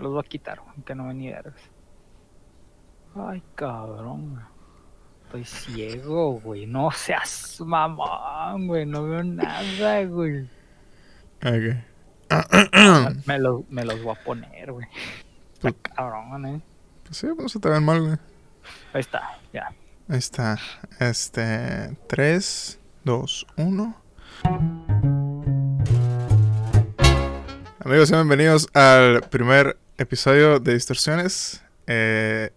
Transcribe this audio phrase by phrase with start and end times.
[0.00, 1.60] los voy a quitar, que no me ni vergas.
[3.14, 4.40] Ay, cabrón.
[5.24, 6.66] Estoy ciego, güey.
[6.66, 8.86] No seas mamón, güey.
[8.86, 10.48] No veo nada, güey.
[11.44, 11.76] Ok.
[13.26, 14.86] me, los, me los voy a poner, güey.
[15.54, 16.60] Está cabrón, eh.
[17.04, 18.16] Pues sí, no se te ven mal, güey.
[18.92, 19.68] Ahí está, ya.
[20.08, 20.58] Ahí está.
[20.98, 21.96] Este.
[22.06, 23.96] 3, 2, 1.
[27.84, 31.62] Amigos, sean bienvenidos al primer episodio de Distorsiones.
[31.86, 32.50] Eh,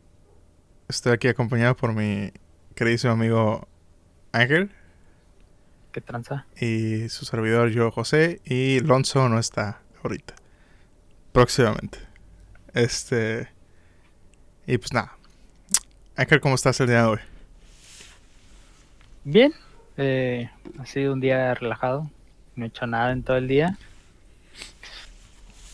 [0.87, 2.31] estoy aquí acompañado por mi
[2.73, 3.67] queridísimo amigo
[4.31, 4.71] Ángel
[5.91, 6.45] ¿Qué tranza?
[6.57, 8.39] y su servidor yo, José.
[8.45, 10.35] Y Lonzo no está ahorita.
[11.33, 11.99] Próximamente.
[12.73, 13.49] Este.
[14.65, 15.17] Y pues nada.
[16.15, 17.19] Ángel, ¿cómo estás el día de hoy?
[19.25, 19.53] Bien.
[19.97, 22.09] Eh, ha sido un día relajado.
[22.55, 23.77] No he hecho nada en todo el día.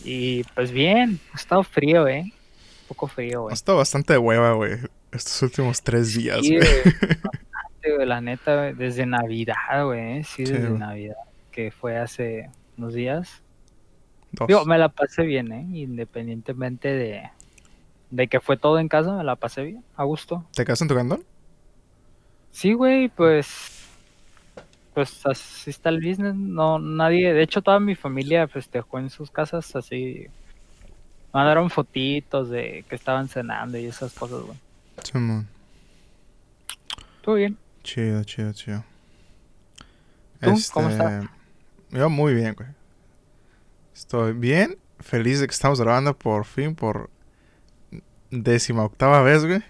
[0.03, 1.19] Y pues bien.
[1.33, 2.21] Ha estado frío, eh.
[2.23, 3.53] Un poco frío, Ha güey.
[3.53, 4.77] estado bastante de hueva, güey.
[5.11, 6.69] Estos últimos tres días, Sí, güey.
[6.83, 10.23] bastante, güey, la neta, güey, desde Navidad, güey.
[10.23, 10.69] Sí, Sí, desde.
[10.69, 11.15] Navidad.
[11.51, 13.41] Que fue hace unos días.
[14.31, 14.47] Dos.
[14.47, 15.65] Digo, me la pasé bien, ¿eh?
[15.73, 17.23] Independientemente de,
[18.11, 20.45] de que fue todo en casa, me la pasé bien, a gusto.
[20.53, 21.23] ¿Te quedaste en tu cantón?
[22.51, 23.78] Sí, güey, pues.
[24.99, 26.35] Pues así está el business.
[26.35, 27.33] No, nadie.
[27.33, 30.27] De hecho, toda mi familia festejó en sus casas, así.
[31.31, 34.57] Mandaron fotitos de que estaban cenando y esas cosas, güey.
[35.01, 35.47] Simón.
[37.15, 37.57] Estuvo bien.
[37.81, 38.83] Chido, chido, chido.
[40.41, 40.53] ¿Tú?
[40.73, 41.29] ¿Cómo estás?
[41.91, 42.67] Yo muy bien, güey.
[43.95, 47.09] Estoy bien, feliz de que estamos grabando por fin, por
[48.31, 49.63] décima octava vez, güey.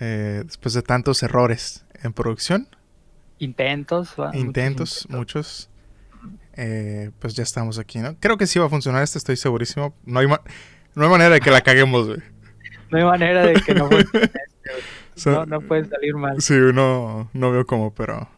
[0.00, 2.66] Eh, después de tantos errores en producción,
[3.38, 4.26] Intentos, ¿va?
[4.28, 5.70] Muchos intentos, muchos.
[6.54, 8.16] eh, pues ya estamos aquí, ¿no?
[8.18, 9.94] Creo que sí va a funcionar esto, estoy segurísimo.
[10.04, 10.40] No hay, ma-
[10.94, 12.20] no hay manera de que la caguemos, güey.
[12.90, 14.82] No hay manera de que no, funcione este, güey.
[15.16, 16.40] O sea, no, no puede salir mal.
[16.40, 18.28] Sí, no, no veo cómo, pero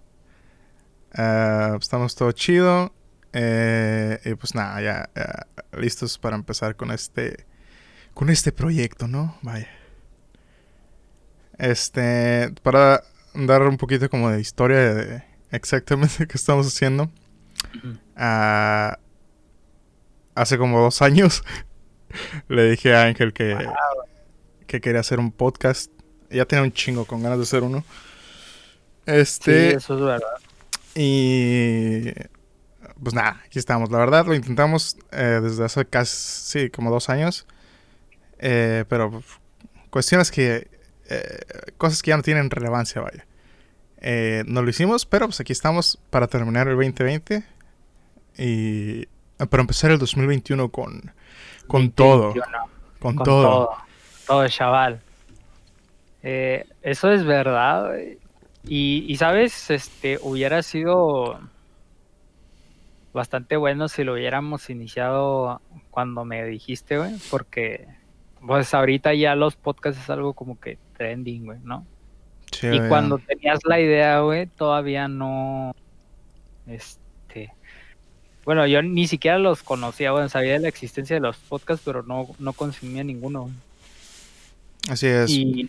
[1.15, 2.93] ah, estamos todo chido.
[3.35, 5.47] eh, y pues nada, ya, ya
[5.79, 7.45] listos para empezar con este
[8.15, 9.37] con este proyecto, ¿no?
[9.43, 9.69] Vaya.
[11.59, 13.03] Este, para
[13.47, 17.11] dar un poquito como de historia de exactamente qué estamos haciendo.
[18.17, 18.99] Ah,
[20.35, 21.43] hace como dos años
[22.49, 23.79] le dije a Ángel que,
[24.67, 25.93] que quería hacer un podcast.
[26.31, 27.87] Ya tenía un chingo con ganas de hacer uno.
[29.41, 30.39] Sí, Este, eso es verdad.
[30.95, 32.13] y
[33.03, 33.91] pues nada, aquí estamos.
[33.91, 36.15] La verdad lo intentamos eh, desde hace casi
[36.65, 37.47] sí, como dos años.
[38.39, 39.27] Eh, pero pues,
[39.91, 40.69] cuestiones que...
[41.11, 41.41] eh,
[41.79, 43.28] cosas que ya no tienen relevancia, vaya.
[44.01, 47.45] Eh, no lo hicimos, pero pues aquí estamos para terminar el 2020.
[48.39, 49.07] Y...
[49.51, 51.13] Para empezar el 2021 con...
[51.69, 52.33] Con todo.
[52.33, 52.47] 21,
[52.99, 53.43] Con, con todo.
[53.43, 53.71] todo.
[54.27, 55.01] Todo, chaval.
[56.23, 57.93] Eh, eso es verdad.
[58.65, 61.39] Y, y sabes, este hubiera sido
[63.13, 65.61] bastante bueno si lo hubiéramos iniciado
[65.91, 67.87] cuando me dijiste, güey, porque
[68.47, 71.87] pues ahorita ya los podcasts es algo como que trending, güey, ¿no?
[72.53, 75.75] Sí, Y cuando tenías la idea, güey, todavía no.
[76.67, 77.53] Este.
[78.45, 82.03] Bueno, yo ni siquiera los conocía, bueno, sabía de la existencia de los podcasts, pero
[82.03, 83.43] no, no consumía ninguno.
[83.43, 83.55] güey.
[84.89, 85.31] Así es.
[85.31, 85.69] Y,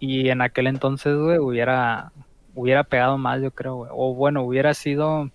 [0.00, 2.12] y en aquel entonces, güey, hubiera,
[2.54, 3.90] hubiera pegado más, yo creo, güey.
[3.94, 5.30] O bueno, hubiera sido.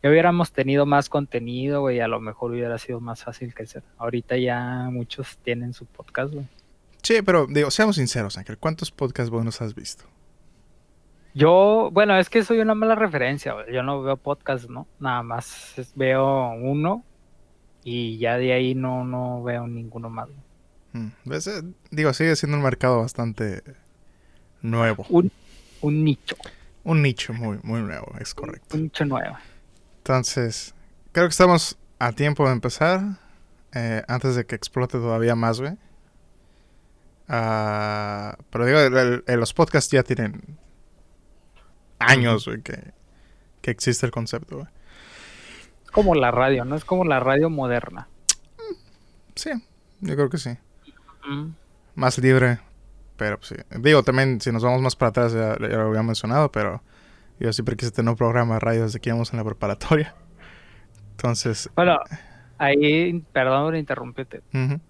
[0.00, 3.82] Ya hubiéramos tenido más contenido, güey, a lo mejor hubiera sido más fácil crecer.
[3.96, 6.46] Ahorita ya muchos tienen su podcast, güey.
[7.02, 8.58] Sí, pero digo, seamos sinceros, Ángel.
[8.58, 10.04] ¿Cuántos podcasts buenos has visto?
[11.34, 13.54] Yo, bueno, es que soy una mala referencia.
[13.72, 14.86] Yo no veo podcast, ¿no?
[14.98, 17.04] Nada más veo uno
[17.84, 20.28] y ya de ahí no, no veo ninguno más.
[20.92, 21.46] Mm, ¿ves?
[21.46, 23.62] Eh, Digo, sigue siendo un mercado bastante
[24.62, 25.06] nuevo.
[25.10, 25.30] Un,
[25.82, 26.36] un nicho,
[26.82, 28.76] Un nicho muy, muy nuevo, es correcto.
[28.76, 29.36] un nicho nuevo.
[29.98, 30.74] Entonces,
[31.12, 33.00] creo que estamos a tiempo de empezar.
[33.74, 35.74] eh, antes de que explote todavía más, güey.
[37.28, 40.40] Ah, pero digo, el- el- el- los podcasts ya tienen
[41.98, 42.92] años, güey, que,
[43.60, 44.68] que existe el concepto, güey.
[45.84, 46.76] Es como la radio, ¿no?
[46.76, 48.08] Es como la radio moderna.
[49.34, 49.50] Sí,
[50.00, 50.50] yo creo que sí.
[51.26, 51.50] Mm.
[51.94, 52.58] Más libre,
[53.16, 53.78] pero pues, sí.
[53.80, 56.82] Digo, también, si nos vamos más para atrás, ya, ya lo había mencionado, pero
[57.38, 60.14] yo siempre quise tener un programa de radio desde que íbamos en la preparatoria.
[61.12, 61.98] Entonces, Bueno,
[62.58, 64.42] ahí, perdón por interrumpirte.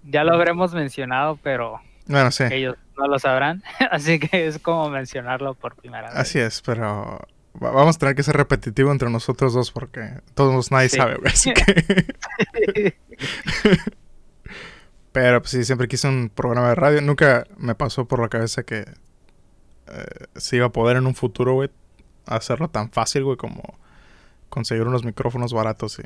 [0.04, 2.44] Ya lo habremos mencionado, pero bueno, sí.
[2.50, 3.62] ellos no lo sabrán.
[3.90, 6.16] Así que es como mencionarlo por primera vez.
[6.16, 7.20] Así es, pero
[7.62, 10.96] va- vamos a tener que ser repetitivo entre nosotros dos porque todos nadie Sí.
[10.96, 12.96] sabe, güey, así que...
[15.12, 17.00] Pero pues sí, siempre quise un programa de radio.
[17.00, 20.04] Nunca me pasó por la cabeza que eh,
[20.36, 21.70] se iba a poder en un futuro, güey,
[22.26, 23.78] hacerlo tan fácil, güey, como
[24.48, 26.02] conseguir unos micrófonos baratos y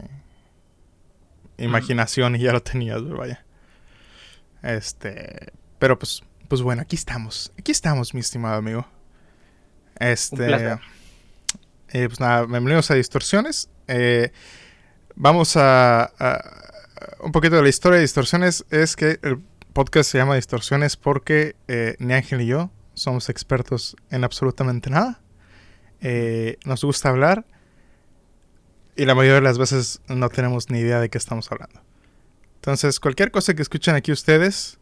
[1.65, 3.45] imaginación y ya lo tenías, güey, vaya.
[4.63, 7.51] Este, pero pues, pues bueno, aquí estamos.
[7.59, 8.87] Aquí estamos, mi estimado amigo.
[9.99, 10.55] Este,
[11.89, 13.71] eh, pues nada, bienvenidos a Distorsiones.
[13.89, 14.33] Eh,
[15.15, 16.13] vamos a,
[17.21, 19.39] Un poquito de la historia de Distorsiones es que el
[19.73, 25.23] podcast se llama Distorsiones porque eh, ni Ángel ni yo somos expertos en absolutamente nada.
[26.67, 27.47] Nos gusta hablar
[28.95, 31.81] y la mayoría de las veces no tenemos ni idea de qué estamos hablando.
[32.57, 34.79] Entonces, cualquier cosa que escuchen aquí ustedes,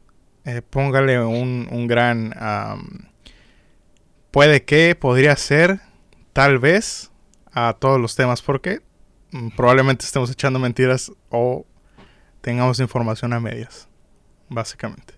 [0.71, 2.35] póngale un, un gran...
[4.31, 5.81] puede que, podría ser,
[6.33, 7.11] tal vez
[7.53, 8.81] a todos los temas porque
[9.33, 11.67] mm, probablemente estemos echando mentiras o
[12.41, 13.89] tengamos información a medias,
[14.49, 15.15] básicamente.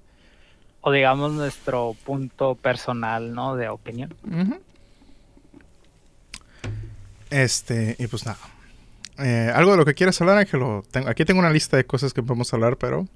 [0.80, 3.54] O digamos nuestro punto personal, ¿no?
[3.54, 4.14] De opinión.
[7.30, 8.38] Este, y pues nada.
[9.18, 10.82] Eh, ¿Algo de lo que quieras hablar, Ángelo?
[10.90, 13.06] Tengo, aquí tengo una lista de cosas que podemos hablar, pero...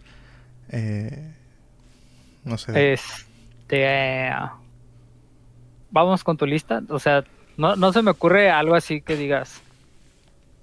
[0.69, 1.35] Eh,
[2.47, 2.93] no sé.
[2.93, 4.31] Este...
[5.91, 6.83] vamos con tu lista.
[6.89, 7.25] O sea,
[7.57, 9.61] no, no se me ocurre algo así que digas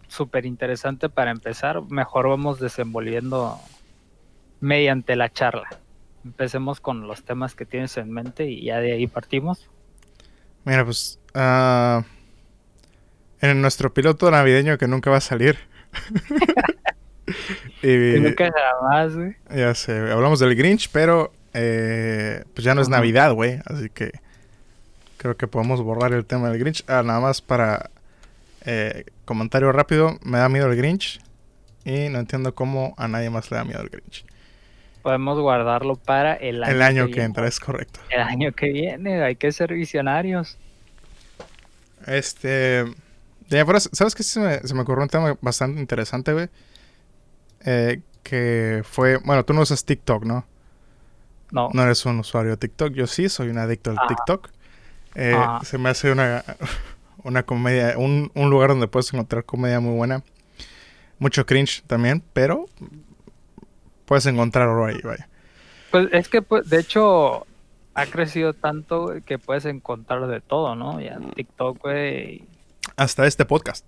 [0.08, 1.82] súper interesante para empezar.
[1.90, 3.60] Mejor vamos desenvolviendo
[4.62, 5.68] mediante la charla.
[6.24, 9.70] Empecemos con los temas que tienes en mente y ya de ahí partimos.
[10.64, 12.02] Mira, pues uh,
[13.42, 15.58] en nuestro piloto navideño que nunca va a salir.
[17.84, 19.36] y, nunca jamás, güey.
[19.54, 23.60] Ya sé, hablamos del Grinch, pero eh, pues ya no es Navidad, güey.
[23.66, 24.12] Así que
[25.24, 26.84] Creo que podemos borrar el tema del Grinch.
[26.86, 27.90] Ah, nada más para
[28.66, 30.20] eh, comentario rápido.
[30.22, 31.22] Me da miedo el Grinch.
[31.86, 34.26] Y no entiendo cómo a nadie más le da miedo el Grinch.
[35.02, 38.02] Podemos guardarlo para el año, el año que, entra, es correcto.
[38.10, 40.58] El año que viene, hay que ser visionarios.
[42.06, 42.84] Este.
[43.94, 44.24] ¿Sabes qué?
[44.24, 46.50] Se me, se me ocurrió un tema bastante interesante, güey.
[47.64, 49.20] Eh, que fue.
[49.24, 50.46] Bueno, tú no usas TikTok, ¿no?
[51.54, 51.70] No.
[51.72, 52.94] No eres un usuario de TikTok.
[52.94, 54.50] Yo sí, soy un adicto al TikTok.
[55.14, 55.62] Eh, ah.
[55.64, 56.44] Se me hace una,
[57.24, 60.24] una comedia, un, un, lugar donde puedes encontrar comedia muy buena.
[61.20, 62.66] Mucho cringe también, pero
[64.06, 65.30] puedes encontrarlo ahí, vaya.
[65.92, 67.46] Pues es que, pues, de hecho,
[67.94, 71.00] ha crecido tanto que puedes encontrar de todo, ¿no?
[71.00, 72.44] Ya TikTok, güey.
[72.96, 73.86] Hasta este podcast.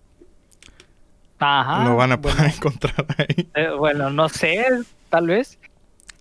[1.39, 1.83] Ajá.
[1.83, 3.49] Lo van a poder encontrar ahí.
[3.55, 4.67] Eh, bueno, no sé,
[5.09, 5.57] tal vez.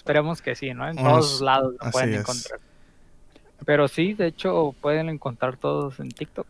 [0.04, 0.86] Esperemos que sí, ¿no?
[0.86, 2.60] En todos lados lo pueden encontrar.
[3.64, 6.46] Pero sí, de hecho, pueden encontrar todos en TikTok.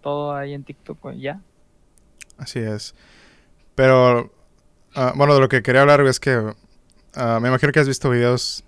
[0.00, 1.40] Todo ahí en TikTok, ya.
[2.38, 2.94] Así es.
[3.74, 4.32] Pero,
[4.94, 6.54] ah, bueno, de lo que quería hablar es que
[7.16, 8.62] ah, me imagino que has visto videos.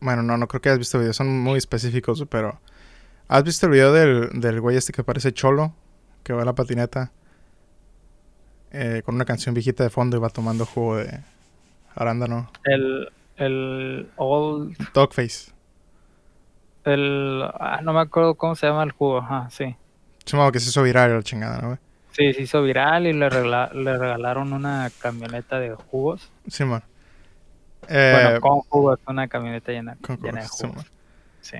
[0.00, 2.58] Bueno, no, no creo que hayas visto videos, son muy específicos, pero.
[3.28, 5.74] ¿Has visto el video del, del güey este que parece cholo?
[6.22, 7.12] Que va a la patineta.
[8.70, 11.20] Eh, con una canción viejita de fondo y va tomando jugo de
[11.94, 12.50] arándano.
[12.64, 14.76] El, el Old.
[14.92, 15.52] Dogface.
[16.84, 17.42] El.
[17.54, 19.74] Ah, no me acuerdo cómo se llama el jugo, ajá, sí.
[20.24, 21.78] Supongo que se hizo viral la chingada, ¿no,
[22.12, 26.30] Sí, se hizo viral y le, le regalaron una camioneta de jugos.
[26.46, 26.82] Sí, man.
[27.88, 30.86] bueno, eh, con jugos, una camioneta llena, llena de jugos.
[31.40, 31.56] Sí,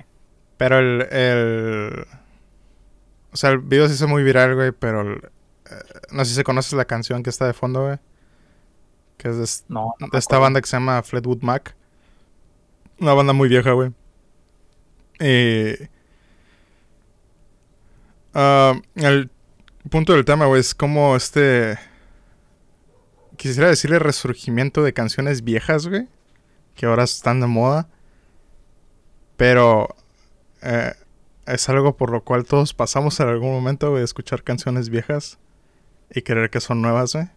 [0.57, 2.07] Pero el, el.
[3.33, 5.17] O sea, el video se hizo muy viral, güey, pero.
[5.17, 5.21] Eh,
[6.13, 7.99] no sé si conoces la canción que está de fondo, güey.
[9.17, 9.77] Que es de,
[10.13, 11.75] de esta banda que se llama Fleetwood Mac.
[13.01, 13.93] Una banda muy vieja, güey.
[15.19, 15.89] Eh,
[18.35, 19.31] uh, el
[19.91, 21.79] punto del tema, güey, es como este...
[23.37, 26.09] Quisiera decirle resurgimiento de canciones viejas, güey.
[26.75, 27.89] Que ahora están de moda.
[29.37, 29.95] Pero...
[30.63, 30.93] Eh,
[31.47, 35.39] es algo por lo cual todos pasamos en algún momento, güey, de escuchar canciones viejas
[36.11, 37.29] y creer que son nuevas, güey.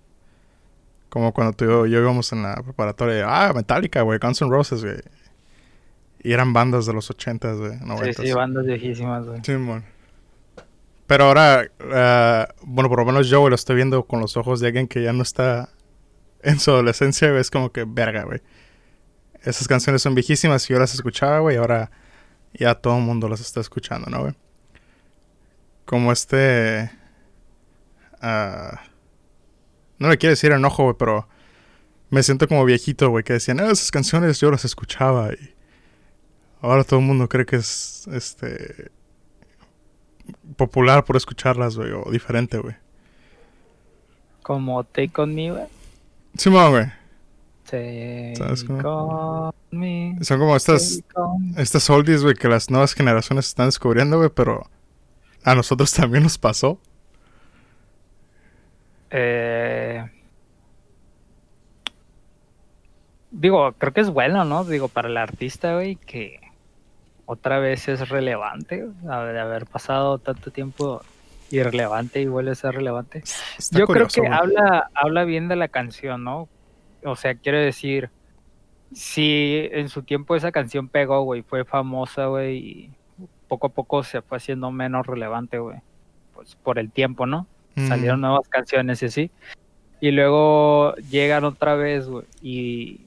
[1.10, 4.84] Como cuando tú y yo, íbamos en la preparatoria, ah, Metallica, güey, Guns N' Roses,
[4.84, 4.98] güey.
[6.22, 9.40] Y eran bandas de los 80s, güey, 90 Sí, sí, bandas viejísimas, güey.
[9.44, 9.86] Sí, man.
[11.08, 14.60] Pero ahora, uh, bueno, por lo menos yo, güey, lo estoy viendo con los ojos
[14.60, 15.70] de alguien que ya no está
[16.44, 17.40] en su adolescencia, güey.
[17.40, 18.42] Es como que, verga, güey.
[19.44, 21.56] Esas canciones son viejísimas y yo las escuchaba, güey.
[21.56, 21.92] Y ahora
[22.54, 24.34] ya todo el mundo las está escuchando, ¿no, güey?
[25.86, 26.92] Como este...
[28.22, 28.76] Uh,
[30.00, 31.28] no le quiero decir enojo, güey, pero...
[32.10, 35.58] Me siento como viejito, güey, que decían, ah, esas canciones yo las escuchaba y
[36.62, 38.92] Ahora todo el mundo cree que es este
[40.56, 42.76] popular por escucharlas, güey, o diferente, güey.
[44.42, 45.66] Como Take On Me, güey.
[46.36, 46.86] Simón, güey.
[47.66, 51.04] ¿Sabes Take on me, Son como estas,
[51.58, 54.70] estas oldies, güey, que las nuevas generaciones están descubriendo, güey, pero
[55.44, 56.80] a nosotros también nos pasó.
[59.10, 60.04] Eh,
[63.32, 64.64] digo, creo que es bueno, ¿no?
[64.64, 66.40] Digo, para el artista, güey, que
[67.26, 71.02] otra vez es relevante, de haber pasado tanto tiempo
[71.52, 73.24] irrelevante y vuelve a ser relevante.
[73.58, 74.40] Está Yo curioso, creo que güey.
[74.40, 76.48] habla, habla bien de la canción, ¿no?
[77.04, 78.10] O sea, quiero decir,
[78.94, 82.92] si en su tiempo esa canción pegó, güey, fue famosa, güey, y
[83.48, 85.80] poco a poco se fue haciendo menos relevante, güey.
[86.34, 87.48] Pues por el tiempo, ¿no?
[87.78, 89.32] Mm, salieron nuevas canciones y así.
[90.02, 93.02] Y luego llegan otra vez, güey, y,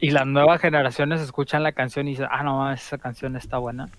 [0.00, 3.58] y las nuevas generaciones escuchan la canción y dicen, ah, no, mames, esa canción está
[3.58, 3.90] buena.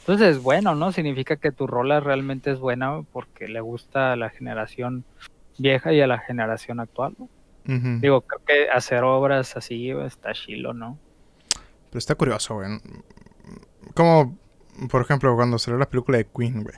[0.00, 0.92] Entonces es bueno, ¿no?
[0.92, 5.04] Significa que tu rola realmente es buena porque le gusta a la generación
[5.58, 7.14] vieja y a la generación actual.
[7.18, 7.28] ¿no?
[7.64, 10.98] Digo, creo que hacer obras así está chilo, ¿no?
[11.90, 12.68] Pero está curioso, güey.
[13.94, 14.38] Como,
[14.90, 16.76] por ejemplo, cuando salió la película de Queen, güey.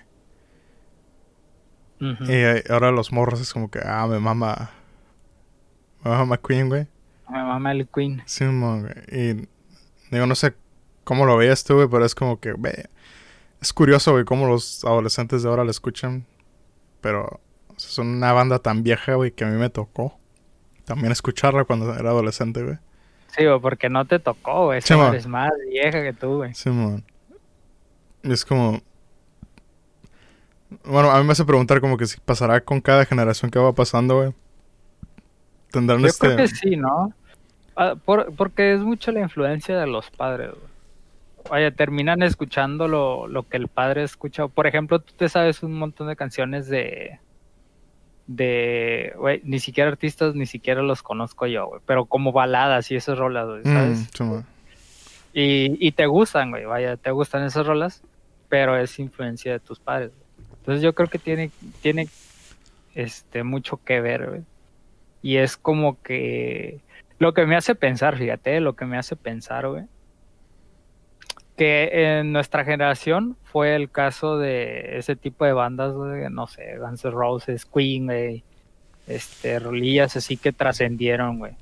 [2.03, 4.71] Y ahora los morros es como que, ah, me mama.
[6.05, 6.87] Me mama Queen, güey.
[7.31, 8.23] Me mama el Queen.
[8.27, 8.93] Sí, güey.
[9.09, 9.49] Y
[10.11, 10.55] digo, no sé
[11.05, 12.75] cómo lo veías tú, güey, pero es como que, güey.
[13.61, 16.27] Es curioso, güey, cómo los adolescentes de ahora la escuchan.
[17.01, 20.19] Pero o sea, son una banda tan vieja, güey, que a mí me tocó
[20.85, 22.77] también escucharla cuando era adolescente, güey.
[23.29, 24.81] Sí, güey, porque no te tocó, güey.
[24.81, 25.03] Sí, Esa mo.
[25.05, 26.55] madre es más vieja que tú, güey.
[26.55, 27.05] Sí, mon.
[28.23, 28.81] Y es como.
[30.85, 33.73] Bueno, a mí me hace preguntar como que si pasará con cada generación que va
[33.73, 34.33] pasando, güey.
[35.71, 36.27] Tendrán Yo este.
[36.27, 37.13] creo que sí, ¿no?
[37.77, 40.73] Ah, por- porque es mucho la influencia de los padres, güey.
[41.51, 44.47] Vaya, terminan escuchando lo, lo que el padre escucha.
[44.49, 47.19] Por ejemplo, tú te sabes un montón de canciones de...
[48.27, 49.13] De...
[49.17, 51.81] Güey, ni siquiera artistas, ni siquiera los conozco yo, güey.
[51.87, 54.09] Pero como baladas y esas rolas, güey, ¿sabes?
[54.21, 54.47] Mm, mon.
[55.35, 58.03] Y, y te gustan, güey, vaya, te gustan esas rolas,
[58.49, 60.13] pero es influencia de tus padres.
[60.63, 61.51] Entonces yo creo que tiene,
[61.81, 62.07] tiene
[62.95, 64.43] este, mucho que ver, güey.
[65.21, 66.81] Y es como que
[67.19, 69.87] lo que me hace pensar, fíjate, lo que me hace pensar, güey,
[71.57, 76.79] que en nuestra generación fue el caso de ese tipo de bandas, güey, no sé,
[76.79, 78.45] Guns N' Roses, Queen, güey,
[79.09, 81.57] este, rolillas así que trascendieron, güey.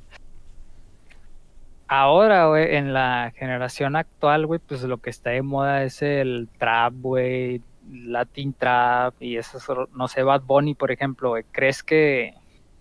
[1.89, 6.51] Ahora, güey, en la generación actual, güey, pues lo que está de moda es el
[6.59, 11.45] trap, güey, Latin trap y eso, no sé, Bad Bunny, por ejemplo, güey.
[11.53, 12.35] ¿Crees que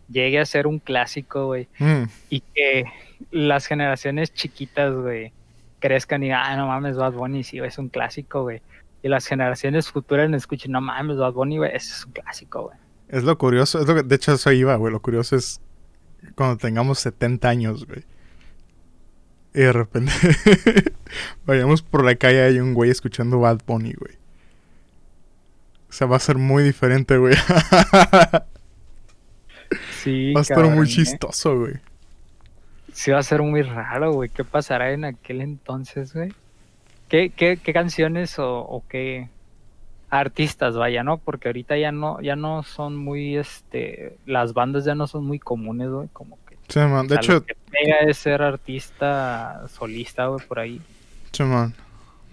[0.10, 1.68] llegue a ser un clásico, güey?
[1.80, 2.86] Mm, Y que
[3.32, 5.32] las generaciones chiquitas, güey,
[5.80, 8.62] crezcan y digan, ah, no mames, Bad Bunny, sí, es un clásico, güey.
[9.02, 12.78] Y las generaciones futuras escuchen, no mames, Bad Bunny, güey, ese es un clásico, güey.
[13.08, 13.80] Es lo curioso.
[13.80, 14.94] Es lo que, de hecho, eso iba, güey.
[14.94, 15.62] Lo curioso es
[16.36, 18.04] cuando tengamos 70 años, güey.
[19.54, 20.12] Y de repente
[21.46, 24.19] vayamos por la calle y hay un güey escuchando Bad Bunny, güey.
[25.90, 27.36] O sea, va a ser muy diferente, güey.
[30.02, 30.90] Sí, va a estar cabrón, muy ¿eh?
[30.90, 31.74] chistoso, güey.
[32.92, 34.30] Sí va a ser muy raro, güey.
[34.30, 36.34] ¿Qué pasará en aquel entonces, güey?
[37.08, 39.30] ¿Qué, qué, qué canciones o, o qué
[40.10, 41.18] artistas, vaya, no?
[41.18, 45.40] Porque ahorita ya no, ya no son muy, este, las bandas ya no son muy
[45.40, 46.08] comunes, güey.
[46.14, 47.08] Como que, Sí, man.
[47.08, 50.82] De o sea, lo hecho, que pega es ser artista solista, güey, por ahí.
[51.32, 51.74] sí, man.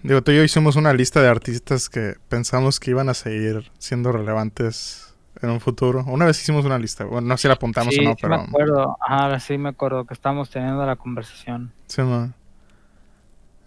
[0.06, 3.72] Digo, tú y yo hicimos una lista de artistas que pensamos que iban a seguir
[3.78, 6.04] siendo relevantes en un futuro.
[6.06, 7.04] Una vez hicimos una lista.
[7.04, 8.38] Bueno, no sé si la apuntamos sí, o no, sí pero...
[8.38, 8.96] me acuerdo.
[9.00, 11.72] Ajá, sí me acuerdo que estábamos teniendo la conversación.
[11.88, 12.34] Sí, man.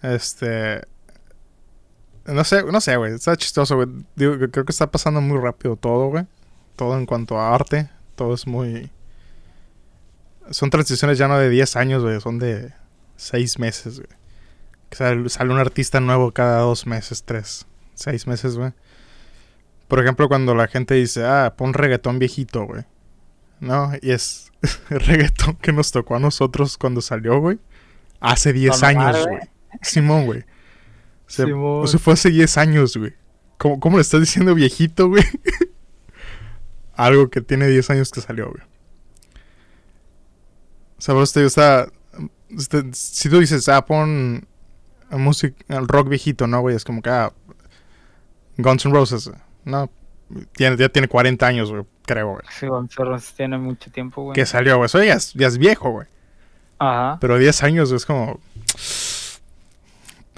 [0.01, 0.81] Este.
[2.25, 3.15] No sé, no sé, güey.
[3.15, 3.89] Está chistoso, güey.
[4.15, 6.25] Digo, creo que está pasando muy rápido todo, güey.
[6.77, 7.89] Todo en cuanto a arte.
[8.15, 8.89] Todo es muy.
[10.51, 12.21] Son transiciones ya no de 10 años, güey.
[12.21, 12.71] Son de
[13.17, 14.18] 6 meses, güey.
[14.89, 18.73] Que sale, sale un artista nuevo cada 2 meses, 3, 6 meses, güey.
[19.87, 22.83] Por ejemplo, cuando la gente dice, ah, pon reggaetón viejito, güey.
[23.59, 24.51] No, y es
[24.89, 27.59] el reggaetón que nos tocó a nosotros cuando salió, güey.
[28.19, 29.39] Hace 10 Con Omar, años, güey.
[29.81, 30.39] Simón, güey.
[30.41, 30.45] O
[31.29, 31.85] sea, Simón.
[31.85, 33.13] Eso fue hace 10 años, güey.
[33.57, 35.23] ¿Cómo, ¿Cómo le estás diciendo viejito, güey?
[36.93, 38.63] Algo que tiene 10 años que salió, güey.
[40.97, 41.89] O sea, vos te está...
[42.91, 44.45] si tú dices, ah, pon
[45.17, 45.55] música,
[45.87, 46.75] rock viejito, ¿no, güey?
[46.75, 47.31] Es como que, ah,
[48.57, 49.31] Guns N' Roses,
[49.65, 49.89] no,
[50.53, 52.41] tiene, ya tiene 40 años, güey, creo, güey.
[52.51, 54.35] Sí, González tiene mucho tiempo, güey.
[54.35, 54.85] Que salió, güey.
[54.85, 56.07] Eso ya es, ya es viejo, güey.
[56.77, 57.17] Ajá.
[57.19, 58.39] Pero 10 años güey, es como...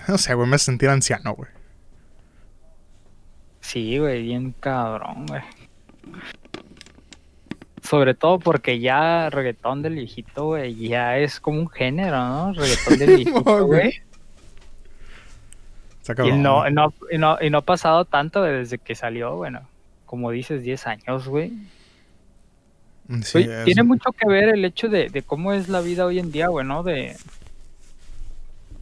[0.07, 1.49] No sé, güey, me hace sentir anciano, güey.
[3.59, 5.41] Sí, güey, bien cabrón, güey.
[7.83, 12.53] sobre todo porque ya reggaetón del viejito, güey, ya es como un género, ¿no?
[12.53, 14.01] Reggaetón del viejito, güey.
[16.25, 19.61] Y no, no, y, no, y no ha pasado tanto desde que salió, bueno,
[20.05, 21.51] como dices, 10 años, güey.
[23.65, 26.47] tiene mucho que ver el hecho de, de, cómo es la vida hoy en día,
[26.47, 26.83] güey, ¿no?
[26.83, 27.15] De...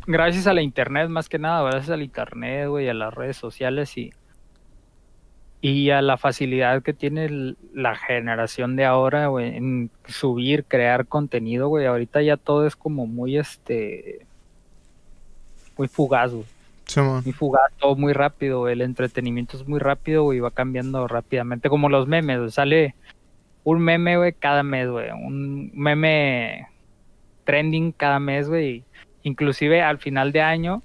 [0.08, 3.98] Gracias a la internet, más que nada, gracias al internet, güey, a las redes sociales
[3.98, 4.12] y
[5.62, 11.68] y a la facilidad que tiene la generación de ahora, güey, en subir, crear contenido,
[11.68, 11.86] güey.
[11.86, 14.26] Ahorita ya todo es como muy, este,
[15.78, 16.46] muy fugaz, güey.
[16.98, 21.90] Muy fugaz, todo muy rápido, el entretenimiento es muy rápido, güey, va cambiando rápidamente, como
[21.90, 22.96] los memes, sale
[23.64, 26.68] un meme, güey, cada mes, güey, un meme
[27.44, 28.84] trending cada mes, güey,
[29.24, 30.84] inclusive al final de año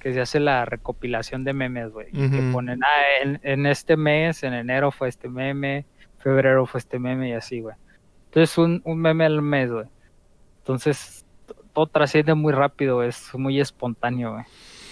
[0.00, 2.12] que se hace la recopilación de memes, güey.
[2.12, 5.84] Que ponen, ah, en, este mes, en enero fue este meme,
[6.18, 7.74] febrero fue este meme y así, güey.
[8.26, 9.86] Entonces, un, un meme al mes, güey.
[10.58, 11.24] Entonces,
[11.72, 14.44] todo trasciende muy rápido, es muy espontáneo, güey.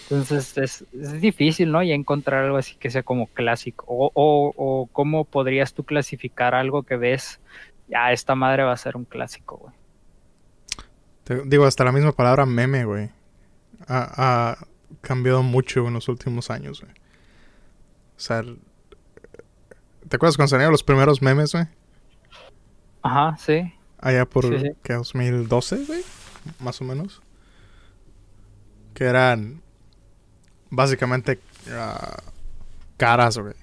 [0.05, 1.83] Entonces, es, es, difícil, ¿no?
[1.83, 3.87] Y encontrar algo así que sea como clásico.
[3.89, 7.41] O, o, o cómo podrías tú clasificar algo que ves,
[7.89, 9.73] ya, esta madre va a ser un clásico,
[11.27, 11.43] güey.
[11.47, 13.11] digo, hasta la misma palabra meme, güey.
[13.89, 14.57] a
[15.01, 16.93] cambiado mucho en los últimos años, güey.
[18.17, 18.43] O sea,
[20.09, 21.67] ¿te acuerdas cuando salieron los primeros memes, güey?
[23.03, 23.73] Ajá, sí.
[23.99, 24.45] Allá por,
[24.83, 24.95] ¿qué?
[24.95, 26.03] 2012, güey,
[26.61, 27.23] más o menos.
[28.95, 29.63] Que eran
[30.75, 31.39] básicamente
[31.69, 32.17] uh,
[32.97, 33.55] caras, güey.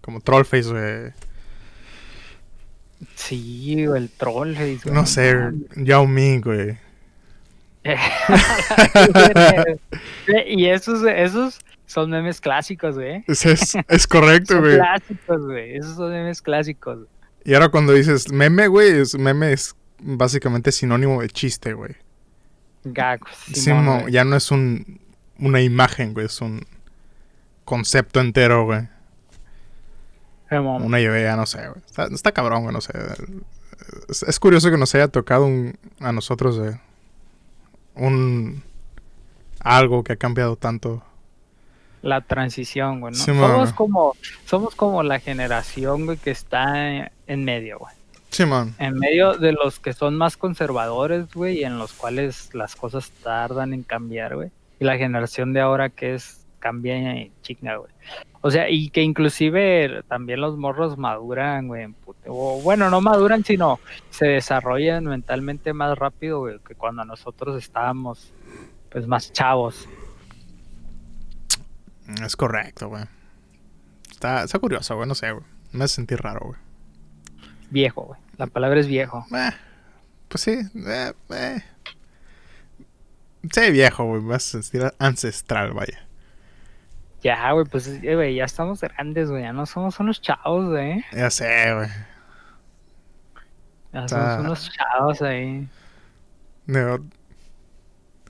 [0.00, 1.12] Como Trollface, güey.
[3.14, 4.94] Sí, el Trollface, güey.
[4.94, 5.36] No sé,
[5.76, 6.78] Yao Ming, güey.
[10.46, 13.24] y esos, esos son memes clásicos, güey.
[13.26, 14.76] Es, correcto, güey.
[14.76, 15.76] clásicos, güey.
[15.76, 17.06] Esos son memes clásicos.
[17.44, 21.96] Y ahora cuando dices meme, güey, es, meme es básicamente sinónimo de chiste, güey.
[22.84, 23.20] Gag.
[24.10, 25.00] ya no es un,
[25.38, 26.66] una imagen, güey, es un
[27.64, 28.88] concepto entero, güey.
[30.50, 32.12] Una idea, no sé, güey.
[32.14, 32.92] Está, cabrón, güey, no sé.
[34.08, 35.46] Es, curioso que nos haya tocado
[36.00, 36.74] a nosotros, güey
[37.98, 38.62] un
[39.60, 41.02] algo que ha cambiado tanto.
[42.00, 44.14] La transición, güey, somos como
[44.46, 47.92] somos como la generación, güey, que está en, medio, güey.
[48.30, 48.74] Sí, man.
[48.78, 53.10] En medio de los que son más conservadores, güey, y en los cuales las cosas
[53.22, 54.50] tardan en cambiar, güey.
[54.80, 57.92] Y la generación de ahora que es cambia y chinga, güey.
[58.40, 61.94] O sea, y que inclusive también los morros maduran, güey.
[62.26, 68.32] O bueno, no maduran, sino se desarrollan mentalmente más rápido, güey, que cuando nosotros estábamos,
[68.90, 69.88] pues, más chavos.
[72.24, 73.04] Es correcto, güey.
[74.10, 75.44] Está, está curioso, güey, no sé, güey.
[75.72, 76.60] Me hace sentir raro, güey.
[77.70, 78.20] Viejo, güey.
[78.36, 79.26] La palabra es viejo.
[79.34, 79.50] Eh,
[80.28, 81.62] pues sí, eh, eh.
[83.50, 84.40] Sí, viejo, güey.
[84.40, 86.06] Sentir ancestral, vaya.
[87.22, 89.42] Ya, güey, pues, eh, güey, ya estamos grandes, güey.
[89.42, 91.04] Ya no somos unos chavos, güey.
[91.12, 91.88] Ya sé, güey.
[93.92, 95.68] Ya somos unos chavos ahí.
[96.66, 97.00] creo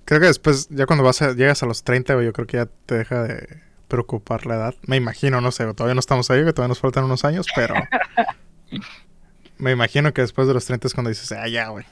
[0.07, 2.67] que después, ya cuando vas a, llegas a los 30, güey, yo creo que ya
[2.87, 4.75] te deja de preocupar la edad.
[4.87, 7.75] Me imagino, no sé, todavía no estamos ahí, que todavía nos faltan unos años, pero...
[9.59, 11.85] me imagino que después de los 30 es cuando dices, ah, ya, güey.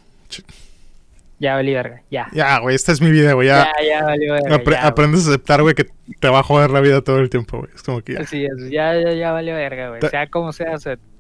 [1.39, 2.29] Ya valí verga, ya.
[2.33, 3.49] Ya, güey, esta es mi vida, güey.
[3.49, 4.87] Ya, ya, ya valí verga.
[4.87, 5.87] aprendes a aceptar, güey, que
[6.19, 7.71] te va a joder la vida todo el tiempo, güey.
[7.75, 8.27] Es como que ya.
[8.27, 10.01] Sí, ya, ya, ya valió verga, güey.
[10.09, 10.77] Sea como sea,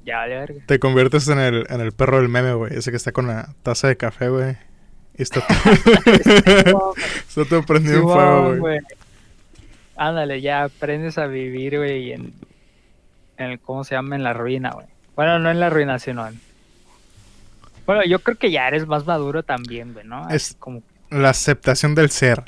[0.06, 0.64] ya valió verga.
[0.66, 2.74] Te conviertes en el, en el perro del meme, güey.
[2.74, 4.56] Ese que está con la taza de café, güey.
[5.18, 6.94] Y está todo,
[7.28, 8.80] está todo prendido en fuego, güey.
[9.96, 12.32] Ándale, ya aprendes a vivir, güey, en,
[13.36, 14.16] en el, ¿cómo se llama?
[14.16, 14.86] En la ruina, güey.
[15.14, 16.38] Bueno, no en la ruina, sino en
[17.86, 20.28] bueno, yo creo que ya eres más maduro también, güey, ¿no?
[20.28, 20.82] Es como...
[21.10, 22.44] la aceptación del ser.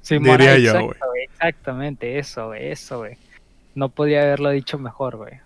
[0.00, 0.96] Sí, diría yo, güey.
[1.24, 3.16] Exactamente, eso, güey, eso, güey.
[3.74, 5.40] No podía haberlo dicho mejor, güey.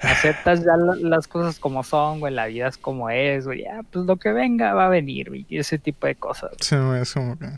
[0.00, 3.64] Aceptas ya las cosas como son, güey, la vida es como es, güey.
[3.64, 5.44] Ya, pues lo que venga va a venir, güey.
[5.48, 6.52] Y ese tipo de cosas.
[6.60, 7.48] Sí, güey, es como que.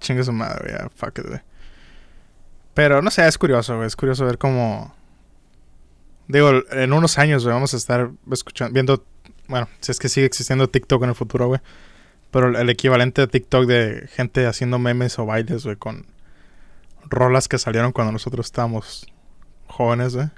[0.00, 1.40] Chingue su madre, ya, fuck it, güey.
[2.74, 3.86] Pero no sé, es curioso, güey.
[3.86, 4.94] Es curioso ver cómo.
[6.28, 9.04] Digo, en unos años, güey, vamos a estar escuchando, viendo
[9.48, 11.60] bueno, si es que sigue existiendo TikTok en el futuro, güey.
[12.30, 16.06] Pero el equivalente de TikTok de gente haciendo memes o bailes, güey, con
[17.04, 19.06] rolas que salieron cuando nosotros estábamos
[19.66, 20.28] jóvenes, güey.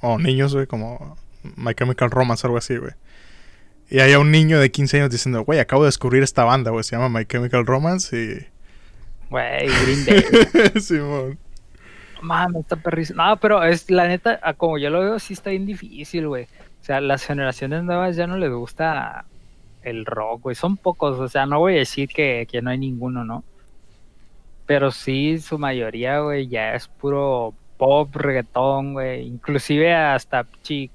[0.00, 1.16] O niños, güey, como
[1.56, 2.92] My Chemical Romance, algo así, güey.
[3.90, 6.84] Y hay un niño de 15 años diciendo, güey, acabo de descubrir esta banda, güey,
[6.84, 8.46] se llama My Chemical Romance y...
[9.30, 10.80] Güey, Green Day.
[10.80, 11.38] Simón.
[12.20, 13.24] Mami, está perrísimo.
[13.24, 16.48] No, pero es la neta, como yo lo veo, sí está bien difícil, güey.
[16.88, 19.26] O sea, las generaciones nuevas ya no les gusta
[19.82, 20.56] el rock, güey.
[20.56, 23.44] Son pocos, o sea, no voy a decir que, que no hay ninguno, ¿no?
[24.64, 29.26] Pero sí, su mayoría, güey, ya es puro pop, reggaetón, güey.
[29.26, 30.90] Inclusive hasta chi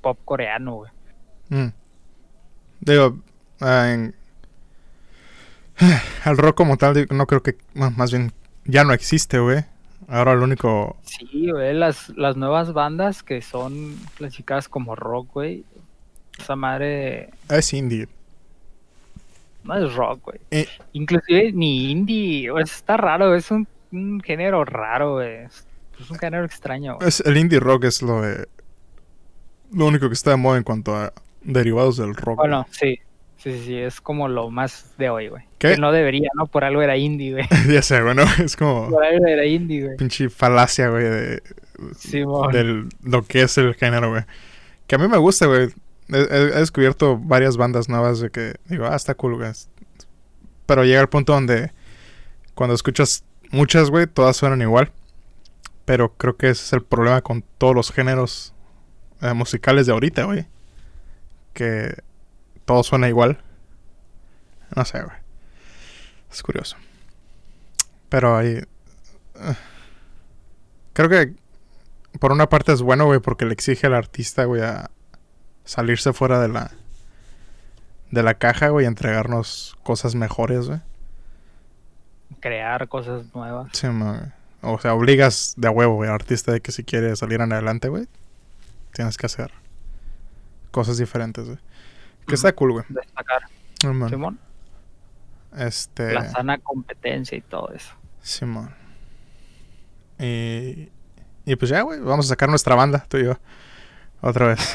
[0.00, 0.90] pop coreano, güey.
[1.50, 1.72] Mm.
[2.80, 3.18] Digo,
[3.60, 4.16] ah, en-
[6.26, 8.32] el rock como tal, no creo que, bueno, más bien,
[8.64, 9.64] ya no existe, güey.
[10.08, 15.64] Ahora lo único, Sí, güey, las, las nuevas bandas que son clasificadas como rock, güey.
[16.38, 18.08] Esa madre es indie.
[19.64, 20.38] no es rock, güey.
[20.50, 20.68] Eh.
[20.92, 25.44] Inclusive ni indie, güey, está raro, es un, un género raro, güey.
[25.44, 25.66] Es,
[25.98, 27.08] es un género extraño, güey.
[27.08, 28.46] Es, el indie rock es lo de,
[29.72, 32.36] lo único que está de moda en cuanto a derivados del rock.
[32.36, 32.98] Bueno, sí.
[33.38, 35.44] Sí, sí, sí, es como lo más de hoy, güey.
[35.58, 35.74] ¿Qué?
[35.74, 36.46] Que no debería, ¿no?
[36.46, 37.46] Por algo era indie, güey.
[37.68, 39.96] ya sé, bueno, es como Por algo era indie, güey.
[39.96, 41.42] pinche falacia, güey, de,
[41.96, 42.52] Simón.
[42.52, 44.22] del lo que es el género, güey.
[44.86, 45.68] Que a mí me gusta, güey.
[46.08, 49.50] He descubierto varias bandas nuevas de que digo, ah, está cool, güey.
[50.64, 51.72] Pero llega el punto donde
[52.54, 54.92] cuando escuchas muchas, güey, todas suenan igual.
[55.84, 58.54] Pero creo que ese es el problema con todos los géneros
[59.20, 60.46] eh, musicales de ahorita, güey.
[61.52, 62.05] Que
[62.66, 63.42] todo suena igual.
[64.74, 65.16] No sé, güey.
[66.30, 66.76] Es curioso.
[68.10, 68.62] Pero ahí...
[69.36, 69.54] eh,
[70.92, 71.34] creo que
[72.20, 74.90] por una parte es bueno, güey, porque le exige al artista, güey, a
[75.64, 76.70] salirse fuera de la
[78.10, 80.80] de la caja, güey, y entregarnos cosas mejores, güey.
[82.40, 83.68] Crear cosas nuevas.
[83.72, 84.32] Sí, ma, güey.
[84.62, 87.52] O sea, obligas de a huevo, güey, al artista de que si quiere salir en
[87.52, 88.08] adelante, güey,
[88.92, 89.52] tienes que hacer
[90.70, 91.58] cosas diferentes, güey.
[92.26, 92.84] Que está cool, güey.
[92.88, 93.42] Destacar.
[93.80, 94.08] Simón.
[94.10, 94.38] Simón.
[95.56, 96.12] Este.
[96.12, 97.94] La sana competencia y todo eso.
[98.20, 98.74] Simón.
[100.18, 100.88] Y,
[101.44, 103.38] y pues ya, güey, vamos a sacar nuestra banda, tú y yo.
[104.22, 104.74] Otra vez.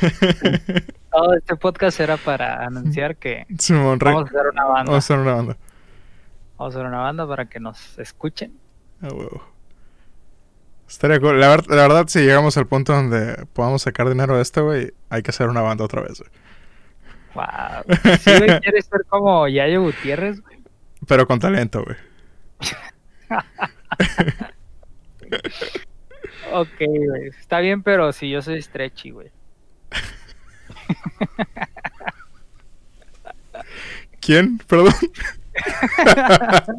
[1.10, 4.84] Todo este podcast era para anunciar que Simón, vamos a hacer una banda.
[4.90, 5.56] vamos a hacer una banda.
[6.58, 8.58] Vamos a hacer una banda para que nos escuchen.
[9.00, 9.42] A huevo.
[10.88, 11.40] Estaría cool.
[11.40, 14.92] La, ver- la verdad, si llegamos al punto donde podamos sacar dinero de esto, güey,
[15.10, 16.30] hay que hacer una banda otra vez, güey.
[17.34, 17.84] Wow.
[18.20, 20.56] Sí, güey, quieres ser como Yayo Gutiérrez, güey.
[21.06, 21.96] Pero con talento, güey.
[26.52, 27.28] Ok, güey.
[27.40, 29.30] Está bien, pero si yo soy stretchy, güey.
[34.20, 34.58] ¿Quién?
[34.58, 34.92] Perdón.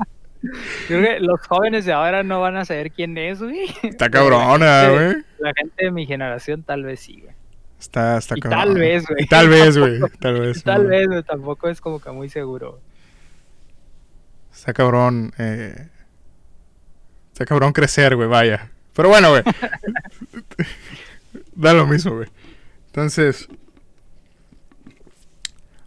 [0.88, 3.66] Creo que los jóvenes de ahora no van a saber quién es, güey.
[3.84, 4.92] Está cabrona, Sí.
[4.92, 5.16] güey.
[5.40, 7.36] La gente de mi generación tal vez sí, güey.
[7.80, 9.24] Está, está Y tal vez, güey.
[9.24, 10.00] Y tal vez, güey.
[10.20, 10.64] Tal vez.
[10.64, 12.80] Tal vez, güey, tampoco es como que muy seguro.
[14.52, 15.32] Está cabrón.
[15.38, 15.90] Eh...
[17.32, 18.72] Está cabrón crecer, güey, vaya.
[18.94, 19.44] Pero bueno, güey.
[21.56, 22.28] da lo mismo, güey.
[22.88, 23.48] Entonces.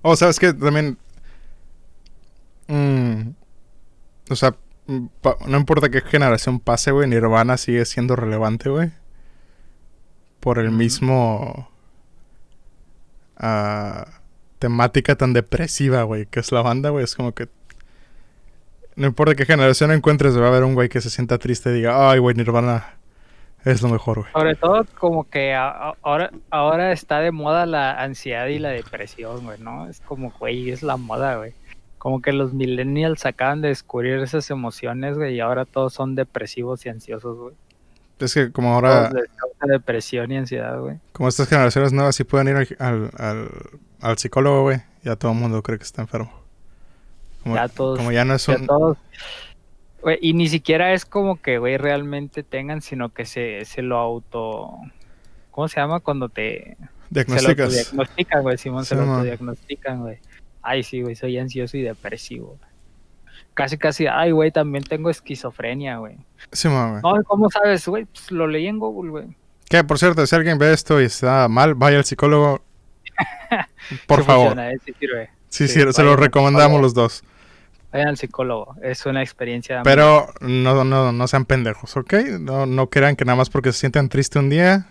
[0.03, 0.53] Oh, ¿sabes qué?
[0.53, 0.97] También.
[2.69, 3.31] mm,
[4.31, 4.55] o sea,
[4.87, 5.07] mm,
[5.49, 8.93] no importa qué generación pase, güey, Nirvana sigue siendo relevante, güey.
[10.39, 11.70] Por el mismo.
[14.59, 17.05] Temática tan depresiva, güey, que es la banda, güey.
[17.05, 17.49] Es como que
[18.97, 21.75] no importa qué generación encuentres, va a haber un güey que se sienta triste y
[21.75, 22.97] diga, ay, güey, Nirvana
[23.65, 24.33] es lo mejor, güey.
[24.33, 29.59] Sobre todo como que ahora, ahora está de moda la ansiedad y la depresión, güey,
[29.59, 29.89] ¿no?
[29.89, 31.55] Es como, güey, es la moda, güey.
[31.97, 36.85] Como que los millennials acaban de descubrir esas emociones, güey, y ahora todos son depresivos
[36.85, 37.55] y ansiosos, güey.
[38.21, 39.11] Es que como ahora,
[39.67, 40.99] depresión y ansiedad, güey.
[41.13, 43.51] como estas generaciones nuevas sí pueden ir al, al,
[44.01, 46.33] al- psicólogo, güey, ya todo el mundo cree que está enfermo.
[47.43, 48.67] Como Ya todos- como ya no es Ya un...
[48.67, 48.99] todos.
[50.23, 54.71] Y ni siquiera es como que, güey, realmente tengan, sino que se, se lo auto.
[55.51, 56.01] ¿Cómo se llama?
[56.01, 56.79] Cuando te.
[57.13, 58.57] Se lo autodiagnostican, güey.
[58.57, 59.11] Simón se lo man.
[59.17, 60.19] autodiagnostican, güey.
[60.63, 62.57] Ay, sí, güey, soy ansioso y depresivo.
[63.55, 66.17] Casi, casi, ay, güey, también tengo esquizofrenia, güey.
[66.53, 67.03] Sí, ma, güey.
[67.03, 68.05] No, ¿cómo sabes, güey?
[68.07, 69.27] Pues lo leí en Google, güey.
[69.69, 72.63] Que, por cierto, si alguien ve esto y está mal, vaya al psicólogo.
[74.07, 74.47] Por Sí favor.
[74.49, 75.31] funciona, eh, sí sirve.
[75.49, 77.23] Sí, se lo recomendamos los dos.
[77.93, 78.77] Vayan al psicólogo.
[78.83, 79.83] Es una experiencia.
[79.83, 82.15] Pero no, no, no sean pendejos, ¿ok?
[82.41, 84.87] No, no crean que nada más porque se sienten tristes un día,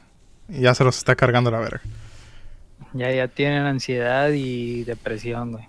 [0.49, 1.81] ya se los está cargando la verga.
[2.93, 5.67] Ya, ya tienen ansiedad y depresión, güey.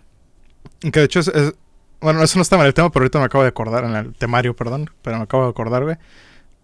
[0.80, 1.54] Que de hecho es, es-
[2.00, 4.14] Bueno, eso no estaba en el tema, pero ahorita me acabo de acordar, en el
[4.14, 5.96] temario, perdón, pero me acabo de acordar, güey.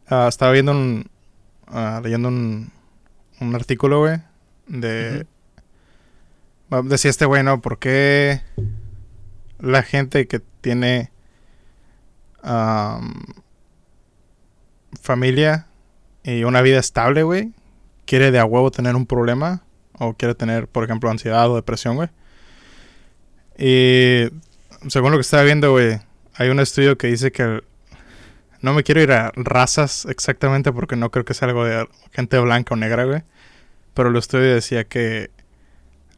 [0.09, 1.11] Ah, estaba viendo un...
[1.66, 2.70] ah, leyendo un,
[3.40, 4.18] un artículo, güey,
[4.66, 5.27] de...
[6.70, 7.61] ah, Decía este güey, ¿no?
[7.61, 8.40] ¿Por qué
[9.59, 11.11] la gente que tiene
[12.42, 13.25] am,
[15.01, 15.66] familia
[16.22, 17.53] y una vida estable, güey,
[18.07, 19.62] quiere de a huevo tener un problema
[19.99, 22.09] o quiere tener, por ejemplo, ansiedad o depresión, güey.
[23.59, 24.29] Y
[24.89, 26.01] según lo que estaba viendo, güey,
[26.35, 27.62] hay un estudio que dice que
[28.61, 32.39] no me quiero ir a razas exactamente porque no creo que sea algo de gente
[32.39, 33.23] blanca o negra, güey.
[33.95, 35.31] Pero el estudio decía que...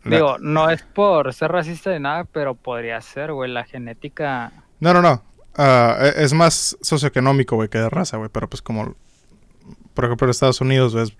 [0.04, 4.52] Digo, no es por ser racista de nada, pero podría ser, güey, la genética...
[4.80, 5.22] No, no, no.
[5.58, 8.30] E-, es más socioeconómico, güey, que de raza, güey.
[8.32, 8.94] Pero pues como
[9.98, 11.12] por ejemplo, en Estados Unidos, ves.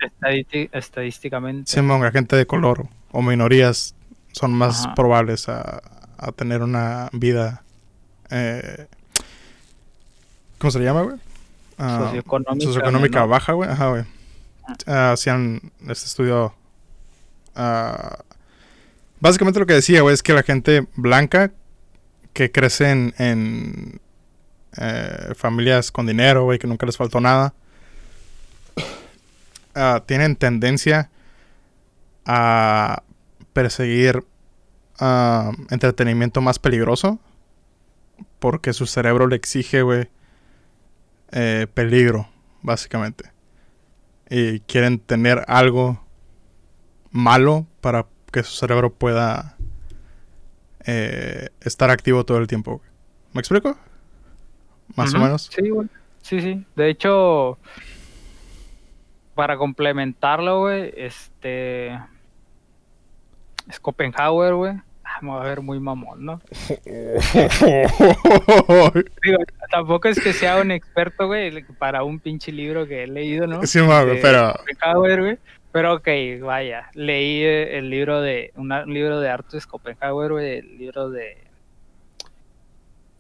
[0.70, 1.68] estadísticamente.
[1.68, 3.96] Sí, la gente de color o minorías
[4.31, 5.83] son más probables a,
[6.37, 7.62] tener una vida.
[8.31, 8.87] Eh,
[10.59, 11.16] ¿Cómo se le llama, güey?
[11.78, 12.22] Uh,
[12.61, 13.24] socioeconómica.
[13.24, 13.70] baja, güey.
[13.70, 14.04] Ajá, güey.
[14.87, 16.54] Ah, hacían este estudio.
[19.20, 21.52] básicamente lo que decía, güey, es que la gente blanca
[22.33, 24.00] que crece en,
[24.76, 27.54] eh, familias con dinero, güey, que nunca les faltó nada
[29.81, 31.09] Ah, tienen tendencia
[32.26, 33.04] a
[33.52, 34.24] perseguir
[34.98, 37.18] ah, entretenimiento más peligroso.
[38.38, 40.08] Porque su cerebro le exige, güey,
[41.32, 42.28] eh, peligro,
[42.62, 43.32] básicamente.
[44.28, 46.00] Y quieren tener algo
[47.11, 49.56] malo para que su cerebro pueda
[50.84, 52.80] eh, estar activo todo el tiempo.
[53.32, 53.76] ¿Me explico?
[54.96, 55.50] Más o menos.
[55.54, 55.88] Sí, güey.
[56.22, 56.64] Sí, sí.
[56.76, 57.58] De hecho,
[59.34, 61.98] para complementarlo, güey, este.
[63.70, 64.80] Schopenhauer, güey.
[65.20, 66.40] Vamos ah, a ver muy mamón, ¿no?
[69.22, 69.38] Digo,
[69.70, 73.66] tampoco es que sea un experto, güey, para un pinche libro que he leído, ¿no?
[73.66, 74.52] Sí, mago, pero.
[74.52, 75.38] Schopenhauer, güey.
[75.72, 76.09] Pero ok,
[76.42, 78.52] vaya, leí el libro de.
[78.57, 81.38] un libro de Arthur Schopenhauer, güey, el libro de.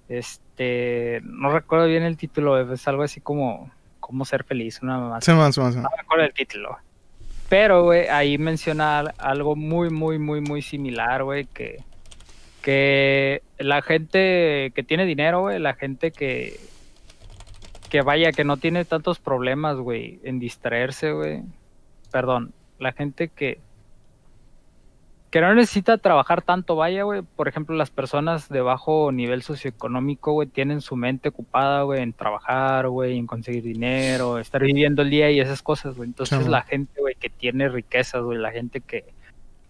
[0.08, 1.20] Este.
[1.24, 5.20] No recuerdo bien el título, es algo así como cómo ser feliz, una mamá.
[5.20, 6.78] Sí, No recuerdo el título.
[7.48, 11.84] Pero, güey, ahí menciona algo muy, muy, muy, muy similar, güey, que,
[12.62, 16.58] que la gente que tiene dinero, güey, la gente que,
[17.88, 21.42] que vaya, que no tiene tantos problemas, güey, en distraerse, güey.
[22.10, 23.60] Perdón, la gente que,
[25.30, 27.22] que no necesita trabajar tanto, vaya, güey.
[27.22, 32.12] Por ejemplo, las personas de bajo nivel socioeconómico, güey, tienen su mente ocupada, güey, en
[32.12, 36.08] trabajar, güey, en conseguir dinero, estar viviendo el día y esas cosas, güey.
[36.08, 39.04] Entonces la gente, güey, que tiene riquezas, güey, la gente que,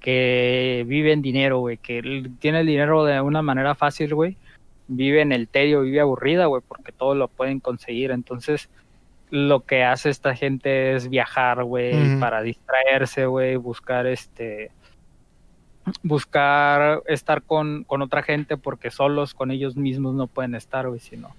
[0.00, 4.36] que vive en dinero, güey, que tiene el dinero de una manera fácil, güey,
[4.86, 8.10] vive en el tedio, vive aburrida, güey, porque todo lo pueden conseguir.
[8.10, 8.68] Entonces,
[9.30, 14.70] lo que hace esta gente es viajar, güey, para distraerse, güey, buscar este
[16.02, 21.34] buscar estar con, otra gente porque solos con ellos mismos no pueden estar, güey, sino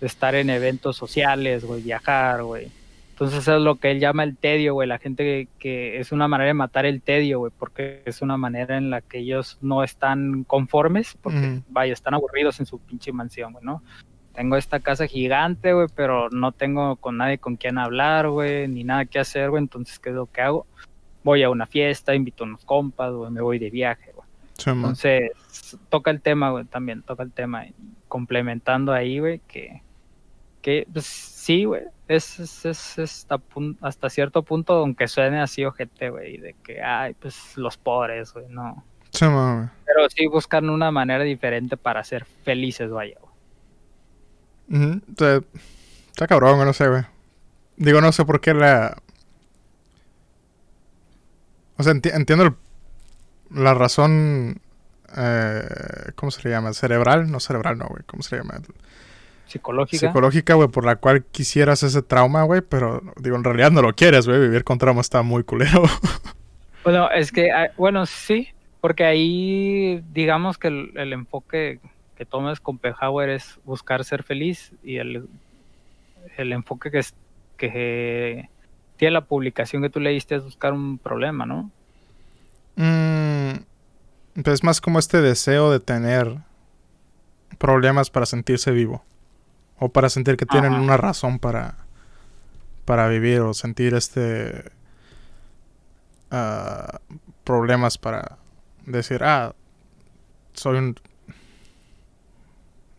[0.00, 2.70] estar en eventos sociales, güey, viajar, güey.
[3.14, 4.88] Entonces eso es lo que él llama el tedio, güey.
[4.88, 8.76] La gente que, es una manera de matar el tedio, güey, porque es una manera
[8.76, 13.52] en la que ellos no están conformes, porque, vaya, están aburridos en su pinche mansión,
[13.52, 13.82] güey, ¿no?
[14.32, 18.82] Tengo esta casa gigante, güey, pero no tengo con nadie con quien hablar, güey, ni
[18.82, 19.62] nada que hacer, güey.
[19.62, 20.66] Entonces, ¿qué es lo que hago?
[21.24, 24.28] voy a una fiesta, invito a unos compas, güey, me voy de viaje, güey.
[24.66, 25.30] Entonces,
[25.88, 27.64] toca el tema, güey, también, toca el tema,
[28.06, 29.82] complementando ahí, güey, que,
[30.62, 33.40] que pues, sí, güey, es, es, es, hasta,
[33.80, 38.46] hasta, cierto punto, aunque suene así ojete, güey, de que, ay, pues los pobres, güey,
[38.48, 38.84] no.
[39.10, 39.26] Sí.
[39.26, 43.16] Pero sí buscan una manera diferente para ser felices, vaya,
[44.68, 45.00] güey.
[46.10, 47.02] está cabrón, no sé, güey.
[47.76, 48.96] Digo, no sé por qué la
[51.76, 52.56] o sea, entiendo
[53.50, 54.60] la razón.
[55.16, 56.72] Eh, ¿Cómo se le llama?
[56.72, 57.30] ¿Cerebral?
[57.30, 58.02] No cerebral, no, güey.
[58.06, 58.60] ¿Cómo se le llama?
[59.46, 60.06] Psicológica.
[60.06, 62.62] Psicológica, güey, por la cual quisieras ese trauma, güey.
[62.62, 64.40] Pero, digo, en realidad no lo quieres, güey.
[64.40, 65.84] Vivir con trauma está muy culero.
[66.84, 68.48] bueno, es que, ah, bueno, sí.
[68.80, 71.80] Porque ahí, digamos que el, enfoque
[72.16, 74.72] que tomes con Power es buscar ser feliz.
[74.82, 75.28] Y el,
[76.36, 77.14] el enfoque que, es,
[77.56, 78.48] que
[78.96, 81.70] tiene la publicación que tú leíste es buscar un problema, ¿no?
[82.76, 83.62] Mm,
[84.42, 86.38] pues es más como este deseo de tener
[87.58, 89.04] problemas para sentirse vivo.
[89.78, 91.76] O para sentir que tienen una razón para,
[92.84, 93.40] para vivir.
[93.40, 94.70] O sentir este
[96.30, 97.00] ah,
[97.44, 98.38] problemas para
[98.86, 99.54] decir, ah,
[100.52, 100.96] soy un...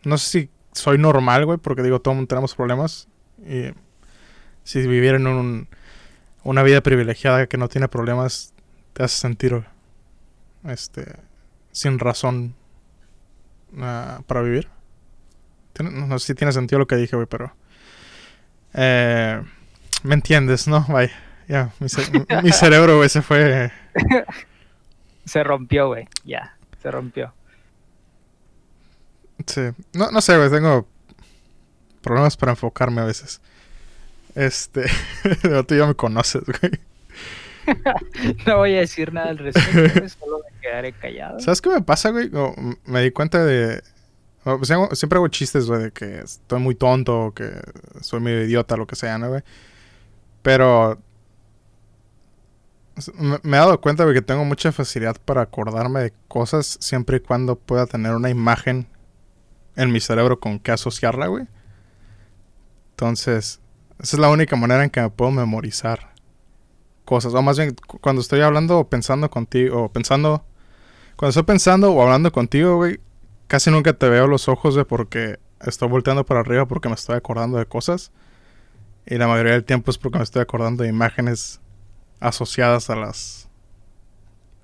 [0.04, 3.08] No sé si soy normal, güey, porque digo, todos tenemos problemas.
[3.44, 3.70] Y
[4.64, 5.68] si viviera en un
[6.46, 8.54] una vida privilegiada que no tiene problemas
[8.92, 9.64] te hace sentir
[10.62, 11.16] este
[11.72, 12.54] sin razón
[13.78, 14.68] ah, para vivir.
[15.82, 17.52] No, sé si tiene sentido lo que dije, güey, pero
[18.74, 19.42] eh,
[20.02, 20.84] me entiendes, ¿no?
[20.88, 21.12] Vaya,
[21.48, 21.70] ya,
[22.42, 23.70] mi, cerebro, güey, se fue
[25.24, 26.08] Se rompió, güey.
[26.24, 27.32] Ya, se rompió.
[29.46, 29.62] Sí.
[29.92, 30.50] No, no sé, güey.
[30.50, 30.86] Tengo
[32.00, 33.40] problemas para enfocarme a veces.
[34.34, 34.86] Este.
[35.66, 36.72] tú ya me conoces, güey.
[38.46, 41.40] no voy a decir nada al respecto, solo me quedaré callado.
[41.40, 42.30] ¿Sabes qué me pasa, güey?
[42.84, 43.82] me di cuenta de.
[44.46, 47.50] Pues, siempre hago chistes, güey, de que estoy muy tonto o que
[48.00, 49.42] soy medio idiota, lo que sea, ¿no, güey?
[50.42, 51.00] Pero.
[53.42, 57.20] Me, he dado cuenta, güey, que tengo mucha facilidad para acordarme de cosas siempre y
[57.20, 58.86] cuando pueda tener una imagen
[59.74, 61.48] en mi cerebro con que asociarla, güey.
[62.90, 63.60] Entonces,
[63.98, 66.14] esa es la única manera en que me puedo memorizar
[67.04, 67.34] cosas.
[67.34, 70.44] O más bien, cuando estoy hablando o pensando contigo, o pensando.
[71.16, 73.00] Cuando estoy pensando o hablando contigo, güey,
[73.46, 77.16] casi nunca te veo los ojos, güey, porque estoy volteando para arriba porque me estoy
[77.16, 78.12] acordando de cosas.
[79.06, 81.60] Y la mayoría del tiempo es porque me estoy acordando de imágenes
[82.20, 83.48] asociadas a las.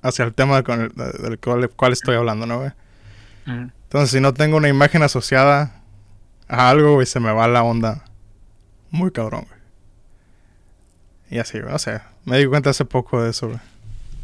[0.03, 2.73] hacia el tema con el, del cual, estoy hablando, ¿no, güey?
[3.47, 5.83] Entonces, si no tengo una imagen asociada
[6.49, 8.05] a algo, güey, se me va la onda
[8.90, 9.61] muy cabrón, güey.
[11.31, 12.01] Y así, güey, no sé.
[12.25, 13.61] Me di cuenta hace poco de eso, güey.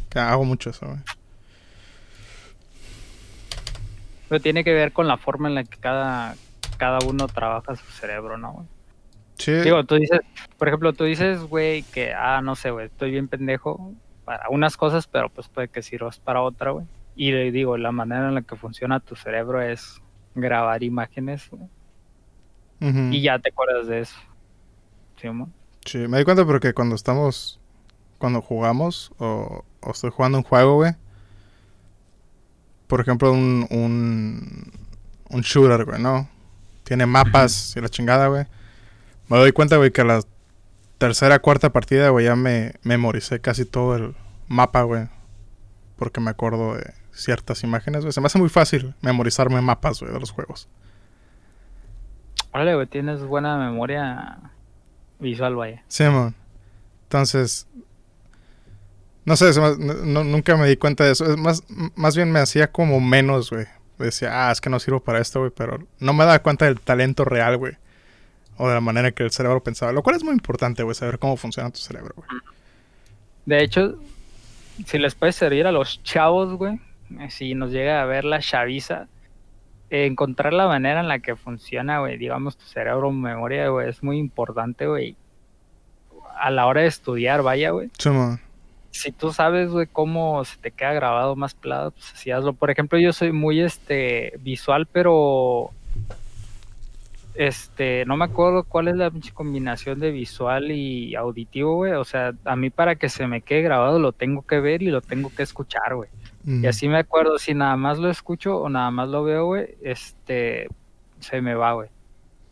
[0.09, 0.99] Que hago mucho eso, güey.
[4.29, 6.35] Pero tiene que ver con la forma en la que cada,
[6.77, 8.67] cada uno trabaja su cerebro, ¿no, güey?
[9.37, 9.51] Sí.
[9.53, 10.19] Digo, tú dices,
[10.57, 13.93] por ejemplo, tú dices, güey, que, ah, no sé, güey, estoy bien pendejo
[14.25, 16.85] para unas cosas, pero pues puede que sirvas para otra, güey.
[17.15, 20.01] Y le digo, la manera en la que funciona tu cerebro es
[20.35, 21.67] grabar imágenes, güey.
[23.11, 24.15] Y ya te acuerdas de eso.
[25.85, 27.59] ¿Sí, me di cuenta porque cuando estamos,
[28.17, 30.93] cuando jugamos o, estoy jugando un juego, güey.
[32.89, 34.71] Por ejemplo, un, un,
[35.29, 36.27] un shooter, güey, ¿no?
[36.83, 38.47] Tiene mapas y la chingada, güey.
[39.27, 40.21] Me doy cuenta, güey, que a la
[40.97, 44.15] tercera, cuarta partida, güey, ya me memoricé casi todo el
[44.47, 45.07] mapa, güey.
[45.97, 48.11] Porque me acuerdo de ciertas imágenes, güey.
[48.11, 50.67] Se me hace muy fácil memorizarme mapas, güey, de los juegos.
[52.51, 54.39] Vale, güey, tienes buena memoria
[55.19, 55.83] visual, vaya.
[55.89, 56.33] Sí, man.
[57.03, 57.67] Entonces,
[59.29, 61.23] no sé, nunca me di cuenta de eso.
[61.31, 61.63] Es más,
[61.95, 63.67] más bien me hacía como menos, güey.
[63.99, 66.79] Decía, ah, es que no sirvo para esto, güey, pero no me daba cuenta del
[66.79, 67.73] talento real, güey.
[68.57, 69.91] O de la manera que el cerebro pensaba.
[69.91, 72.27] Lo cual es muy importante, güey, saber cómo funciona tu cerebro, güey.
[73.45, 73.99] De hecho,
[74.87, 76.79] si les puede servir a los chavos, güey,
[77.29, 79.09] si nos llega a ver la chaviza,
[79.91, 84.17] encontrar la manera en la que funciona, güey, digamos, tu cerebro, memoria, güey, es muy
[84.17, 85.15] importante, güey.
[86.35, 87.91] A la hora de estudiar, vaya, güey.
[88.91, 92.53] Si tú sabes, güey, cómo se te queda grabado más plado, pues así hazlo.
[92.53, 95.71] Por ejemplo, yo soy muy, este, visual, pero,
[97.35, 101.93] este, no me acuerdo cuál es la combinación de visual y auditivo, güey.
[101.93, 104.87] O sea, a mí para que se me quede grabado lo tengo que ver y
[104.87, 106.09] lo tengo que escuchar, güey.
[106.45, 109.75] Y así me acuerdo, si nada más lo escucho o nada más lo veo, güey,
[109.83, 110.67] este,
[111.19, 111.89] se me va, güey.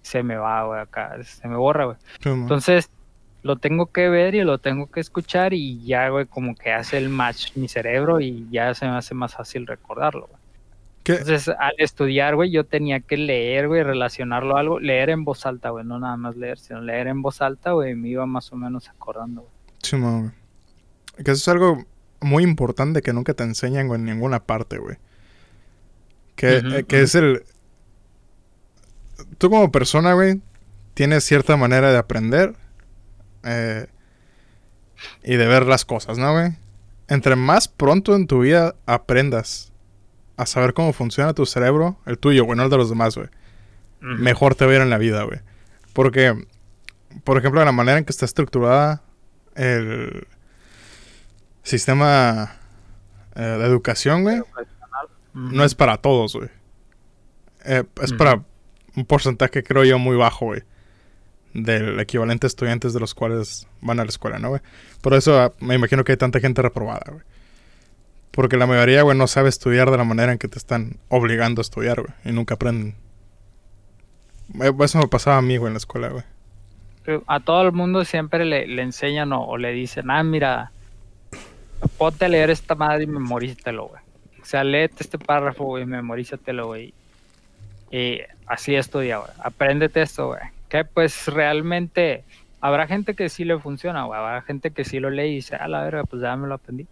[0.03, 1.97] Se me va, güey, acá, se me borra, güey.
[2.23, 2.91] Entonces,
[3.47, 6.97] lo tengo que ver y lo tengo que escuchar y ya, güey, como que hace
[6.97, 10.41] el match mi cerebro y ya se me hace más fácil recordarlo, güey.
[11.05, 15.45] Entonces, al estudiar, güey, yo tenía que leer, güey, relacionarlo a algo, leer en voz
[15.45, 18.51] alta, güey, no nada más leer, sino leer en voz alta, güey, me iba más
[18.51, 19.53] o menos acordando, güey.
[19.81, 20.31] Sí, güey.
[21.23, 21.85] Que eso es algo
[22.19, 24.97] muy importante que nunca te enseñan en ninguna parte, güey.
[26.35, 27.43] Que, eh, que es el...
[29.37, 30.41] Tú como persona, güey,
[30.93, 32.53] tienes cierta manera de aprender
[33.43, 33.87] eh,
[35.23, 36.51] y de ver las cosas, ¿no, güey?
[37.07, 39.71] Entre más pronto en tu vida aprendas
[40.35, 43.29] a saber cómo funciona tu cerebro, el tuyo, güey, no el de los demás, güey,
[44.01, 45.39] mejor te va a ir en la vida, güey.
[45.93, 46.45] Porque,
[47.23, 49.01] por ejemplo, la manera en que está estructurada
[49.55, 50.27] el,
[51.67, 52.55] sistema
[53.35, 54.41] eh, de educación, güey,
[55.33, 56.49] no es para todos, güey.
[57.65, 58.43] Eh, es para
[58.95, 60.63] un porcentaje, creo yo, muy bajo, güey.
[61.53, 64.61] Del equivalente a estudiantes de los cuales van a la escuela, ¿no, güey?
[65.01, 67.23] Por eso ah, me imagino que hay tanta gente reprobada, güey.
[68.31, 71.59] Porque la mayoría, güey, no sabe estudiar de la manera en que te están obligando
[71.59, 72.13] a estudiar, güey.
[72.23, 72.95] Y nunca aprenden.
[74.61, 76.23] Eh, eso me pasaba a mí, güey, en la escuela, güey.
[77.25, 80.71] A todo el mundo siempre le, enseñan o, o, le dicen, ah, mira,
[81.97, 84.01] ponte a leer esta madre y memorízatelo, güey.
[84.41, 86.93] O sea, léete este párrafo, güey, memorízatelo, güey.
[87.91, 89.31] Y así estudia, güey.
[89.39, 90.41] Apréndete esto, güey.
[90.69, 92.23] Que pues realmente
[92.59, 94.19] habrá gente que sí le funciona, güey.
[94.19, 96.55] Habrá gente que sí lo lee y dice, a la verga, pues ya me lo
[96.55, 96.87] aprendí.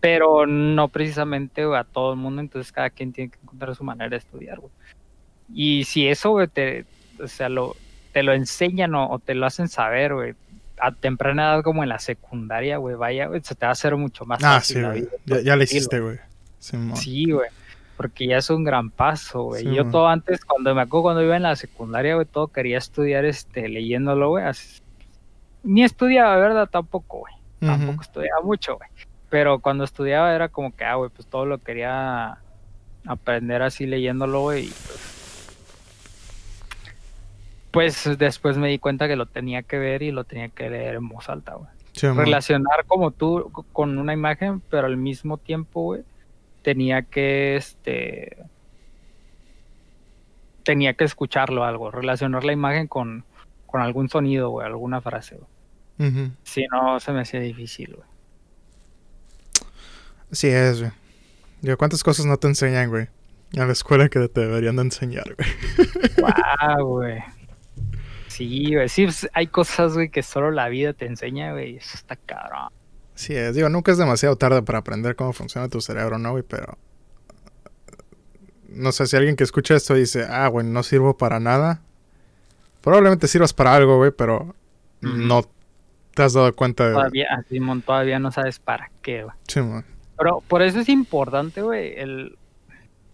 [0.00, 4.08] Pero no precisamente a todo el mundo, entonces cada quien tiene que encontrar su manera
[4.08, 4.72] de estudiar, güey.
[5.52, 6.86] Y si eso, güey, te,
[7.20, 7.76] o sea, lo,
[8.12, 10.34] te lo enseñan o, o te lo hacen saber, güey,
[10.80, 14.24] a temprana edad como en la secundaria, güey, vaya, se te va a hacer mucho
[14.24, 15.08] más Ah, fácil sí, güey.
[15.26, 16.18] Ya, ya le hiciste, güey.
[16.58, 17.50] Sí, güey.
[18.02, 19.62] Porque ya es un gran paso, güey.
[19.62, 22.78] Sí, Yo todo antes, cuando me acuerdo cuando iba en la secundaria, güey, todo quería
[22.78, 24.44] estudiar este leyéndolo, güey.
[25.62, 26.68] Ni estudiaba, ¿verdad?
[26.68, 27.34] Tampoco, güey.
[27.60, 28.90] Tampoco estudiaba mucho, güey.
[29.30, 32.38] Pero cuando estudiaba era como que, ah, güey, pues todo lo quería
[33.06, 34.66] aprender así leyéndolo, güey.
[34.66, 34.72] y
[37.70, 40.68] Pues, pues después me di cuenta que lo tenía que ver y lo tenía que
[40.68, 45.82] leer en voz alta, güey relacionar como tú con una imagen, pero al mismo tiempo,
[45.82, 46.02] güey,
[46.62, 48.36] tenía que, este,
[50.64, 53.24] tenía que escucharlo algo, relacionar la imagen con,
[53.66, 55.48] con algún sonido, güey, alguna frase, güey.
[56.42, 58.08] Si no, se me hacía difícil, güey.
[60.32, 60.92] Sí es, güey.
[61.60, 63.06] Digo, ¿cuántas cosas no te enseñan, güey?
[63.52, 65.48] En la escuela que te deberían de enseñar, güey.
[66.82, 67.22] Güey.
[68.26, 71.90] Sí, güey, sí, pues, hay cosas, güey, que solo la vida te enseña, güey, eso
[71.94, 72.70] está cabrón.
[73.22, 73.54] Sí es.
[73.54, 76.42] Digo, nunca es demasiado tarde para aprender cómo funciona tu cerebro, ¿no, güey?
[76.42, 76.76] Pero...
[78.68, 81.82] No sé, si alguien que escucha esto dice, ah, güey, no sirvo para nada.
[82.80, 84.56] Probablemente sirvas para algo, güey, pero
[85.02, 85.42] no
[86.14, 86.94] te has dado cuenta de...
[86.94, 89.36] Todavía, ah, Simón, todavía no sabes para qué, güey.
[89.46, 89.84] Simón.
[90.18, 92.36] Pero por eso es importante, güey, el...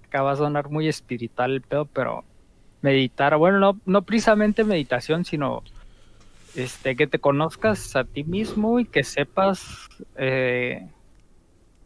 [0.06, 2.24] Acaba de sonar muy espiritual el pedo, pero
[2.80, 5.62] meditar, bueno, no, no precisamente meditación, sino
[6.58, 10.88] este, que te conozcas a ti mismo y que sepas, eh,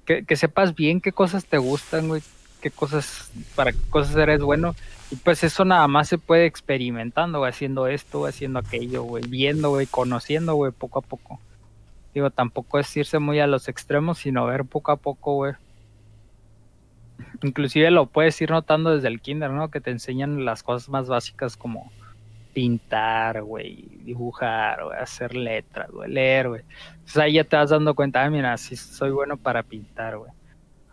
[0.05, 2.23] que, sepas bien qué cosas te gustan, güey,
[2.61, 4.75] qué cosas, para qué cosas eres bueno.
[5.11, 9.87] Y pues eso nada más se puede experimentando, haciendo esto, haciendo aquello, güey, viendo, güey,
[9.87, 11.39] conociendo, güey, poco a poco.
[12.15, 15.53] Digo, tampoco es irse muy a los extremos, sino ver poco a poco, güey.
[17.43, 19.71] Inclusive lo puedes ir notando desde el kinder, ¿no?
[19.71, 21.91] Que te enseñan las cosas más básicas como
[22.53, 26.63] pintar, güey, dibujar, güey, hacer letras, güey, leer, güey.
[26.93, 30.31] Entonces ahí ya te vas dando cuenta, ah, mira, sí soy bueno para pintar, güey.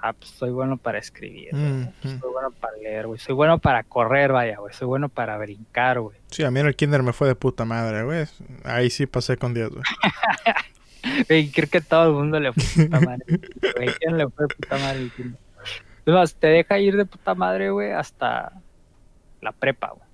[0.02, 1.64] Ah, pues soy bueno para escribir, güey.
[1.64, 2.20] Mm, Pues, mm.
[2.22, 3.20] soy bueno para leer, güey.
[3.20, 4.74] Soy bueno para correr, vaya, güey.
[4.74, 6.18] Soy bueno para brincar, güey.
[6.28, 8.26] Sí, a mí en el kinder me fue de puta madre, güey.
[8.64, 9.84] Ahí sí pasé con 10, güey.
[11.30, 13.26] Güey, creo que todo el mundo le fue de puta madre.
[13.76, 15.10] Güey, ¿quién le fue de puta madre?
[16.06, 18.52] Es más, te deja ir de puta madre, güey, hasta
[19.42, 20.09] la prepa, güey.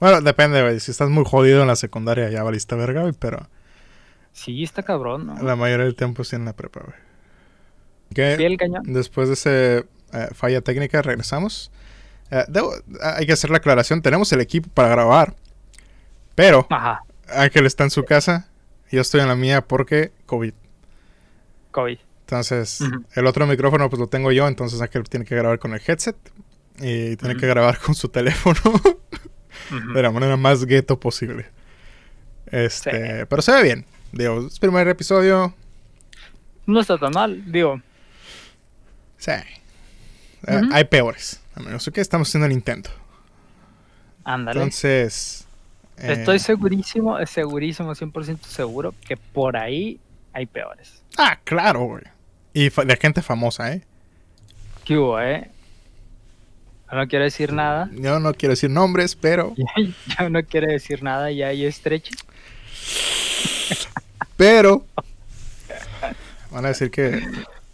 [0.00, 0.80] Bueno, depende, güey.
[0.80, 3.14] Si estás muy jodido en la secundaria, ya valiste verga, güey.
[3.18, 3.48] Pero
[4.32, 5.42] Sí, está cabrón, ¿no?
[5.42, 6.96] la mayoría del tiempo sí en la prepa, güey.
[8.10, 8.82] Ok, Piel cañón.
[8.84, 11.70] Después de ese eh, falla técnica, regresamos.
[12.30, 14.02] Eh, debo- hay que hacer la aclaración.
[14.02, 15.34] Tenemos el equipo para grabar.
[16.34, 18.48] Pero Ajá, Ángel está en su casa.
[18.92, 20.52] Yo estoy en la mía porque COVID.
[21.70, 21.98] COVID.
[22.20, 22.80] Entonces,
[23.14, 24.46] el otro micrófono pues lo tengo yo.
[24.48, 26.16] Entonces Ángel tiene que grabar con el headset.
[26.78, 27.40] Y tiene Ujú.
[27.40, 28.58] que grabar con su teléfono.
[29.94, 31.46] De la manera más gueto posible.
[32.46, 33.84] Este, pero se ve bien.
[34.12, 35.54] Digo, es primer episodio.
[36.66, 37.80] No está tan mal, digo.
[39.18, 39.32] Sí.
[39.32, 41.40] Eh, hay peores.
[41.54, 42.90] A menos que estamos haciendo el intento.
[44.24, 44.60] Ándale.
[44.60, 45.46] Entonces.
[45.98, 49.98] eh, Estoy segurísimo, segurísimo, 100% seguro que por ahí
[50.32, 51.02] hay peores.
[51.16, 52.02] Ah, claro, güey.
[52.52, 53.82] Y de gente famosa, ¿eh?
[54.84, 55.50] ¿Qué hubo, eh?
[56.90, 57.90] Yo no quiero decir nada.
[57.92, 59.54] Yo no quiero decir nombres, pero.
[60.18, 62.14] Yo no quiero decir nada, ya hay estrecho.
[64.36, 64.84] Pero.
[66.52, 67.20] Van a decir que.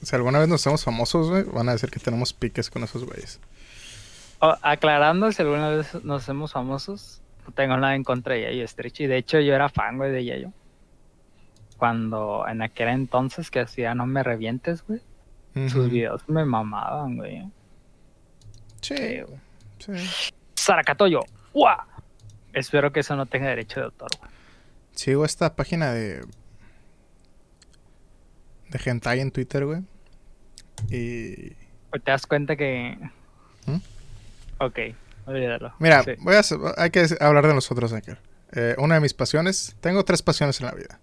[0.03, 3.05] Si alguna vez nos hacemos famosos, güey, van a decir que tenemos piques con esos
[3.05, 3.39] güeyes.
[4.41, 8.65] Oh, aclarando, si alguna vez nos hacemos famosos, no tengo nada en contra de Yayo
[8.65, 9.05] Estrecho.
[9.05, 10.53] Y de hecho, yo era fan, güey, de Yayo.
[11.77, 15.01] Cuando en aquel entonces que hacía No Me Revientes, güey.
[15.69, 17.45] Sus videos me mamaban, güey.
[18.83, 19.23] Sí,
[19.79, 19.93] Sí.
[20.55, 21.21] Saracatoyo.
[21.55, 21.77] ¡Guau!
[22.53, 24.31] Espero que eso no tenga derecho de autor, güey.
[24.95, 26.21] Sigo esta página de.
[28.69, 29.81] De hentai en Twitter, güey.
[30.91, 31.55] Y.
[31.91, 32.97] Pues te das cuenta que.
[33.67, 33.77] ¿Mm?
[34.59, 34.79] Ok,
[35.27, 35.75] olvídalo.
[35.79, 36.13] Mira, Sí.
[36.21, 36.43] voy a,
[36.77, 38.19] hay que hablar de nosotros, Anker.
[38.53, 39.75] Eh, una de mis pasiones.
[39.81, 41.01] Tengo tres pasiones en la vida.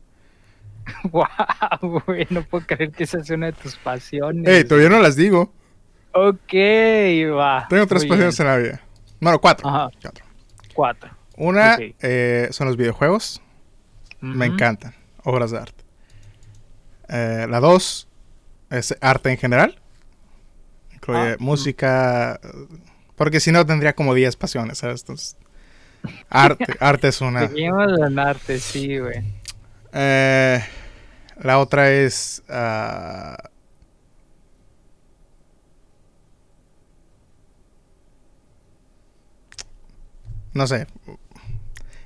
[1.04, 4.48] Guau, güey, no puedo creer que esa sea una de tus pasiones.
[4.48, 5.54] Ey, todavía no las digo.
[6.12, 6.54] Ok,
[7.38, 7.68] va.
[7.70, 8.48] Tengo tres Muy pasiones bien.
[8.48, 8.82] en la vida.
[9.20, 9.68] Bueno, cuatro.
[9.70, 10.26] Ajá, Cuatro.
[10.74, 11.10] cuatro.
[11.38, 13.42] Una eh, son los videojuegos.
[14.22, 14.94] Me encantan.
[15.24, 15.84] Obras de arte.
[17.08, 18.08] Eh, la dos
[18.70, 19.80] es arte en general.
[20.94, 22.40] Incluye Ah, música.
[23.16, 25.02] Porque si no tendría como 10 pasiones, ¿sabes?
[25.02, 25.38] Entonces,
[26.30, 27.48] arte, arte es una.
[27.48, 29.24] Seguimos en arte, sí, güey.
[29.94, 30.64] Eh,
[31.42, 32.44] la otra es.
[32.50, 33.38] ah,
[40.54, 40.88] no sé.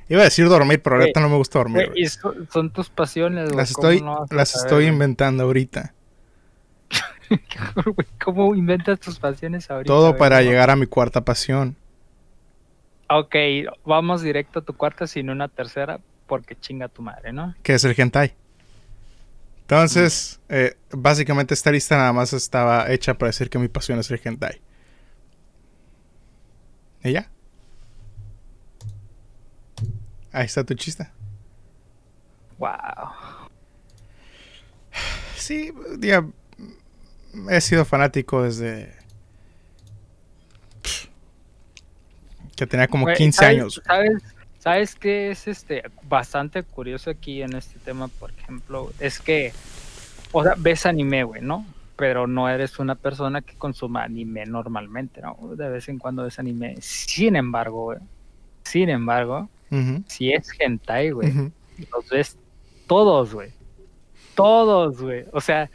[0.10, 1.92] Iba a decir dormir, pero ahorita no me gusta dormir.
[1.96, 3.58] Y son, son tus pasiones, güey.
[3.58, 5.94] Las ¿cómo estoy, no las estoy inventando ahorita.
[8.24, 9.88] ¿Cómo inventas tus pasiones ahorita?
[9.88, 10.50] Todo para No.
[10.50, 11.76] llegar a mi cuarta pasión.
[13.10, 13.36] Ok,
[13.86, 17.56] vamos directo a tu cuarta sin una tercera, porque chinga tu madre, ¿no?
[17.64, 18.34] que es el hentai.
[19.62, 24.12] Entonces, eh, básicamente esta lista nada más estaba hecha para decir que mi pasión es
[24.12, 24.62] el hentai.
[27.04, 27.30] ¿Y ya?
[30.34, 31.08] Ahí está tu chiste.
[32.58, 32.70] Wow.
[35.38, 36.26] Sí, diga,
[37.50, 38.94] he sido fanático desde
[42.56, 43.82] que tenía como Güey, 15 ¿sabes- años.
[43.86, 44.24] ¿Sabes,
[44.60, 48.92] ¿Sabes qué es este bastante curioso aquí en este tema, por ejemplo?
[49.00, 49.52] Es que,
[50.32, 51.66] o sea, ves anime, güey, ¿no?
[51.98, 55.38] Pero no eres una persona que consuma anime normalmente, ¿no?
[55.56, 56.76] De vez en cuando ves anime.
[56.80, 58.00] Sin embargo, güey,
[58.64, 59.50] sin embargo,
[60.08, 61.52] Si es hentai, güey, ujú.
[61.92, 62.38] los ves
[62.88, 63.52] todos, güey.
[64.36, 65.26] Todos, güey.
[65.32, 65.70] O sea,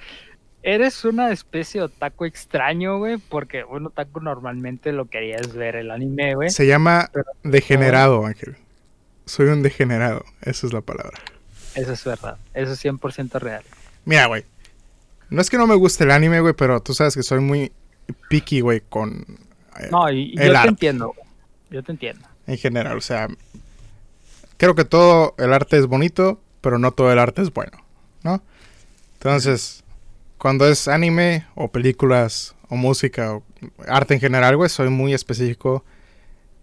[0.63, 5.53] eres una especie de otaku extraño, güey, porque un otaku normalmente lo que haría es
[5.55, 6.51] ver el anime, güey.
[6.51, 8.57] Se llama Pero- degenerado, Ángel.
[9.27, 11.19] Soy un degenerado, esa es la palabra.
[11.75, 12.39] Eso es verdad.
[12.55, 13.63] Eso es 100% real.
[14.05, 14.45] Mira, güey.
[15.31, 17.71] No es que no me guste el anime, güey, pero tú sabes que soy muy
[18.31, 19.27] picky, güey, con...
[19.79, 20.69] eh, No, y, el yo te arte.
[20.71, 21.29] entiendo, güey.
[21.71, 22.27] Yo te entiendo.
[22.47, 23.29] en general, o sea...
[24.59, 27.79] Creo que todo el arte es bonito, pero no todo el arte es bueno,
[28.23, 28.43] ¿no?
[29.15, 29.85] Entonces,
[30.37, 33.43] cuando es anime o películas o música o
[33.87, 35.85] arte en general, güey, soy muy específico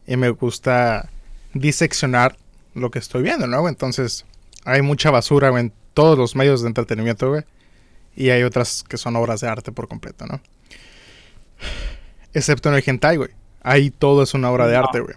[0.05, 1.09] y me gusta
[1.53, 2.37] diseccionar
[2.73, 3.67] lo que estoy viendo, ¿no?
[3.67, 4.25] Entonces,
[4.65, 7.43] hay mucha basura, güey, en todos los medios de entretenimiento, güey.
[8.15, 10.39] Y hay otras que son obras de arte por completo, ¿no?
[12.33, 13.29] Excepto en el hentai, güey.
[13.61, 14.79] Ahí todo es una obra de No.
[14.85, 15.15] arte, güey.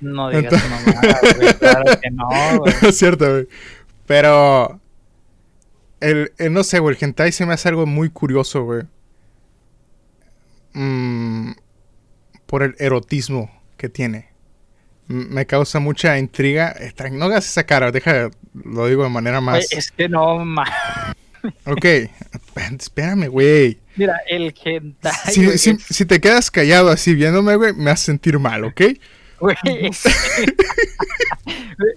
[0.00, 1.54] No digas Entonces- mamada, güey.
[1.54, 2.28] Claro que no,
[2.60, 2.74] güey.
[2.88, 3.48] es cierto, güey.
[4.06, 4.80] Pero.
[6.00, 6.96] El, el- no sé, güey.
[6.96, 8.82] El hentai se me hace algo muy curioso, güey.
[10.72, 11.52] Mm,
[12.46, 14.28] por el erotismo que tiene.
[15.08, 16.74] M- me causa mucha intriga.
[17.12, 19.70] No hagas esa cara, deja, lo digo de manera más.
[19.72, 21.14] es que no, ma-
[21.64, 21.84] Ok,
[22.78, 23.78] espérame, güey.
[23.96, 25.12] Mira, el hentai,
[25.78, 28.80] si te quedas callado así viéndome, güey, me hace sentir mal, ¿ok?
[29.40, 30.04] Güey, es-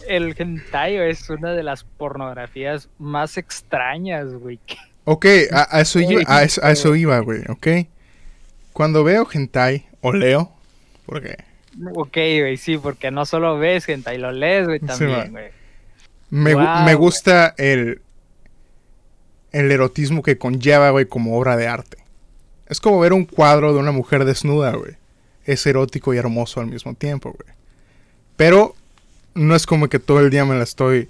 [0.07, 4.59] el hentai es una de las pornografías más extrañas, güey.
[5.05, 7.67] Ok, a, a eso iba, a eso, a eso iba, güey, ok.
[8.71, 10.51] Cuando veo hentai, o leo,
[11.05, 11.37] porque
[11.93, 15.25] Ok, güey, sí, porque no solo ves hentai, lo lees, güey, Sí, también, va.
[15.29, 15.45] güey.
[16.29, 16.93] me, güey.
[16.95, 18.01] gusta el,
[19.51, 21.97] el erotismo que conlleva, güey, como obra de arte.
[22.67, 24.93] Es como ver un cuadro de una mujer desnuda, güey.
[25.45, 27.55] Es erótico y hermoso al mismo tiempo, güey.
[28.37, 28.75] Pero
[29.35, 31.09] no es como que todo el día me la estoy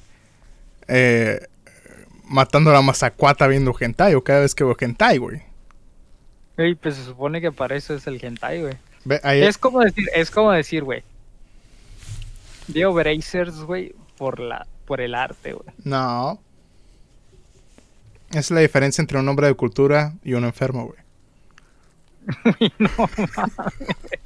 [0.88, 1.46] eh,
[2.26, 5.42] matando la mazacuata viendo hentai o cada vez que veo hentai, güey.
[6.58, 8.74] Güey, pues se supone que para eso es el hentai, güey.
[9.06, 11.04] Ve, ahí- Es como decir, es como decir, güey.
[12.68, 15.68] Veo Brazers, güey, por la, por el arte, güey.
[15.84, 16.40] No.
[18.32, 21.00] Es la diferencia entre un hombre de cultura y un enfermo, güey.
[22.80, 24.23] No mames.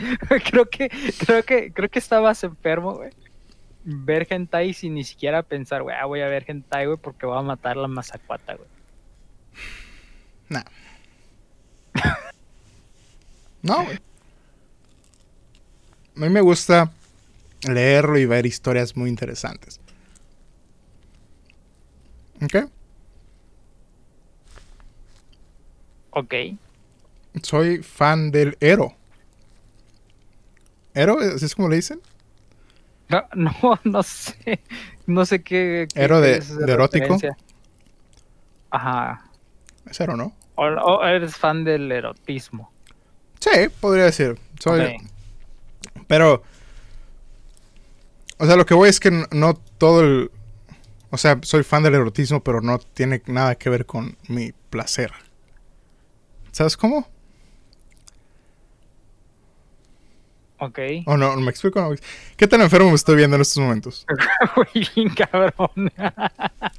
[0.50, 3.10] creo que, creo que, creo que estabas enfermo, güey.
[3.84, 7.38] Ver hentai sin ni siquiera pensar, güey, ah, voy a ver hentai, güey, porque voy
[7.38, 8.68] a matar la mazacuata, güey.
[10.48, 10.62] No.
[13.62, 13.98] No, güey.
[16.16, 16.92] A mí me gusta
[17.62, 19.80] leerlo y ver historias muy interesantes.
[22.42, 22.70] ¿Ok?
[26.10, 26.34] Ok.
[27.42, 28.96] Soy fan del Ero.
[30.94, 31.18] ¿Ero?
[31.20, 32.00] ¿Así es como le dicen?
[33.08, 34.60] No, no, no sé.
[35.06, 35.86] No sé qué.
[35.92, 37.14] qué- ¿Ero de- erótico?
[37.14, 37.36] referencia.
[38.70, 39.30] Ajá.
[39.86, 40.34] Es Ero, ¿no?
[40.54, 42.72] O, o eres fan del erotismo.
[43.40, 44.38] Sí, podría decir.
[44.58, 44.96] Soy.
[46.06, 46.42] Pero.
[48.38, 50.30] O sea, lo que voy es que no todo el.
[51.10, 55.10] O sea, soy fan del erotismo, pero no tiene nada que ver con mi placer.
[56.52, 57.08] ¿Sabes cómo?
[60.60, 60.78] Ok.
[61.06, 61.34] ¿O no?
[61.36, 61.80] ¿Me explico?
[61.80, 61.94] No.
[62.36, 64.06] ¿Qué tan enfermo me estoy viendo en estos momentos?
[64.56, 65.90] Güey, cabrón.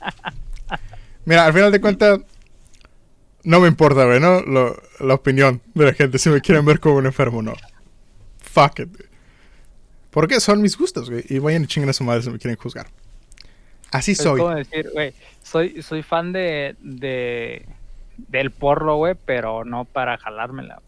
[1.26, 2.20] Mira, al final de cuentas.
[3.44, 4.42] No me importa, güey, ¿no?
[4.42, 7.54] Lo- la opinión de la gente, si me quieren ver como un enfermo o no.
[8.40, 8.96] Fuck it.
[8.96, 9.10] güey.
[10.12, 11.24] Porque son mis gustos, güey.
[11.30, 12.88] Y vayan y chinguen a su madre si me quieren juzgar.
[13.92, 14.40] Así soy.
[14.40, 17.66] como decir, güey, soy, soy fan de, de
[18.18, 20.82] del porro, güey, pero no para jalármela.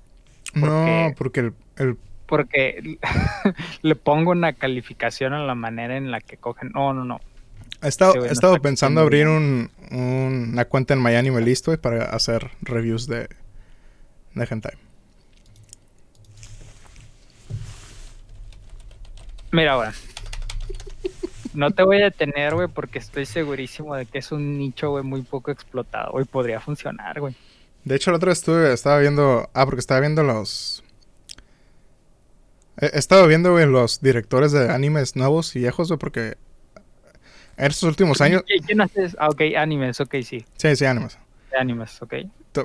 [0.53, 2.97] No, Porque- porque el, el porque
[3.81, 6.71] le pongo una calificación a la manera en la que cogen.
[6.73, 7.19] No, no, no.
[7.81, 11.41] He estado, Sí, güey, he estado pensando abrir un, un- una cuenta en Miami me
[11.41, 13.27] listo para hacer reviews de,
[14.35, 14.73] de hentai.
[19.51, 19.89] Mira, güey.
[21.53, 25.03] No te voy a detener, güey, porque estoy segurísimo de que es un nicho, güey,
[25.03, 26.25] muy poco explotado, güey.
[26.25, 27.35] Podría funcionar, güey.
[27.83, 29.49] De hecho, el otro estuve, estaba viendo.
[29.53, 30.82] Ah, porque estaba viendo los.
[32.79, 36.35] He, estado viendo, güey, los directores de animes nuevos y viejos, güey, porque.
[37.55, 38.41] En estos últimos años.
[38.43, 39.15] ¿Qui- ¿Quién haces?
[39.19, 40.43] Ah, ok, animes, ok, sí.
[40.57, 41.17] Sí, sí, animes.
[41.59, 42.13] Animes, ok.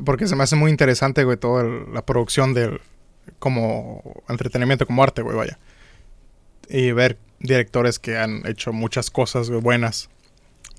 [0.05, 2.81] Porque se me hace muy interesante, güey, toda el- la producción del.
[3.39, 5.59] Como entretenimiento, como arte, güey, vaya.
[6.71, 10.09] Y ver directores que han hecho muchas cosas, güey, buenas.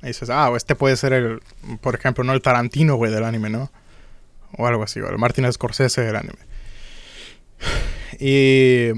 [0.01, 1.41] Y dices, ah, este puede ser el.
[1.81, 3.71] Por ejemplo, no el Tarantino, güey, del anime, ¿no?
[4.57, 6.39] O algo así, o el Martin Scorsese del anime.
[8.19, 8.91] Y.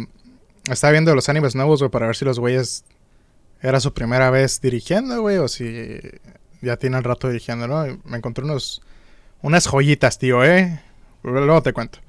[0.70, 2.84] Estaba viendo los animes nuevos, güey, para ver si los güeyes.
[3.62, 5.99] Era su primera vez dirigiendo, güey, o si
[6.62, 7.88] ya tienen rato dirigiendo, ¿no?
[7.88, 8.82] Y me encontré unos.
[9.43, 10.82] Unas joyitas, tío, ¿eh?
[11.24, 11.99] Luego te cuento.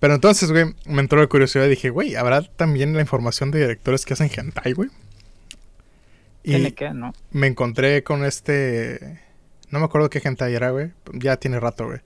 [0.00, 3.60] Pero entonces, güey, me entró la curiosidad y dije, güey, ¿habrá también la información de
[3.60, 4.90] directores que hacen hentai, güey?
[6.42, 7.12] Tiene Y que, ¿no?
[7.30, 9.20] me encontré con este...
[9.70, 10.90] No me acuerdo qué hentai era, güey.
[11.12, 12.00] Ya tiene rato, güey.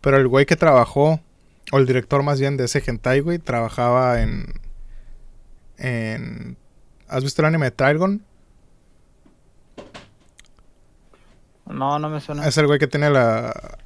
[0.00, 1.20] Pero el güey que trabajó,
[1.72, 4.46] o el director más bien de ese hentai, güey, trabajaba en...
[5.78, 6.56] en...
[7.08, 8.22] ¿Has visto el anime de Trigon?
[11.66, 12.46] No, no me suena.
[12.46, 13.78] Es el güey que tiene la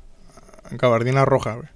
[0.70, 1.68] gabardina roja, güey.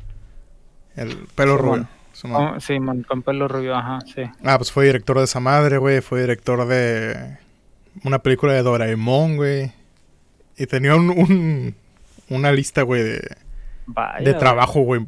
[0.97, 1.89] El pelo rubio.
[2.21, 4.23] Con- sí, man, con pelo rubio, ajá, sí.
[4.45, 6.01] Ah, pues fue director de esa madre, güey.
[6.01, 7.39] Fue director de
[8.05, 9.73] una película de Doraemon, güey.
[10.57, 11.75] Y tenía un, un-
[12.29, 13.37] una lista, güey, de,
[13.87, 14.25] Vaya.
[14.25, 15.07] de trabajo, güey.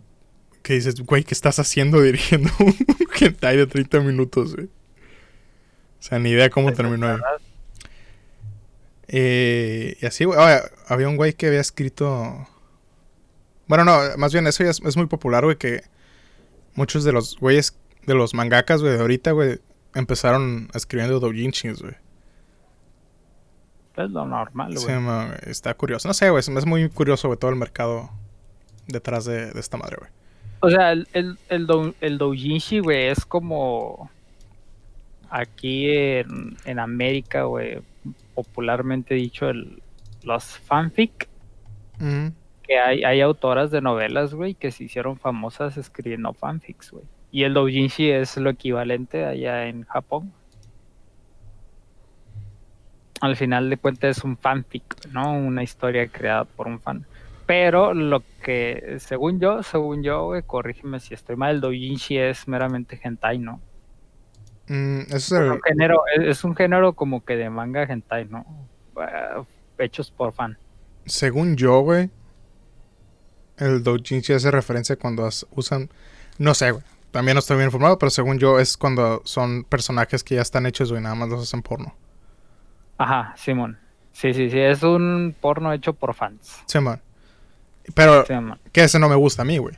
[0.62, 2.74] Que dices, güey, ¿qué estás haciendo dirigiendo un
[3.20, 4.68] hentai de 30 minutos, güey?
[6.06, 7.18] O sea, ni idea cómo es terminó ahí.
[9.08, 10.38] Eh, y así, güey.
[10.86, 12.46] había un güey que había escrito.
[13.66, 15.56] Bueno, no, más bien eso ya es, es muy popular, güey.
[15.56, 15.82] Que
[16.76, 17.76] muchos de los güeyes,
[18.06, 19.58] de los mangakas, güey, de ahorita, güey,
[19.96, 21.94] empezaron escribiendo doujinshis, güey.
[23.96, 25.02] Es lo normal, Sí, güey.
[25.04, 26.06] güey, está curioso.
[26.06, 28.10] No sé, güey, hace muy curioso, güey, todo el mercado
[28.86, 30.10] detrás de, de esta madre, güey.
[30.60, 31.36] O sea, el, el,
[32.00, 34.08] el doujinshi, güey, es como
[35.30, 37.80] aquí en, en América, güey,
[38.34, 39.82] popularmente dicho, el,
[40.22, 41.28] los fanfic,
[42.62, 47.04] que hay, hay autoras de novelas, güey, que se hicieron famosas escribiendo fanfics, güey.
[47.30, 50.32] Y el doujinshi es lo equivalente allá en Japón.
[53.20, 55.32] Al final de cuentas es un fanfic, ¿no?
[55.32, 57.06] Una historia creada por un fan.
[57.46, 62.48] Pero lo que, según yo, según yo, güey, corrígeme si estoy mal, el doujinshi es
[62.48, 63.60] meramente hentai, ¿no?
[64.68, 68.44] Mm, es el, un género, es, un género como que de manga hentai, ¿no?
[69.00, 69.44] Eh,
[69.78, 70.58] hechos por fan.
[71.04, 72.10] según yo, güey,
[73.58, 75.88] el doujinshi hace referencia cuando usan,
[76.38, 80.24] no sé, güey, también no estoy bien informado, pero según yo es cuando son personajes
[80.24, 81.94] que ya están hechos, güey, nada más los hacen porno.
[82.98, 83.78] Ajá, Simón.
[84.12, 86.60] Sí, sí, sí, es un porno hecho por fans.
[86.66, 87.00] Sí, man.
[87.94, 88.58] Pero Simón.
[88.72, 89.76] que ese no me gusta a mí, güey.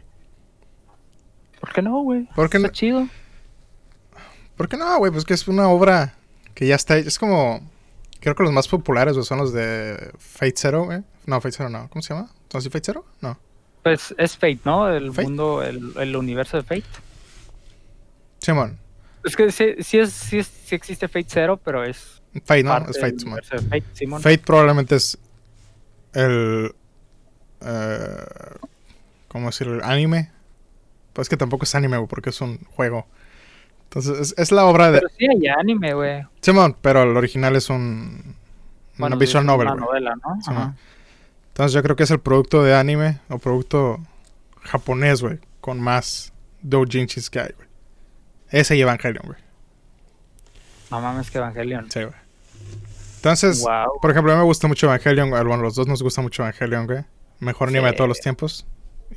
[1.60, 2.28] ¿Por qué no, güey?
[2.34, 2.72] ¿Por qué Está no?
[2.72, 3.08] chido.
[4.58, 5.10] ¿Por qué no, güey?
[5.10, 6.14] Pues que es una obra
[6.54, 7.60] que ya está, es como,
[8.20, 11.02] creo que los más populares, güey, son los de Fate Zero, güey.
[11.24, 12.28] No, Fate Zero no, ¿cómo se llama?
[12.50, 13.06] ¿Son así Fate Zero?
[13.22, 13.38] No.
[13.82, 14.90] Pues es Fate, ¿no?
[14.90, 15.22] El Fate.
[15.22, 16.84] mundo, el, el universo de Fate.
[18.40, 18.78] Sí, man.
[19.24, 22.76] Es que sí, sí, es, sí, es- sí existe Fate Zero, pero es Fate, ¿no?
[22.78, 24.20] Es Fate, de Fate, Simón.
[24.20, 25.16] Fate probablemente es
[26.12, 26.74] el.
[27.60, 28.24] eh,
[29.28, 29.74] ¿Cómo decirlo?
[29.76, 30.30] El anime.
[31.12, 33.06] Pues que tampoco es anime, güey, porque es un juego.
[33.90, 34.98] Entonces, es, es la obra de.
[35.00, 36.22] Pero sí hay anime, güey.
[36.40, 38.36] Simón, pero el original es un.
[38.98, 39.86] Bueno, una visual novel, Una güey.
[40.02, 40.36] novela, ¿no?
[40.42, 40.74] Sí, Ajá.
[41.48, 43.98] Entonces, yo creo que es el producto de anime o producto
[44.62, 46.32] japonés, güey, con más
[46.62, 47.68] doujinshis que hay, güey.
[48.50, 49.38] Ese y Evangelion, güey.
[50.90, 51.90] No mames que Evangelion.
[51.90, 52.14] Sí, güey.
[53.16, 54.00] Entonces, Wow.
[54.00, 55.30] por ejemplo, a mí me gusta mucho Evangelion.
[55.30, 57.04] Bueno, los dos nos gusta mucho Evangelion, güey.
[57.40, 58.66] Mejor anime de todos los tiempos.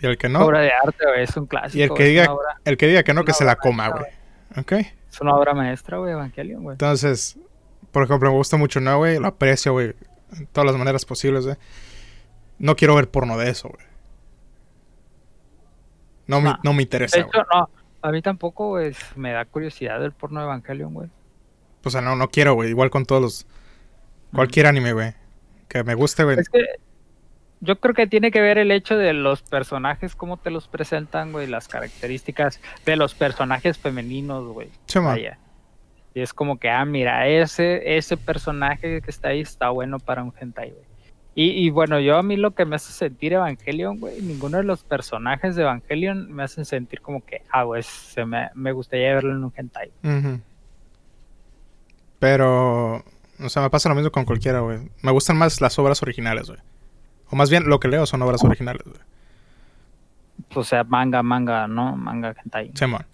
[0.02, 1.24] Y el que no, Obra de arte, güey.
[1.24, 1.78] Es un clásico.
[1.78, 4.06] Y el que diga- el que diga que no, que se la coma, güey.
[4.58, 4.72] ¿Ok?
[5.10, 6.74] Es una obra maestra, güey, Evangelion, güey.
[6.76, 7.38] Entonces,
[7.92, 9.20] por ejemplo, me gusta mucho, ¿no, güey?
[9.20, 9.94] Lo aprecio, güey.
[10.38, 11.58] En todas las maneras posibles, güey.
[12.60, 13.86] No quiero ver porno de eso, güey.
[16.28, 17.44] No, me, no me De interesa, hecho, güey.
[17.54, 17.70] no.
[18.04, 18.94] A mí tampoco, güey.
[19.16, 21.10] Me da curiosidad el porno de Evangelion, güey.
[21.84, 22.70] O sea, no, no quiero, güey.
[22.70, 23.48] Igual con todos los...
[24.34, 25.14] Cualquier anime, güey.
[25.68, 26.40] Que me guste, güey.
[26.40, 26.60] Es que
[27.62, 31.32] yo creo que tiene que ver el hecho de los personajes, cómo te los presentan,
[31.32, 34.70] güey, las características de los personajes femeninos, güey.
[34.88, 35.00] Sí.
[36.14, 40.24] Y es como que, ah, mira, ese, ese personaje que está ahí está bueno para
[40.24, 40.92] un hentai, güey.
[41.34, 44.64] Y, y bueno, yo a mí lo que me hace sentir Evangelion, güey, ninguno de
[44.64, 49.14] los personajes de Evangelion me hacen sentir como que, ah, güey, se me, me gustaría
[49.14, 49.92] verlo en un hentai.
[52.20, 53.06] Pero,
[53.40, 54.80] o sea, me pasa lo mismo con cualquiera, güey.
[55.02, 56.60] Me gustan más las obras originales, güey.
[57.32, 59.00] O más bien, lo que leo son obras originales, güey.
[60.54, 61.96] O sea, manga, manga, ¿no?
[61.96, 62.72] Manga hentai.
[62.76, 63.06] Simón.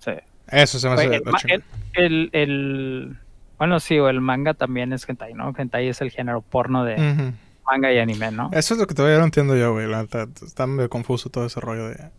[0.00, 0.12] Sí.
[0.46, 1.64] Eso se me hace el, el-
[1.94, 3.16] el- el-
[3.58, 5.52] bueno, sí, o el manga también es hentai, ¿no?
[5.56, 7.32] Hentai es el género porno de
[7.66, 8.50] manga y anime, ¿no?
[8.52, 9.88] Eso es lo que todavía no entiendo yo, güey.
[9.88, 12.10] La neta, está medio confuso todo ese rollo de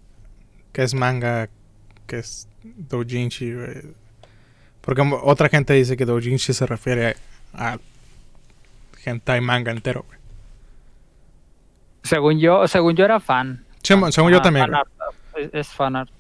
[0.73, 1.47] qué es manga,
[2.07, 3.69] qué es doujinshi, güey.
[4.81, 7.15] Porque otra gente dice que doujinshi se refiere
[7.53, 7.77] a
[9.05, 10.18] hentai manga entero, güey.
[12.03, 13.65] Según yo, según yo era fan.
[13.81, 14.65] Según yo también.
[14.65, 14.81] fan güey.
[14.81, 16.11] art, Es, es fan art.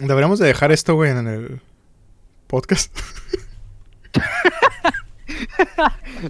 [0.00, 1.60] Deberíamos de dejar esto, güey, en el
[2.46, 2.96] podcast.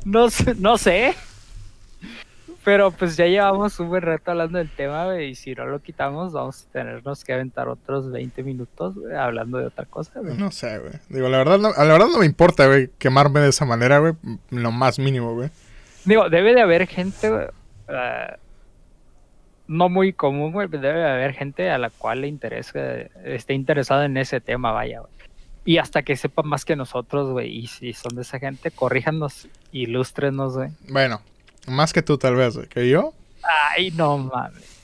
[0.04, 1.14] No sé, no sé.
[2.64, 5.80] Pero pues ya llevamos un buen rato hablando del tema, güey, y si no lo
[5.80, 10.36] quitamos, vamos a tenernos que aventar otros 20 minutos, güey, hablando de otra cosa, güey.
[10.36, 10.94] No sé, güey.
[11.08, 14.14] Digo, la verdad, no, la verdad no me importa, güey, quemarme de esa manera, güey.
[14.50, 15.50] Lo más mínimo, güey.
[16.04, 17.46] Digo, debe de haber gente, güey,
[17.88, 18.36] eh,
[19.68, 23.54] no muy común, güey, pero debe de haber gente a la cual le interese, esté
[23.54, 25.12] interesada en ese tema, vaya, güey.
[25.64, 29.48] Y hasta que sepa más que nosotros, güey, y si son de esa gente, corríjanos,
[29.72, 30.70] ilústrenos, güey.
[30.88, 31.20] Bueno,
[31.66, 32.68] más que tú, tal vez, güey.
[32.68, 33.12] Que yo.
[33.76, 34.76] Ay, no mames.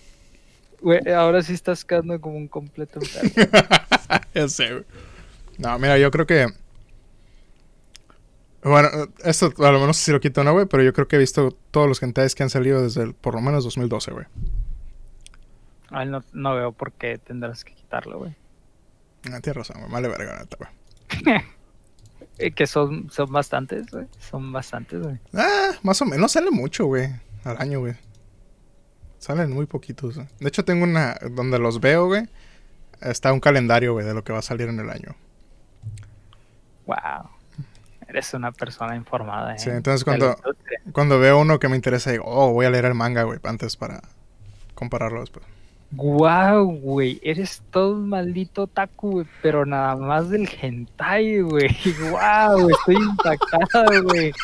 [0.80, 3.30] Güey, ahora sí estás quedando como un completo enfermo.
[4.34, 4.84] ya sé, güey.
[5.59, 6.48] No, mira, yo creo que.
[8.62, 8.88] Bueno,
[9.24, 11.50] esto a lo menos si lo quito no, güey, pero yo creo que he visto
[11.70, 14.26] todos los hentais que han salido desde el, por lo menos 2012, güey.
[15.90, 18.34] Ay, no, no veo por qué tendrás que quitarlo, güey.
[19.30, 19.92] Ah, tienes razón, güey.
[19.92, 21.34] Vale, verga, neta, güey.
[22.38, 24.06] Eh, que son, son bastantes, güey.
[24.18, 25.18] Son bastantes, güey.
[25.34, 26.18] Ah, más o menos.
[26.18, 27.08] No sale mucho, güey.
[27.44, 27.94] Al año, güey.
[29.18, 30.16] Salen muy poquitos.
[30.16, 30.26] güey.
[30.40, 31.18] De hecho, tengo una.
[31.30, 32.28] Donde los veo, güey.
[33.02, 35.14] Está un calendario, güey, de lo que va a salir en el año.
[36.86, 37.30] Wow.
[38.12, 39.58] Eres una persona informada, ¿eh?
[39.58, 40.58] Sí, entonces De la cuando,
[40.92, 43.78] cuando veo uno que me interesa, digo, oh, voy a leer el manga, güey, antes
[43.78, 44.02] para
[44.74, 45.46] compararlo después.
[45.92, 47.18] Guau, güey.
[47.22, 49.26] Eres todo un maldito otaku, güey.
[49.40, 51.74] Pero nada más del hentai, güey.
[52.10, 54.32] Guau, estoy impactado, güey.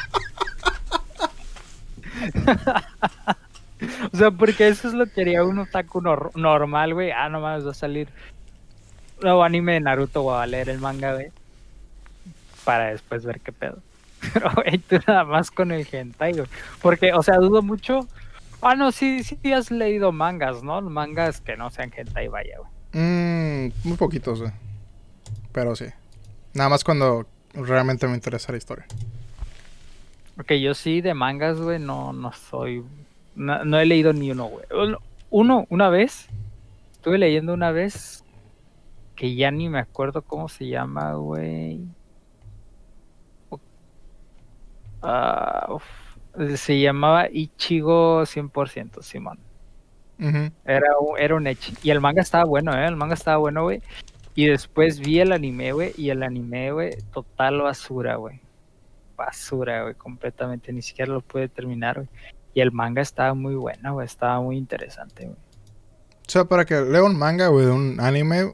[4.12, 7.10] o sea, porque eso es lo que haría un otaku nor- normal, güey.
[7.10, 8.08] Ah, nomás va a salir
[9.22, 10.24] nuevo anime de Naruto.
[10.24, 11.28] Va a leer el manga, güey.
[12.68, 13.78] Para después ver qué pedo.
[14.34, 16.46] Pero, güey, tú nada más con el hentai, güey.
[16.82, 18.06] Porque, o sea, dudo mucho.
[18.60, 20.82] Ah, no, sí, sí has leído mangas, ¿no?
[20.82, 22.70] Mangas que no sean hentai, vaya, güey.
[22.92, 24.52] Mm, muy poquitos, güey.
[25.50, 25.86] Pero sí.
[26.52, 28.84] Nada más cuando realmente me interesa la historia.
[30.38, 32.84] Ok, yo sí de mangas, güey, no, no soy...
[33.34, 34.66] No, no he leído ni uno, güey.
[35.30, 36.28] Uno, una vez,
[36.92, 38.24] estuve leyendo una vez
[39.16, 41.88] que ya ni me acuerdo cómo se llama, güey.
[45.02, 45.84] Uf,
[46.56, 49.38] se llamaba Ichigo 100%, Simón.
[50.20, 50.50] Ujú.
[50.64, 51.74] Era un, era un echi.
[51.82, 52.86] Y el manga estaba bueno, ¿eh?
[52.86, 53.80] El manga estaba bueno, güey.
[54.34, 55.92] Y después vi el anime, güey.
[55.96, 58.40] Y el anime, güey, total basura, güey.
[59.16, 60.72] Basura, güey, completamente.
[60.72, 62.08] Ni siquiera lo pude terminar, güey.
[62.54, 64.06] Y el manga estaba muy bueno, güey.
[64.06, 65.36] Estaba muy interesante, güey.
[65.36, 68.52] O sea, para que lea un manga, güey, de un anime,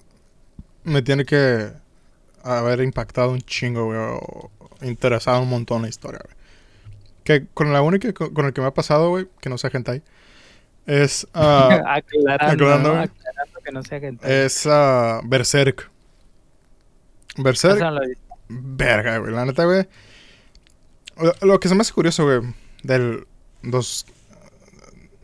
[0.85, 1.73] me tiene que
[2.45, 4.51] haber impactado un chingo, güey, o
[4.83, 6.37] interesado un montón la historia, güey.
[7.25, 9.71] Que con la única con, con el que me ha pasado, güey, que no sea
[9.73, 10.03] hentai,
[10.87, 12.91] es, ah, aclarando, aclarando.
[12.91, 14.45] Aclarando que no sea gente.
[14.45, 15.91] es ah, Berserk.
[17.37, 18.01] Berserk, no
[18.49, 19.89] verga, güey, la neta, güey.
[21.17, 22.41] Lo, lo que se me hace curioso, güey,
[22.83, 23.27] del,
[23.63, 24.07] dos,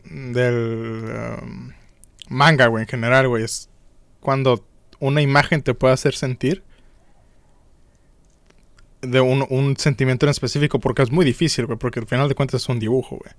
[0.05, 1.71] del um,
[2.29, 3.69] manga, güey, en general, güey, es
[4.19, 4.65] cuando
[4.99, 6.63] una imagen te puede hacer sentir
[9.01, 12.35] de un, un sentimiento en específico, porque es muy difícil, güey, porque al final de
[12.35, 13.33] cuentas es un dibujo, güey.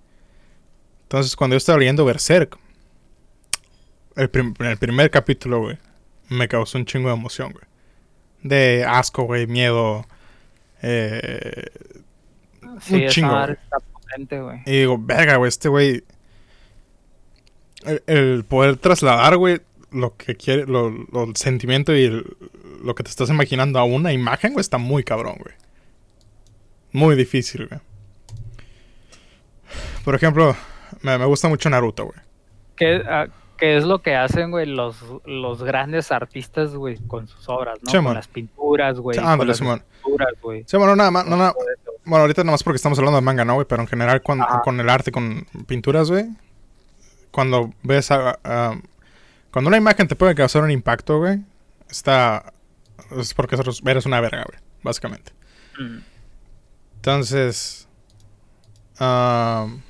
[1.04, 2.58] Entonces, cuando yo estaba leyendo Berserk,
[4.16, 5.78] el, prim- el primer capítulo, güey,
[6.28, 7.64] me causó un chingo de emoción, güey.
[8.42, 10.06] De asco, güey, miedo.
[10.82, 11.66] Eh,
[12.80, 13.64] Sí, un chingo, madre güey.
[13.64, 14.60] está potente, güey.
[14.66, 16.02] y digo, verga, güey, este güey.
[17.84, 19.60] El, el poder trasladar, güey,
[19.90, 22.36] lo que quiere, lo, lo- el sentimiento y el-
[22.82, 25.54] lo que te estás imaginando a una imagen, güey, está muy cabrón, güey.
[26.92, 27.80] Muy difícil, güey.
[30.04, 30.54] por ejemplo,
[31.02, 32.18] me, me gusta mucho Naruto, güey.
[32.76, 33.26] ¿Qué, ah,
[33.56, 37.90] qué es lo que hacen, güey, los, los grandes artistas, güey, con sus obras, ¿no?
[37.90, 39.16] Sí, con las pinturas, güey.
[39.16, 39.82] Sí, con ándale, las Simón.
[39.96, 40.64] esculturas, güey.
[40.66, 41.54] Sí, bueno, nada más, no, nada-
[42.04, 43.66] bueno, ahorita nada más porque estamos hablando de manga, ¿no, güey?
[43.68, 46.24] Pero en general con, con el arte, con pinturas, güey.
[47.30, 48.76] Cuando ves a, a-
[49.52, 51.38] Cuando una imagen te puede causar un impacto, güey.
[51.88, 52.52] Está...
[53.18, 54.58] Es porque eres una verga, güey.
[54.82, 55.32] Básicamente.
[55.78, 55.98] Mm.
[56.96, 57.88] Entonces...
[58.98, 59.82] am,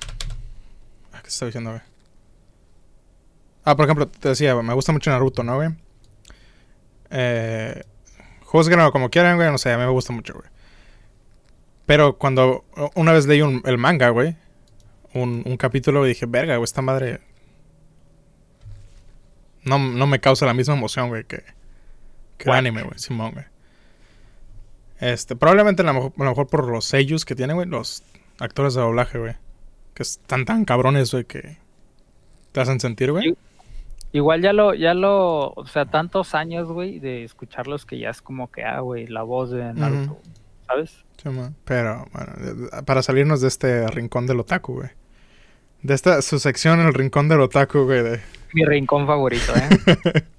[1.22, 1.82] ¿Qué estaba diciendo, güey?
[3.64, 5.70] Ah, por ejemplo, te decía, me gusta mucho Naruto, ¿no, güey?
[7.10, 7.82] Eh,
[8.44, 10.46] juzguenlo como quieran, güey, no sé, a mí me gusta mucho, güey.
[11.86, 14.36] Pero cuando una vez leí un- el manga, güey,
[15.14, 17.20] un, un capítulo, y dije, verga, güey, esta madre
[19.64, 21.44] no, no me causa la misma emoción, güey, que,
[22.42, 23.44] que anime, güey, Simón, güey.
[24.98, 28.02] Este, probablemente a lo mejor, a lo mejor por los sellos que tienen, güey, los
[28.38, 29.34] actores de doblaje, güey.
[29.94, 31.58] Que están tan cabrones, güey, que
[32.52, 33.36] te hacen sentir, güey.
[34.12, 38.20] Igual ya lo, ya lo, o sea, tantos años, güey, de escucharlos que ya es
[38.20, 40.18] como que, ah, güey, la voz de Naruto,
[40.66, 41.04] ¿sabes?
[41.22, 41.54] Sí, man.
[41.64, 44.90] Pero, bueno, para salirnos de este rincón del otaku, güey.
[45.82, 48.02] De esta, su sección, el rincón del otaku, güey.
[48.02, 48.20] De,
[48.52, 50.24] Mi rincón favorito, ¿eh?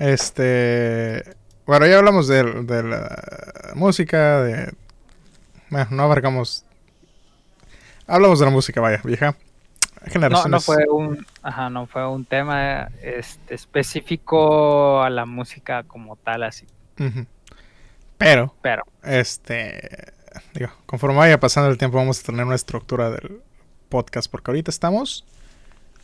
[0.00, 1.36] este.
[1.66, 4.72] Bueno, ya hablamos de, de la música, de.
[5.68, 6.64] Bueno, no abarcamos.
[8.06, 9.36] Hablamos de la música, vaya, vieja.
[10.02, 10.50] No, Generaciones.
[10.50, 16.44] no fue un, ajá, no fue un tema este, específico a la música como tal,
[16.44, 16.66] así.
[18.16, 20.14] Pero, pero este.
[20.54, 23.42] Digo, conforme vaya pasando el tiempo, vamos a tener una estructura del
[23.90, 24.30] podcast.
[24.30, 25.26] Porque ahorita estamos.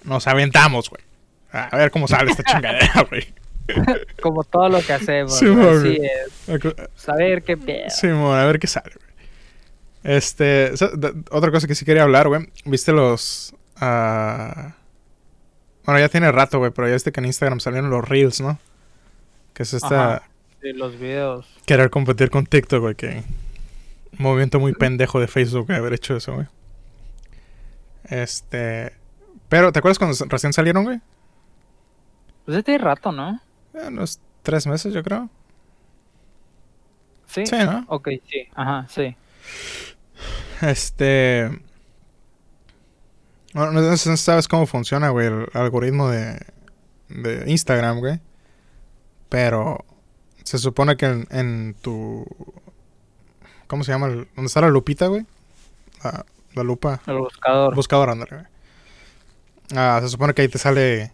[0.04, 1.02] Nos aventamos, güey.
[1.50, 3.34] A ver cómo sale esta chingadera, güey.
[4.22, 6.62] como todo lo que hacemos, Sí, así es,
[6.94, 7.90] saber qué pedo.
[7.90, 8.92] Simón, a ver qué sale.
[10.04, 10.72] Este,
[11.30, 12.48] otra cosa que sí quería hablar, güey.
[12.64, 13.54] ¿Viste los...
[13.76, 14.74] ah,
[15.84, 18.58] Bueno, ya tiene rato, güey, pero ya viste que en Instagram salieron los Reels, ¿no?
[19.52, 20.16] Que es esta...
[20.16, 20.28] Ajá.
[20.62, 21.46] de los videos.
[21.66, 23.24] Querer competir con TikTok, güey, que...
[24.12, 26.46] Un movimiento muy pendejo de Facebook, haber hecho eso, güey.
[28.04, 28.92] Este...
[29.48, 31.00] Pero, ¿te acuerdas cuando recién salieron, güey?
[32.44, 33.40] Pues ya tiene rato, ¿no?
[33.76, 35.28] Eh, unos tres meses, yo creo.
[37.26, 37.44] Sí.
[37.46, 37.84] Sí, ¿no?
[37.88, 39.16] Ok, sí, ajá, sí.
[40.62, 41.50] Este.
[43.52, 46.38] Bueno, no si sabes cómo funciona, güey, el algoritmo de,
[47.08, 48.20] de Instagram, güey.
[49.28, 49.84] Pero
[50.44, 52.24] se supone que en, en tu.
[53.66, 54.06] ¿Cómo se llama?
[54.06, 55.26] el- ¿Dónde está la lupita, güey?
[56.04, 56.24] La,
[56.54, 57.00] la lupa.
[57.06, 57.74] El buscador.
[57.74, 58.46] Buscador, ándale, güey.
[59.74, 61.10] Ah, se supone que ahí te sale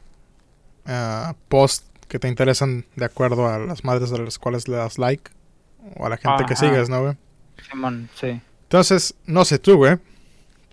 [0.85, 4.99] ah, post que te interesan de acuerdo a las madres de las cuales le das
[4.99, 5.31] like.
[5.97, 7.17] O a la gente que sigues, ¿no, güey?
[7.71, 8.39] Simón, sí.
[8.65, 9.97] Entonces, no sé tú, güey.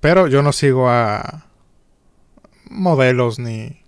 [0.01, 1.45] Pero yo no sigo a
[2.69, 3.81] modelos ni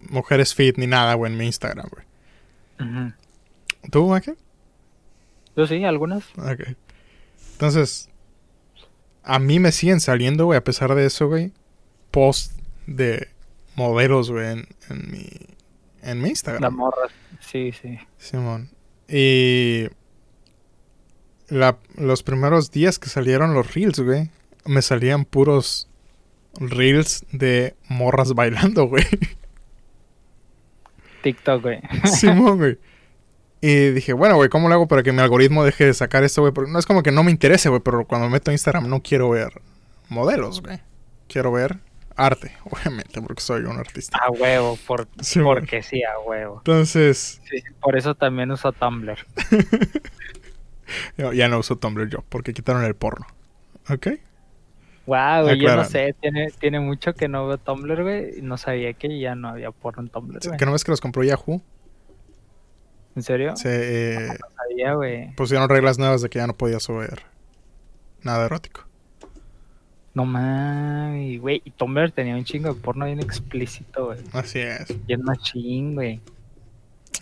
[0.00, 3.14] mujeres fit ni nada, güey, en mi Instagram, güey.
[3.90, 4.36] ¿Tú, Ángel?
[5.56, 6.24] Yo sí, algunas.
[6.36, 6.76] Ok.
[7.52, 8.10] Entonces,
[9.22, 11.54] a mí me siguen saliendo, güey, a pesar de eso, güey,
[12.10, 12.52] post
[12.86, 13.28] de
[13.76, 15.26] modelos, güey, en, en mi,
[16.02, 16.62] en mi Instagram.
[16.62, 17.08] La morra.
[17.40, 17.98] Sí, sí.
[18.18, 18.70] Simón.
[19.08, 19.86] Y
[21.48, 24.30] la- los primeros días que salieron los reels, güey,
[24.66, 25.88] me salían puros
[26.58, 29.04] reels de morras bailando, güey.
[31.22, 31.80] TikTok, güey.
[32.04, 32.78] Simón, güey.
[33.60, 36.40] Y dije, bueno, güey, ¿cómo lo hago para que mi algoritmo deje de sacar esto,
[36.40, 36.52] güey?
[36.54, 38.88] Porque no es como que no me interese, güey, pero cuando me meto a Instagram
[38.88, 39.60] no quiero ver
[40.08, 40.80] modelos, güey.
[41.28, 41.78] Quiero ver
[42.16, 44.18] arte, obviamente, porque soy un artista.
[44.18, 46.58] A huevo, por, Sí, porque sí, a huevo.
[46.58, 49.18] Entonces, Sí, por eso también uso Tumblr.
[51.16, 53.26] yo ya no uso Tumblr yo, porque quitaron el porno.
[53.88, 54.08] ¿Ok?
[55.06, 58.56] Wow, güey, yo no sé, tiene, tiene mucho que no veo Tumblr, güey, y no
[58.56, 60.56] sabía que ya no había porno en Tumblr.
[60.56, 61.62] ¿Que no ves que los compró Yahoo?
[63.16, 63.56] ¿En serio?
[63.56, 65.34] Se eh, No sabía, güey.
[65.34, 67.22] pusieron reglas nuevas de que ya no podías ver
[68.22, 68.86] nada erótico.
[70.12, 74.18] No mames, güey, y Tumblr tenía un chingo de porno bien explícito, güey.
[74.32, 76.20] Así es, Bien machín, güey.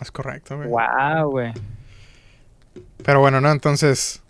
[0.00, 0.68] es correcto, güey.
[0.68, 1.52] Wow, güey.
[3.04, 4.22] Pero bueno, no, entonces,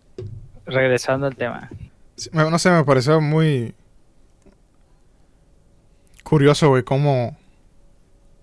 [0.66, 1.70] Regresando al tema.
[2.32, 3.74] no sé, me pareció muy
[6.24, 7.38] curioso, güey, cómo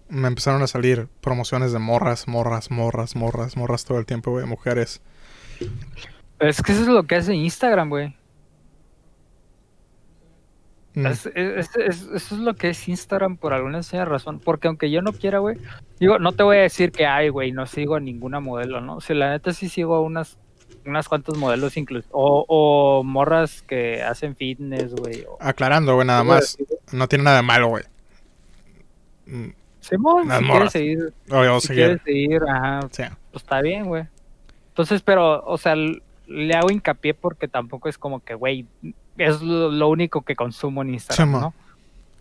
[0.10, 4.46] me empezaron a salir promociones de morras, morras, morras, morras, morras todo el tiempo, güey,
[4.46, 5.02] mujeres.
[6.40, 8.16] Es que eso es lo que hace Instagram, güey.
[10.96, 14.40] Mm, Es- es- es- eso es lo que es Instagram por alguna extraña razón.
[14.40, 15.58] Porque aunque yo no quiera, güey.
[16.00, 19.02] Digo, no te voy a decir que ay, güey, no sigo a ninguna modelo, ¿no?
[19.02, 20.38] Si la neta sí sigo a unas
[20.86, 22.08] unas cuantos modelos incluso.
[22.12, 25.24] O, o morras que hacen fitness, güey.
[25.28, 26.58] o- Aclarando, güey, nada más.
[26.92, 27.84] No tiene nada de malo, güey.
[29.26, 31.84] Mm, Simón, Las si quieres seguir, vamos si seguir.
[31.86, 33.04] quieres seguir, ajá, Sí.
[33.32, 34.06] pues está bien, güey.
[34.70, 35.76] Entonces, pero, o sea,
[36.28, 38.66] le hago hincapié porque tampoco es como que, güey,
[39.18, 41.52] es lo, lo único que consumo en Instagram.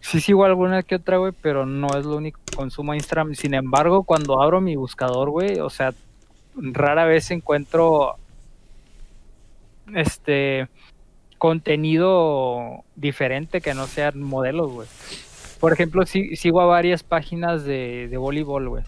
[0.00, 3.34] Sí sigo alguna que otra, güey, pero no es lo único que consumo en Instagram.
[3.34, 5.94] Sin embargo, cuando abro mi buscador, güey, o sea,
[6.56, 8.16] rara vez encuentro
[9.94, 10.68] este
[11.38, 14.88] contenido diferente que no sean modelos, güey.
[15.58, 18.84] Por ejemplo, sí, sigo a varias páginas de, de voleibol, güey.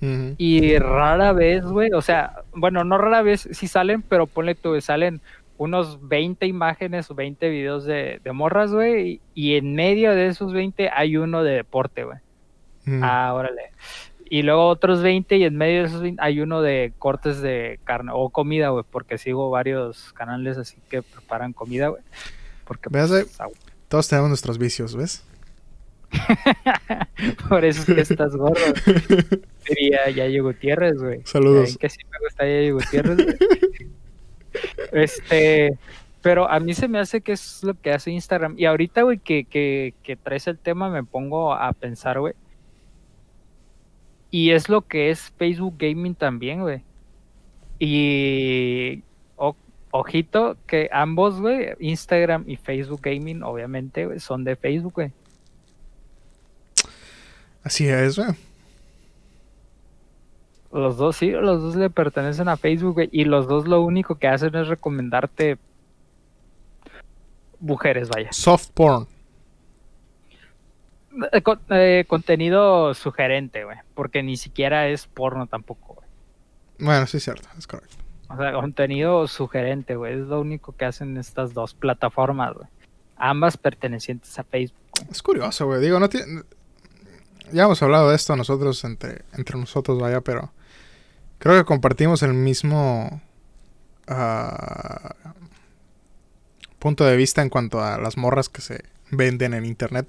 [0.00, 4.78] Y rara vez, güey, o sea, bueno, no rara vez sí salen, pero ponle tú,
[4.80, 5.20] salen
[5.58, 10.26] unos 20 imágenes o 20 videos de, de morras, güey, y, y en medio de
[10.26, 12.18] esos 20 hay uno de deporte, güey.
[12.84, 13.02] Mm.
[13.02, 13.72] Ah, órale.
[14.28, 17.78] Y luego otros 20 y en medio de esos 20 hay uno de cortes de
[17.84, 22.02] carne o comida, güey, porque sigo varios canales así que preparan comida, güey.
[22.64, 23.38] Porque ¿Ves, pues,
[23.88, 25.24] Todos tenemos nuestros vicios, ¿ves?
[27.48, 28.60] por eso es que estás gordo.
[29.68, 31.20] Diría Yayo Gutiérrez, güey.
[31.24, 31.76] Saludos.
[31.78, 33.36] Que sí me gusta Yayo Gutiérrez, güey.
[34.92, 35.76] Este,
[36.22, 38.54] pero a mí se me hace que es lo que hace Instagram.
[38.56, 42.32] Y ahorita, güey, que, que, que traes el tema, me pongo a pensar, güey.
[44.30, 46.82] Y es lo que es Facebook Gaming también, güey.
[47.78, 49.02] Y
[49.36, 49.56] o-
[49.90, 55.12] ojito que ambos, güey, Instagram y Facebook Gaming, obviamente, güey, son de Facebook, güey.
[57.66, 58.28] Así es, güey.
[60.72, 63.08] Los dos, sí, los dos le pertenecen a Facebook, güey.
[63.10, 65.58] Y los dos lo único que hacen es recomendarte
[67.58, 68.32] mujeres, vaya.
[68.32, 69.08] Soft porn.
[71.32, 73.78] Eh, con- eh, contenido sugerente, güey.
[73.94, 76.06] Porque ni siquiera es porno tampoco, güey.
[76.78, 77.96] Bueno, sí es cierto, es correcto.
[78.28, 80.14] O sea, contenido sugerente, güey.
[80.20, 82.68] Es lo único que hacen estas dos plataformas, güey.
[83.16, 84.78] Ambas pertenecientes a Facebook.
[85.10, 85.80] Es curioso, güey.
[85.80, 86.42] Digo, no tiene...
[87.52, 90.52] Ya hemos hablado de esto nosotros entre, entre nosotros, vaya, pero
[91.38, 93.20] creo que compartimos el mismo
[94.08, 95.14] ah,
[96.78, 100.06] punto de vista en cuanto a las morras que se venden en internet,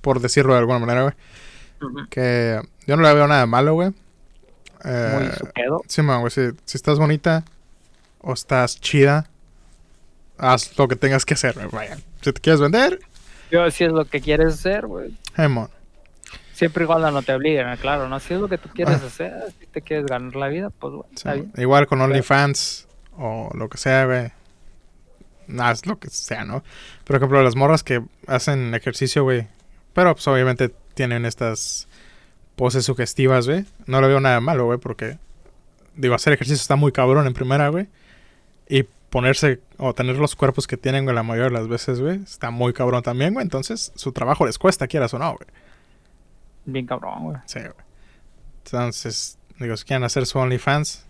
[0.00, 1.14] por decirlo de alguna manera, güey.
[2.10, 3.92] Que yo no le veo nada de malo, güey.
[4.84, 5.30] Eh.
[5.86, 7.44] Sí, man, güey, si, si estás bonita
[8.20, 9.30] o estás chida,
[10.38, 11.96] haz lo que tengas que hacer, güey, vaya.
[12.20, 13.00] Si te quieres vender,
[13.50, 15.16] Yo, si es lo que quieres hacer, güey.
[15.36, 15.68] hey, mon.
[16.60, 17.76] Siempre cuando no te obliguen, ¿no?
[17.78, 18.20] claro, ¿no?
[18.20, 21.08] Si es lo que tú quieres hacer, si te quieres ganar la vida, pues, bueno,
[21.12, 21.50] Sí, está bien.
[21.56, 22.86] Igual con OnlyFans
[23.16, 24.30] o lo que sea, güey.
[25.58, 26.62] Haz lo que sea, ¿no?
[27.04, 29.48] Por ejemplo, las morras que hacen ejercicio, güey.
[29.94, 31.88] Pero pues obviamente tienen estas
[32.56, 33.64] poses sugestivas, güey.
[33.86, 35.16] No le veo nada malo, güey, porque
[35.96, 37.88] digo, hacer ejercicio está muy cabrón en primera, güey.
[38.68, 42.22] Y ponerse o tener los cuerpos que tienen, güey, la mayoría de las veces, güey,
[42.22, 43.44] está muy cabrón también, güey.
[43.44, 45.48] Entonces, su trabajo les cuesta, quieras o no, güey.
[46.72, 47.36] Bien cabrón, güey.
[47.46, 47.72] Sí, güey.
[48.64, 51.06] Entonces, digo, si quieren hacer su OnlyFans,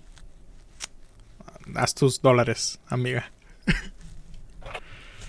[1.74, 3.30] haz tus dólares, amiga.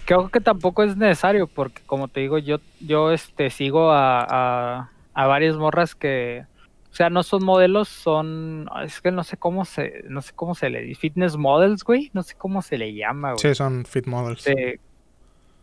[0.06, 4.90] Creo que tampoco es necesario, porque como te digo, yo, yo este sigo a, a,
[5.14, 6.46] a varias morras que,
[6.92, 10.56] o sea, no son modelos, son, es que no sé cómo se, no sé cómo
[10.56, 13.40] se le dice, fitness models, güey, no sé cómo se le llama, güey.
[13.40, 14.44] Sí, son fit models.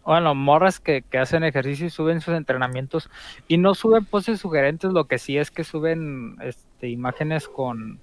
[0.09, 3.11] Bueno, morras que, que hacen ejercicio y suben sus entrenamientos
[3.47, 8.01] y no suben poses sugerentes, lo que sí es que suben este, imágenes con,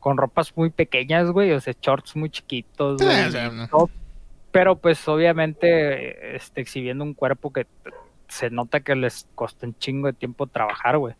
[0.00, 3.68] con ropas muy pequeñas, güey, o sea, shorts muy chiquitos, Sí, güey, no.
[3.68, 3.90] top,
[4.50, 7.66] pero pues obviamente este, exhibiendo un cuerpo que
[8.28, 11.14] se nota que les costó un chingo de tiempo trabajar, güey.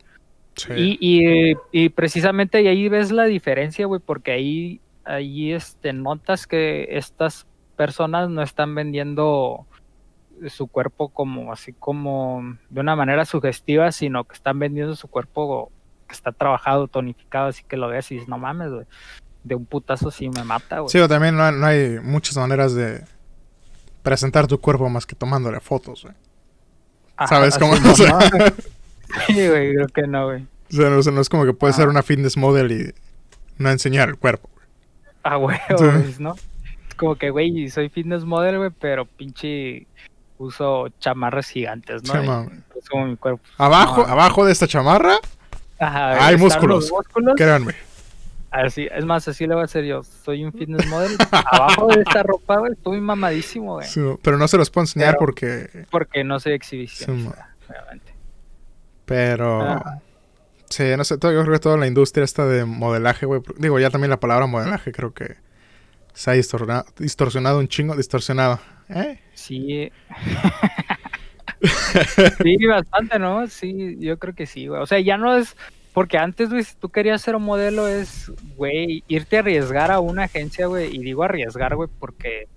[0.57, 0.99] Sí.
[0.99, 6.89] Y, y, y precisamente ahí ves la diferencia, güey, porque ahí, ahí este, notas que
[6.97, 9.67] estas personas no están vendiendo
[10.49, 15.71] su cuerpo como así como de una manera sugestiva, sino que están vendiendo su cuerpo
[16.07, 18.87] que está trabajado, tonificado, así que lo ves y dices, no mames, güey,
[19.45, 20.91] de un putazo sí me mata, güey.
[20.91, 23.05] Sí, o también no hay, no hay muchas maneras de
[24.03, 26.15] presentar tu cuerpo más que tomándole fotos, güey.
[27.29, 27.75] ¿Sabes cómo?
[27.77, 27.93] ¿no?
[29.27, 30.43] Sí, güey, creo que no, güey.
[30.73, 32.95] o sea, no, o sea, no es como que puedes ser una fitness model y
[33.59, 34.49] no enseñar el cuerpo.
[34.55, 34.67] güey.
[35.23, 35.59] Ah, güey,
[36.19, 36.35] ¿no?
[36.89, 39.87] Es como que, güey, soy fitness model, güey, pero pinche
[40.47, 42.49] uso chamarras gigantes, ¿no?
[42.81, 43.43] Sí, mi cuerpo.
[43.59, 44.13] Abajo, No.
[44.13, 45.17] abajo de esta chamarra,
[45.79, 46.85] Ajá, hay músculos.
[46.85, 47.35] los músculos.
[47.37, 47.75] créanme.
[48.51, 50.03] Así, es más, así le voy a hacer yo.
[50.03, 51.17] Soy un fitness model.
[51.31, 53.87] Abajo de esta ropa, güey, estoy mamadísimo, güey.
[53.89, 55.87] Sí, pero no se los puedo enseñar Pero- porque...
[55.91, 58.13] Porque no soy Sí, exhibicionista, obviamente.
[59.07, 59.63] Pero...
[59.63, 59.99] Ah.
[60.69, 63.43] Sí, no sé, yo creo que toda la industria esta de modelaje, güey.
[63.59, 65.37] Digo, ya también la palabra modelaje creo que
[66.15, 68.61] Se ha distorsionado, distorsionado un chingo, distorsionado.
[68.89, 69.19] ¿Eh?
[69.35, 69.91] Sí.
[72.43, 73.47] sí, bastante, ¿no?
[73.47, 74.81] Sí, yo creo que sí, güey.
[74.81, 75.57] O sea, ya no es.
[75.93, 80.01] Porque antes, güey, si tú querías ser un modelo, es, güey, irte a arriesgar a
[80.01, 80.95] una agencia, güey.
[80.95, 82.49] Y digo arriesgar, güey, porque.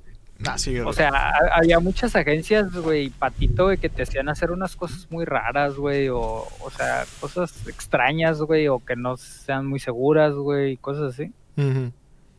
[0.45, 4.51] Ah, sí, O sea, ha- había muchas agencias, güey, patito, güey, que te hacían hacer
[4.51, 6.19] unas cosas muy raras, güey, o,
[6.59, 11.31] o sea, cosas extrañas, güey, o que no sean muy seguras, güey, cosas así.
[11.55, 11.93] Ujú.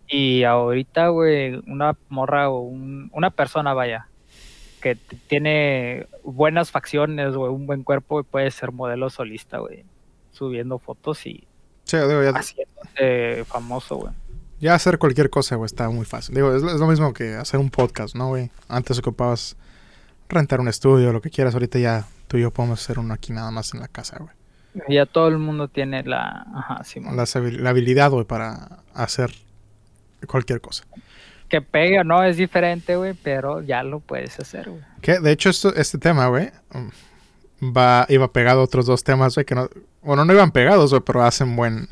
[0.08, 4.08] Y ahorita, güey, una morra o un- una persona, vaya,
[4.80, 4.94] que
[5.26, 9.84] tiene buenas facciones, güey, un buen cuerpo, puede ser modelo solista, güey,
[10.32, 11.44] subiendo fotos y
[11.84, 14.12] Sí, digo, ya, haciéndose famoso, güey.
[14.60, 16.34] ya hacer cualquier cosa, güey, está muy fácil.
[16.34, 18.50] Digo, es, lo- es lo mismo que hacer un podcast, ¿no, güey?
[18.68, 19.56] Antes ocupabas
[20.28, 21.54] rentar un estudio, lo que quieras.
[21.54, 24.30] Ahorita ya tú y yo podemos hacer uno aquí nada más en la casa, güey.
[24.88, 26.46] Ya todo el mundo tiene la...
[26.54, 29.30] Ajá, habil- la habilidad, güey, para hacer
[30.26, 30.84] cualquier cosa.
[31.48, 32.24] que pega, ¿no?
[32.24, 34.82] Es diferente, güey, pero ya lo puedes hacer, güey.
[35.00, 39.34] Que, de hecho, esto, este tema, güey, mm, va, iba pegado a otros dos temas,
[39.34, 39.68] güey, que no...
[40.02, 41.88] Bueno, no iban pegados, güey, pero hacen buen...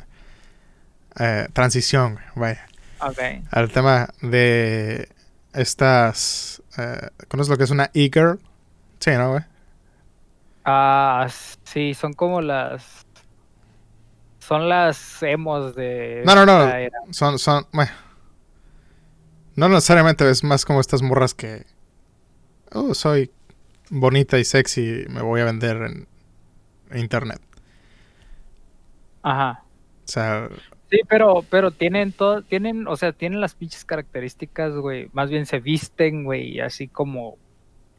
[1.19, 2.67] eh, transición, güey, vaya.
[3.01, 3.47] Ok.
[3.51, 5.07] Al tema de
[5.53, 6.61] estas...
[6.77, 8.39] Eh, ¿Conoces lo que es una e-girl?
[8.99, 9.43] Sí, ¿no, güey?
[10.65, 11.27] Ah,
[11.63, 13.05] sí, son como las...
[14.39, 16.23] Son las emos de...
[16.25, 16.71] No, no, no.
[17.11, 17.91] Son, son, bueno.
[19.55, 21.65] No necesariamente es más como estas morras que.
[22.71, 23.31] Oh, soy
[23.89, 26.07] bonita y sexy, me voy a vender en
[26.93, 27.41] internet.
[29.21, 29.63] Ajá.
[30.05, 30.49] O sea,
[30.89, 35.09] Sí, pero, pero tienen todo, tienen, o sea, tienen las pinches características, güey.
[35.13, 37.37] Más bien se visten, güey, así como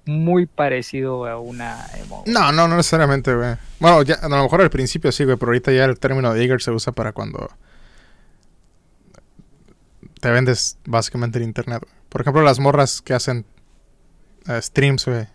[0.04, 2.22] muy parecido a una emo.
[2.22, 2.32] güey.
[2.32, 3.56] no, no, no necesariamente, güey.
[3.80, 6.42] Bueno, ya, a lo mejor al principio sí, güey, pero ahorita ya el término de
[6.42, 7.50] Eager se usa para cuando
[10.26, 11.84] te vendes básicamente en internet.
[11.86, 11.94] güey.
[12.08, 13.46] Por ejemplo, las morras que hacen
[14.48, 15.28] eh, streams, güey,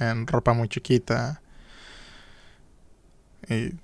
[0.00, 1.40] en ropa muy chiquita.
[3.48, 3.74] Y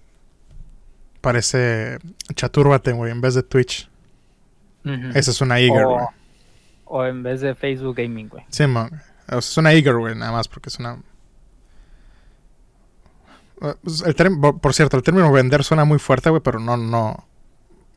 [1.21, 1.99] parece
[2.35, 3.89] Chatúrbate, güey, en vez de Twitch.
[5.15, 6.07] Esa es una Eager, O- güey.
[6.87, 8.45] O en vez de Facebook Gaming, güey.
[8.49, 8.91] Sí, man.
[9.29, 10.99] O sea, es una Eager, güey, nada más porque es una...
[13.63, 14.17] Eh, pues, El
[14.61, 17.25] por cierto, el término vender suena muy fuerte, güey, pero no, no...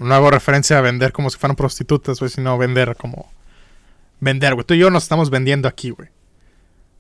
[0.04, 3.32] No hago referencia a vender como si fueran prostitutas, güey, sino vender como...
[4.20, 4.66] Vender, güey.
[4.66, 6.10] Tú y yo nos estamos vendiendo aquí, güey.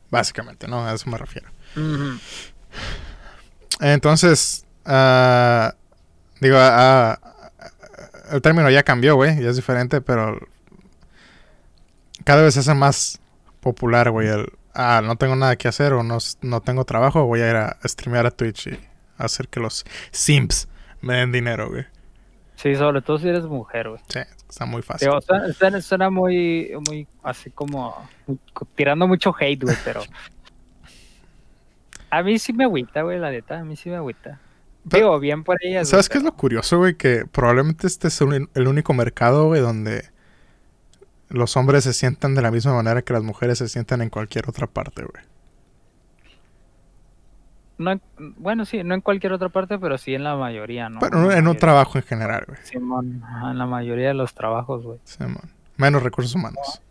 [0.09, 0.85] Básicamente, ¿no?
[0.85, 1.49] A eso me refiero.
[3.79, 5.73] Entonces, ah,
[6.39, 7.19] digo, ah,
[8.31, 10.39] el término ya cambió, güey, ya es diferente, pero
[12.23, 13.19] cada vez se hace más
[13.59, 17.41] popular, güey, el, ah, no tengo nada que hacer o no, no tengo trabajo, voy
[17.41, 18.79] a ir a, streamear a Twitch y
[19.17, 20.67] hacer que los simps
[21.01, 21.85] me den dinero, güey.
[22.63, 24.01] Sí, sobre todo si eres mujer, güey.
[24.07, 25.09] Sí, está muy fácil.
[25.09, 27.93] Digo, suena, suena- muy, muy, así como,
[28.25, 28.39] muy-
[28.75, 30.01] tirando mucho hate, güey, pero...
[32.09, 34.39] A mí sí me agüita, güey, la neta, a mí sí me agüita.
[34.89, 35.89] Pero- Digo, bien por ellas.
[35.89, 36.95] ¿Sabes qué es lo curioso, güey?
[36.95, 40.05] Que probablemente este es un- el único mercado, güey, donde
[41.29, 44.47] los hombres se sientan de la misma manera que las mujeres se sientan en cualquier
[44.47, 45.23] otra parte, güey.
[47.77, 48.01] No en-
[48.37, 50.99] bueno, sí, no en cualquier otra parte, pero sí en la mayoría, ¿no?
[50.99, 52.59] Pero En un trabajo en general, güey.
[52.63, 54.99] Simón, ajá, en la mayoría de los trabajos, güey.
[55.03, 55.49] Simón.
[55.77, 56.81] Menos recursos humanos.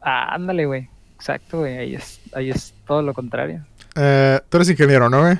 [0.00, 0.88] Ah, ándale, güey.
[1.14, 1.78] Exacto, güey.
[1.78, 3.64] Ahí es, ahí es todo lo contrario.
[3.94, 5.38] Eh, tú eres ingeniero, ¿no, güey?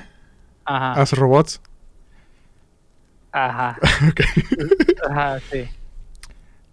[0.65, 0.93] Ajá.
[1.01, 1.61] Haces robots.
[3.31, 3.77] Ajá.
[4.09, 4.21] Ok.
[5.09, 5.67] Ajá, sí.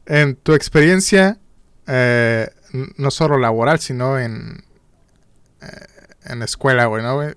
[0.07, 1.39] En tu experiencia,
[1.87, 2.49] eh,
[2.97, 4.63] no solo laboral, sino en,
[5.63, 5.67] eh,
[6.25, 7.35] en escuela, güey, ¿no, güey?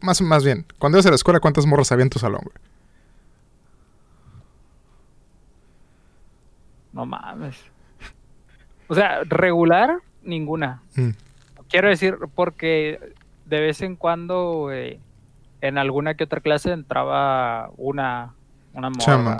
[0.00, 2.54] Más, más bien, cuando ibas a la escuela, ¿cuántas morras había en tu salón, güey?
[6.92, 7.56] No mames.
[8.88, 10.82] O sea, regular, ninguna.
[10.96, 11.10] Mm.
[11.68, 13.14] Quiero decir, porque
[13.46, 14.98] de vez en cuando, güey,
[15.60, 18.34] en alguna que otra clase entraba una,
[18.74, 19.38] una morra.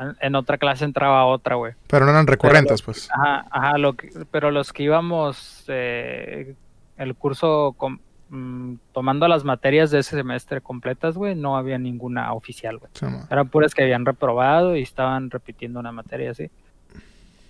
[0.00, 1.74] En, en otra clase entraba otra, güey.
[1.86, 3.08] Pero no eran recurrentes, pues.
[3.12, 6.56] Ajá, ajá, lo que- pero los que íbamos eh,
[6.96, 7.98] el curso com-
[8.30, 12.90] mm, tomando las materias de ese semestre completas, güey, no había ninguna oficial, güey.
[13.30, 16.50] Eran puras que habían reprobado y estaban repitiendo una materia así.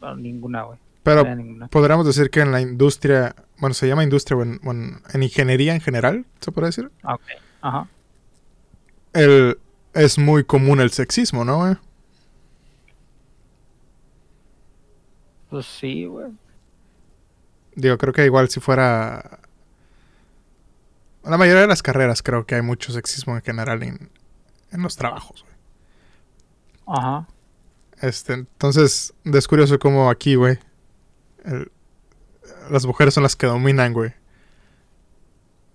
[0.00, 0.78] No, ninguna, güey.
[1.02, 1.68] Pero ninguna.
[1.68, 5.22] podríamos decir que en la industria, bueno, se llama industria, o en, o en- en
[5.22, 6.90] ingeniería en general, ¿se puede decir?
[7.02, 7.22] Ah, ok.
[7.60, 7.88] Ajá.
[9.12, 9.58] El,
[9.92, 11.76] es muy común el sexismo, ¿no, güey?
[15.50, 16.32] Pues sí, güey.
[17.76, 19.40] Digo, creo que igual si fuera...
[21.24, 24.10] La mayoría de las carreras creo que hay mucho sexismo en general en,
[24.72, 26.98] en los trabajos, güey.
[26.98, 27.26] Ajá.
[28.02, 30.58] Este, entonces, es curioso como aquí, güey.
[31.44, 31.70] el-
[32.70, 34.12] Las mujeres son las que dominan, güey.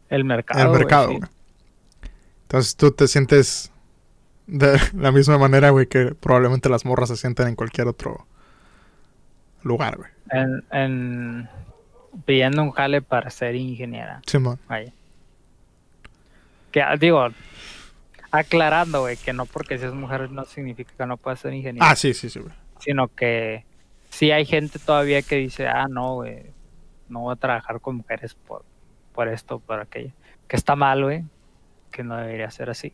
[0.10, 0.62] El mercado.
[0.62, 1.30] el mercado, güey.
[2.44, 3.72] Entonces tú te sientes
[4.46, 8.28] de la misma manera, güey, que probablemente las morras se sienten en cualquier otro
[9.64, 10.10] lugar, güey.
[10.32, 11.50] En, en-
[12.26, 14.22] pidiendo un jale para ser ingeniera.
[14.26, 14.60] Simón.
[14.68, 14.92] Vaya.
[16.72, 17.30] Que ah, digo,
[18.32, 21.90] aclarando, güey, que no porque seas mujer no significa que no puedas ser ingeniera.
[21.90, 22.54] Ah, sí, sí, sí, güey.
[22.80, 23.66] Sino que
[24.10, 26.44] sí hay gente todavía que dice, ah, no, güey,
[27.10, 28.64] no voy a trabajar con mujeres por,
[29.14, 30.12] por esto, por aquello.
[30.48, 31.24] Que está mal, güey.
[31.92, 32.94] Que no debería ser así.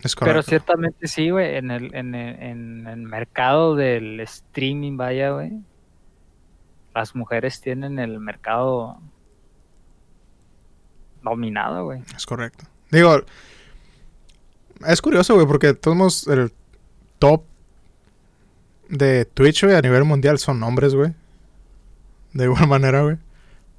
[0.00, 5.30] Es Pero ciertamente sí, güey, en el, en, el, en el mercado del streaming, vaya,
[5.30, 5.52] güey.
[6.94, 9.00] Las mujeres tienen el mercado
[11.22, 12.02] dominado, güey.
[12.16, 12.64] Es correcto.
[12.90, 13.22] Digo,
[14.86, 16.52] es curioso, güey, porque todos el
[17.18, 17.42] top
[18.88, 21.12] de Twitch, güey, a nivel mundial son hombres, güey.
[22.32, 23.18] De igual manera, güey.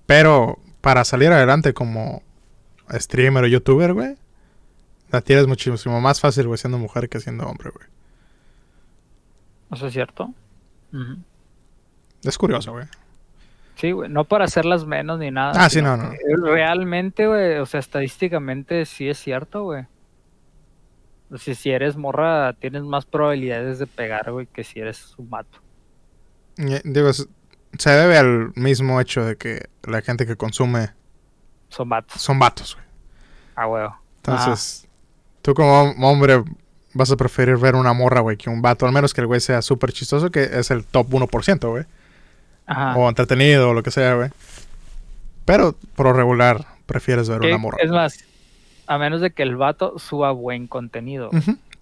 [0.06, 2.22] Pero para salir adelante como
[2.92, 4.16] streamer o youtuber, güey,
[5.12, 7.88] la tienes muchísimo más fácil, güey, siendo mujer que siendo hombre, güey.
[9.72, 10.34] ¿Eso es cierto?
[10.94, 11.18] Ujú.
[12.24, 12.86] Es curioso, güey.
[13.76, 15.54] Sí, güey, no para hacerlas menos ni nada.
[15.56, 16.12] Ah, sí, no, no.
[16.44, 19.86] Realmente, güey, o sea, estadísticamente sí es cierto, güey.
[21.32, 25.30] O sea, si eres morra, tienes más probabilidades de pegar, güey, que si eres un
[25.30, 25.60] vato.
[26.58, 30.90] Y, Digo, se debe al mismo hecho de que la gente que consume
[31.70, 32.22] Son vatos.
[32.22, 32.86] son vatos, güey.
[33.56, 33.96] A huevo.
[34.18, 34.88] Entonces,
[35.42, 36.44] tú como hom- hombre
[36.94, 39.40] vas a preferir ver una morra, güey, que un vato, al menos que el güey
[39.40, 41.86] sea súper chistoso, que es el top 1%, güey.
[42.70, 42.96] Ajá.
[42.96, 44.30] O entretenido, o lo que sea, güey.
[45.44, 47.78] Pero, por lo regular, prefieres ver una morra.
[47.82, 48.24] Es más,
[48.86, 51.32] a menos de que el vato suba buen contenido.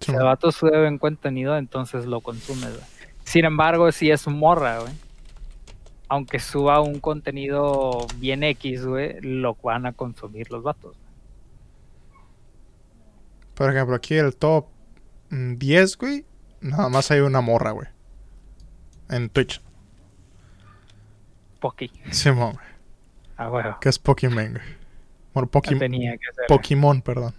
[0.00, 2.86] Si el vato sube buen contenido, entonces lo consumes, güey.
[3.24, 4.92] Sin embargo, si es morra, güey.
[6.08, 10.96] Aunque suba un contenido bien X, güey, lo van a consumir los vatos.
[13.52, 14.68] Por ejemplo, aquí el top
[15.28, 16.24] mm, 10, güey,
[16.62, 17.88] nada más hay una morra, güey.
[19.10, 19.60] En Twitch.
[21.60, 21.92] Poki.
[22.10, 22.66] Simón, güey.
[23.36, 23.76] A huevo.
[23.80, 24.62] Que es Pokémon, güey.
[25.34, 25.90] Bueno, No Pokémon.
[26.46, 27.34] Pokémon, perdón.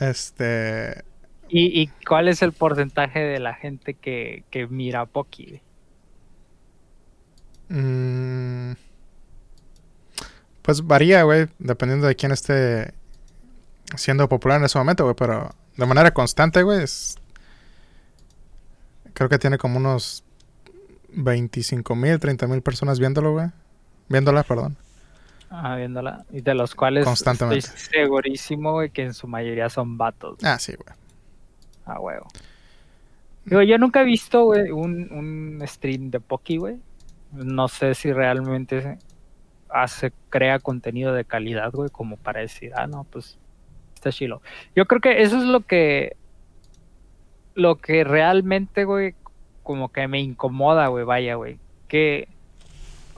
[0.00, 1.04] Este.
[1.48, 5.62] ¿Y, y cuál es el porcentaje de la gente que, que mira Poki?
[7.68, 8.72] mm,
[10.62, 12.94] pues varía, güey, dependiendo de quién esté
[13.96, 17.16] siendo popular en ese momento, güey, pero de manera constante, güey, es.
[19.14, 20.23] Creo que tiene como unos
[21.16, 23.48] 25 mil, 30 mil personas viéndolo, güey.
[24.08, 24.76] Viéndola, perdón.
[25.50, 26.24] Ah, viéndola.
[26.30, 27.58] Y de los cuales Constantemente.
[27.66, 30.38] estoy segurísimo, güey, que en su mayoría son vatos.
[30.42, 30.96] Ah, sí, güey.
[31.86, 32.26] A huevo.
[33.44, 36.78] Digo, yo nunca he visto, güey, un, un stream de Poki, güey.
[37.32, 38.98] No sé si realmente
[39.68, 43.38] hace, crea contenido de calidad, güey, como para decir, ah, no, pues
[43.94, 44.40] está chilo.
[44.74, 46.16] Yo creo que eso es lo que,
[47.54, 49.14] lo que realmente, güey,
[49.64, 51.58] como que me incomoda, güey, vaya, güey.
[51.88, 52.28] Que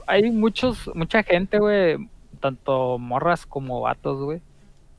[0.07, 1.97] hay muchos, mucha gente, güey,
[2.39, 4.41] tanto morras como vatos, güey,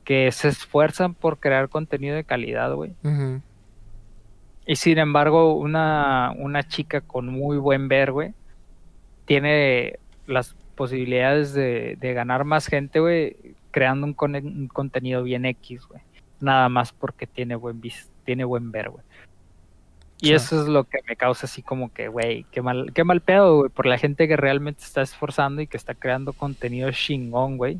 [0.05, 2.93] que se esfuerzan por crear contenido de calidad, güey.
[4.65, 8.33] Y sin embargo, una, una chica con muy buen ver, güey,
[9.25, 13.35] tiene las posibilidades de, de ganar más gente, güey,
[13.71, 16.01] creando un, con- un contenido bien X, güey.
[16.39, 17.81] Nada más porque tiene buen
[18.23, 19.03] tiene buen ver, güey.
[20.21, 23.21] Y eso es lo que me causa así como que, güey, qué mal, qué mal
[23.21, 27.57] pedo, güey, por la gente que realmente está esforzando y que está creando contenido chingón,
[27.57, 27.79] güey.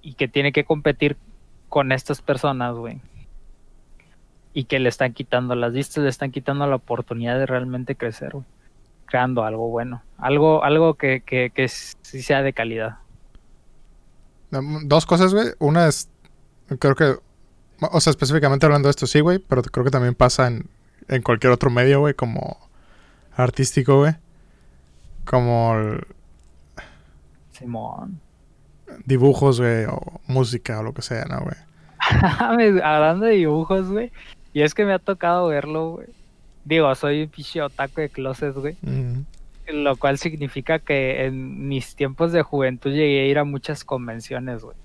[0.00, 1.16] Y que tiene que competir
[1.68, 3.00] con estas personas, güey.
[4.54, 8.30] Y que le están quitando las vistas, le están quitando la oportunidad de realmente crecer,
[8.32, 8.46] güey.
[9.06, 10.02] Creando algo bueno.
[10.18, 12.98] Algo, algo que, que, que sí sea de calidad.
[14.84, 15.48] Dos cosas, güey.
[15.58, 16.08] Una es,
[16.78, 17.16] creo que,
[17.80, 20.66] o sea, específicamente hablando de esto, sí, güey, pero creo que también pasa en,
[21.08, 22.58] en cualquier otro medio, güey, como
[23.36, 24.14] artístico, güey.
[25.24, 26.06] Como el-
[27.52, 28.20] Simón.
[29.04, 31.56] dibujos, güey, o música o lo que sea, ¿no, güey?
[32.82, 34.10] Hablando de dibujos, güey.
[34.52, 36.06] Y es que me ha tocado verlo, güey.
[36.64, 38.76] Digo, soy un pinche otaku de closet, güey.
[39.68, 44.62] Lo cual significa que en mis tiempos de juventud llegué a ir a muchas convenciones,
[44.62, 44.76] güey.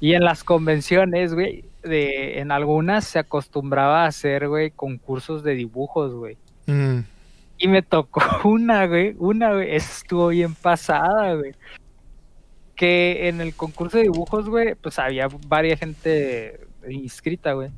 [0.00, 5.54] Y en las convenciones, güey, de, en algunas se acostumbraba a hacer, güey, concursos de
[5.54, 6.36] dibujos, güey.
[6.66, 7.00] Mm,
[7.58, 11.52] Y me tocó una, güey, una, güey, estuvo bien pasada, güey.
[12.74, 17.70] Que en el concurso de dibujos, güey, pues había varias gente inscrita, güey.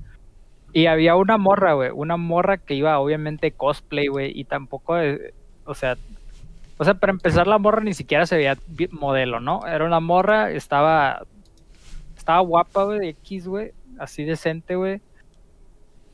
[0.73, 5.35] Y había una morra, güey, una morra que iba obviamente cosplay, güey, y tampoco, eh,
[5.65, 5.97] o sea,
[6.79, 8.57] o sea, para empezar la morra ni siquiera se veía
[8.93, 9.67] modelo, ¿no?
[9.67, 11.27] Era una morra, estaba,
[12.17, 15.01] estaba guapa, güey, de X, güey, así decente, güey.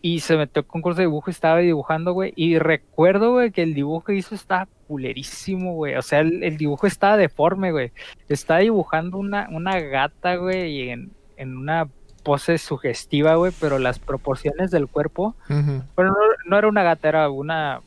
[0.03, 2.33] Y se metió al concurso de dibujo y estaba dibujando, güey.
[2.37, 5.97] Y recuerdo, güey, que el dibujo que hizo estaba culerísimo, güey.
[5.97, 7.93] O sea, el, el dibujo estaba deforme, güey.
[8.29, 11.89] Estaba dibujando una, una gata, güey, y en, en una
[12.23, 15.35] pose sugestiva, güey, pero las proporciones del cuerpo.
[15.49, 17.81] Pero no, no era una gata, era una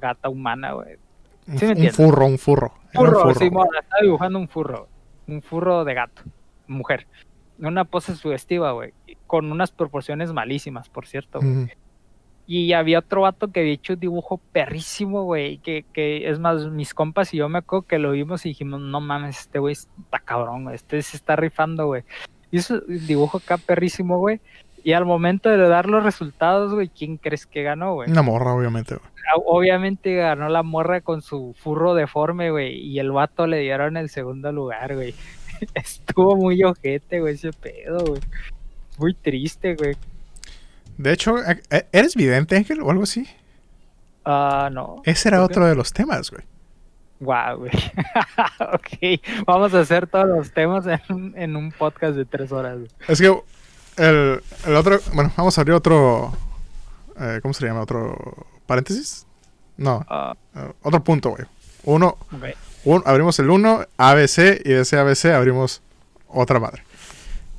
[0.00, 0.96] gata humana, güey.
[1.48, 1.96] Un, Sí un entiendes.
[1.96, 2.72] furro, un furro.
[2.94, 4.88] Un Furro, sí, estaba dibujando un furro.
[5.28, 6.22] Un furro de gato,
[6.66, 7.06] mujer.
[7.58, 8.92] Una pose sugestiva, güey.
[9.26, 11.40] Con unas proporciones malísimas, por cierto.
[11.40, 11.68] güey.
[12.48, 15.58] Y había otro vato que había hecho un dibujo perrísimo, güey.
[15.58, 18.80] Que, que es más, mis compas y yo me acuerdo que lo vimos y dijimos,
[18.80, 20.76] no mames, este güey está cabrón, güey.
[20.76, 22.04] Este se está rifando, güey.
[22.52, 24.40] Hizo un dibujo acá perrísimo, güey.
[24.84, 28.08] Y al momento de dar los resultados, güey, ¿quién crees que ganó, güey?
[28.08, 29.10] Una morra, obviamente, güey.
[29.28, 32.76] Ah, Obviamente ganó la morra con su furro deforme, güey.
[32.78, 35.12] Y el vato le dieron el segundo lugar, güey.
[35.74, 38.20] Estuvo muy ojete, güey, ese pedo, güey.
[38.98, 39.96] Muy triste, güey.
[40.98, 43.26] De hecho, eh, eh, ¿eres vidente, Ángel, o algo así?
[44.24, 45.02] Ah, no.
[45.04, 46.42] Ese era otro de los temas, güey.
[47.20, 47.70] Guau, güey.
[48.72, 52.76] ok, vamos a hacer todos los temas en, un- en un podcast de tres horas.
[52.78, 52.90] güey.
[53.08, 53.26] Es que
[53.96, 54.98] el, el otro...
[55.14, 56.32] Bueno, vamos a abrir otro...
[57.20, 57.80] eh, ¿Cómo se llama?
[57.82, 59.26] ¿Otro paréntesis?
[59.76, 60.34] No, Ah,
[60.82, 61.44] otro punto, güey.
[61.84, 62.16] Uno.
[62.86, 65.82] Un- abrimos el 1, ABC, y de ese ABC abrimos
[66.28, 66.82] otra madre.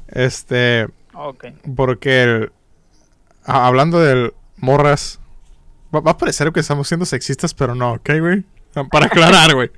[0.08, 0.88] Este...
[1.14, 1.46] Ok.
[1.76, 2.52] Porque el-
[3.44, 5.20] hablando del morras,
[5.94, 8.44] va, va a parecer que estamos siendo sexistas, pero no, ¿ok, güey?
[8.92, 9.72] Para aclarar, güey.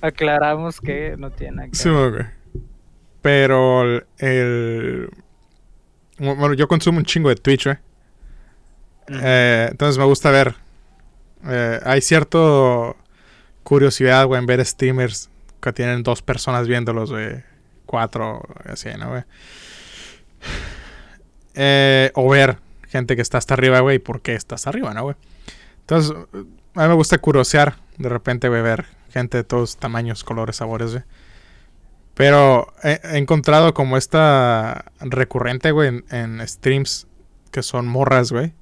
[0.00, 2.24] Aclaramos que no tiene que Sí, güey.
[3.22, 5.10] Pero el, el-
[6.18, 7.76] Bueno, yo consumo un chingo de Twitch, güey.
[9.08, 10.54] Eh, entonces me gusta ver.
[11.46, 12.96] eh, hay cierto
[13.62, 15.30] curiosidad, güey, en ver streamers
[15.60, 17.42] que tienen dos personas viéndolos, güey.
[17.86, 19.22] Cuatro, así, ¿no, güey?
[21.54, 22.58] Eh, o ver
[22.88, 25.16] gente que está hasta arriba, güey, y por qué está hasta arriba, ¿no, güey?
[25.80, 26.16] Entonces,
[26.74, 30.92] a mí me gusta curiosear de repente, güey, ver gente de todos tamaños, colores, sabores,
[30.92, 31.04] güey.
[32.14, 37.06] Pero he, encontrado como esta recurrente, güey, en streams
[37.50, 38.54] que son morras, güey.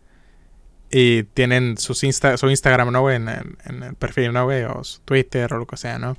[0.91, 3.17] Y tienen sus Insta, su Instagram, ¿no, güey?
[3.17, 4.65] En, en- el perfil, ¿no, güey?
[4.65, 6.17] O su Twitter o lo que sea, ¿no?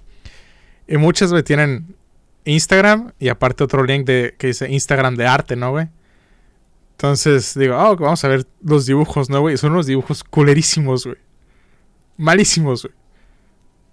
[0.87, 1.95] Y muchas, güey, tienen
[2.45, 5.89] Instagram y aparte otro link de, que dice Instagram de arte, ¿no, güey?
[6.91, 9.57] Entonces digo, oh, vamos a ver los dibujos, ¿no, güey?
[9.57, 11.17] Son unos dibujos culerísimos, güey.
[12.17, 12.93] Malísimos, güey.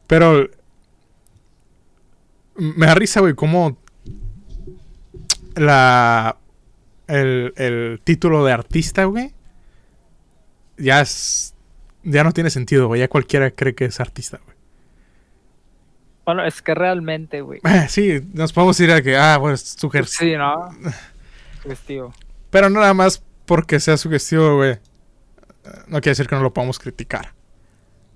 [0.06, 0.48] Pero
[2.56, 3.78] me da risa, güey, cómo
[5.54, 6.36] la
[7.06, 9.32] el, el título de artista, güey,
[10.78, 11.54] ya es
[12.02, 13.00] ya no tiene sentido, güey.
[13.00, 14.56] Ya cualquiera cree que es artista, güey.
[16.24, 17.60] Bueno, es que realmente, güey.
[17.88, 20.30] Sí, nos podemos ir a que, ah, bueno, es sugestivo.
[20.30, 20.68] Sí, ¿no?
[21.62, 22.14] Sugestivo.
[22.50, 24.78] Pero no nada más porque sea sugestivo, güey.
[25.86, 27.34] No quiere decir que no lo podamos criticar.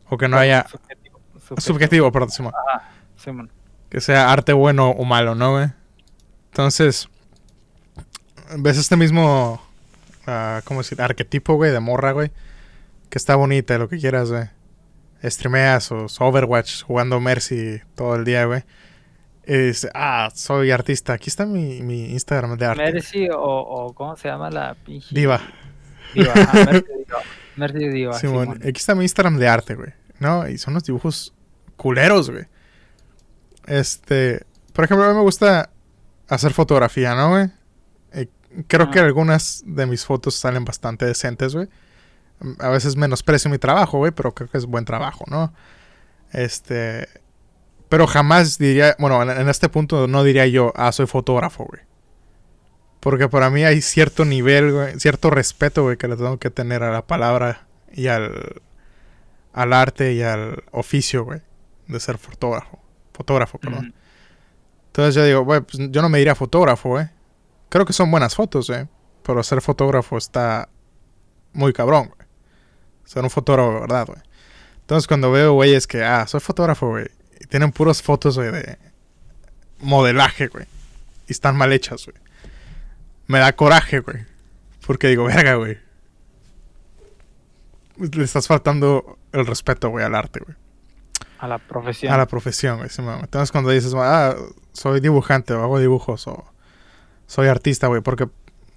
[0.09, 0.67] O que no haya...
[0.69, 1.21] Subjetivo.
[1.59, 2.53] Subjetivo, perdón, Simón.
[3.17, 3.51] Simón.
[3.91, 5.71] que sea arte bueno o malo, ¿no, güey?
[6.51, 7.09] Entonces,
[8.59, 9.63] ves este mismo,
[10.27, 11.01] ah, ¿cómo decir?
[11.01, 12.31] Arquetipo, güey, de morra, güey.
[13.13, 14.45] Que está bonita, lo que quieras, güey.
[15.23, 18.65] Streameas o Overwatch jugando Mercy todo el día, güey.
[19.47, 21.13] Y dice, ah, soy artista.
[21.13, 22.83] Aquí está mi, mi Instagram de arte.
[22.83, 25.15] Mercy o, o ¿cómo se llama la pinche?
[25.15, 25.43] Diva.
[26.15, 26.33] Diva.
[26.33, 27.19] ajá, Mercy Diva.
[27.57, 28.13] Mercy Diva.
[28.15, 28.59] Simón, Simón.
[28.63, 29.93] aquí está mi Instagram de arte, güey.
[30.19, 30.49] ¿No?
[30.49, 31.35] Y son los dibujos
[31.77, 32.47] culeros, güey.
[33.67, 35.69] Este, por ejemplo, a mí me gusta
[36.29, 37.51] hacer fotografía, ¿no, güey?
[38.15, 41.69] Y creo que algunas de mis fotos salen bastante decentes, güey.
[42.59, 45.53] A veces menosprecio mi trabajo, güey, pero creo que es buen trabajo, ¿no?
[46.33, 47.09] Este,
[47.89, 51.83] pero jamás diría, bueno, en, en este punto no diría yo, ah, soy fotógrafo, güey.
[53.01, 56.85] Porque para mí hay cierto nivel, güey, cierto respeto, güey, que le tengo que tener
[56.85, 58.63] a la palabra y al,
[59.53, 61.41] al arte y al oficio, güey,
[61.89, 62.79] de ser fotógrafo.
[63.13, 63.95] Fotógrafo, perdón.
[64.87, 67.07] Entonces yo digo, güey, pues yo no me diría fotógrafo, güey.
[67.69, 68.87] Creo que son buenas fotos, güey.
[69.23, 70.69] Pero ser fotógrafo está
[71.53, 72.22] muy cabrón, güey.
[73.13, 74.21] Ser un fotógrafo de verdad, güey.
[74.81, 77.09] Entonces cuando veo güeyes que, ah, soy fotógrafo, güey.
[77.41, 78.79] Y tienen puras fotos, güey, de
[79.81, 80.65] modelaje, güey.
[81.29, 82.17] Y están mal hechas, güey.
[83.27, 84.25] Me da coraje, güey.
[84.87, 85.79] Porque digo, verga, güey.
[87.99, 90.57] Le estás faltando el respeto, güey, al arte, güey.
[91.39, 92.15] A la profesión.
[92.15, 92.89] A la profesión, güey.
[92.89, 93.03] sí.
[93.03, 94.35] Entonces cuando dices, ah,
[94.73, 96.45] soy dibujante o hago dibujos o
[97.27, 98.29] soy artista, güey, porque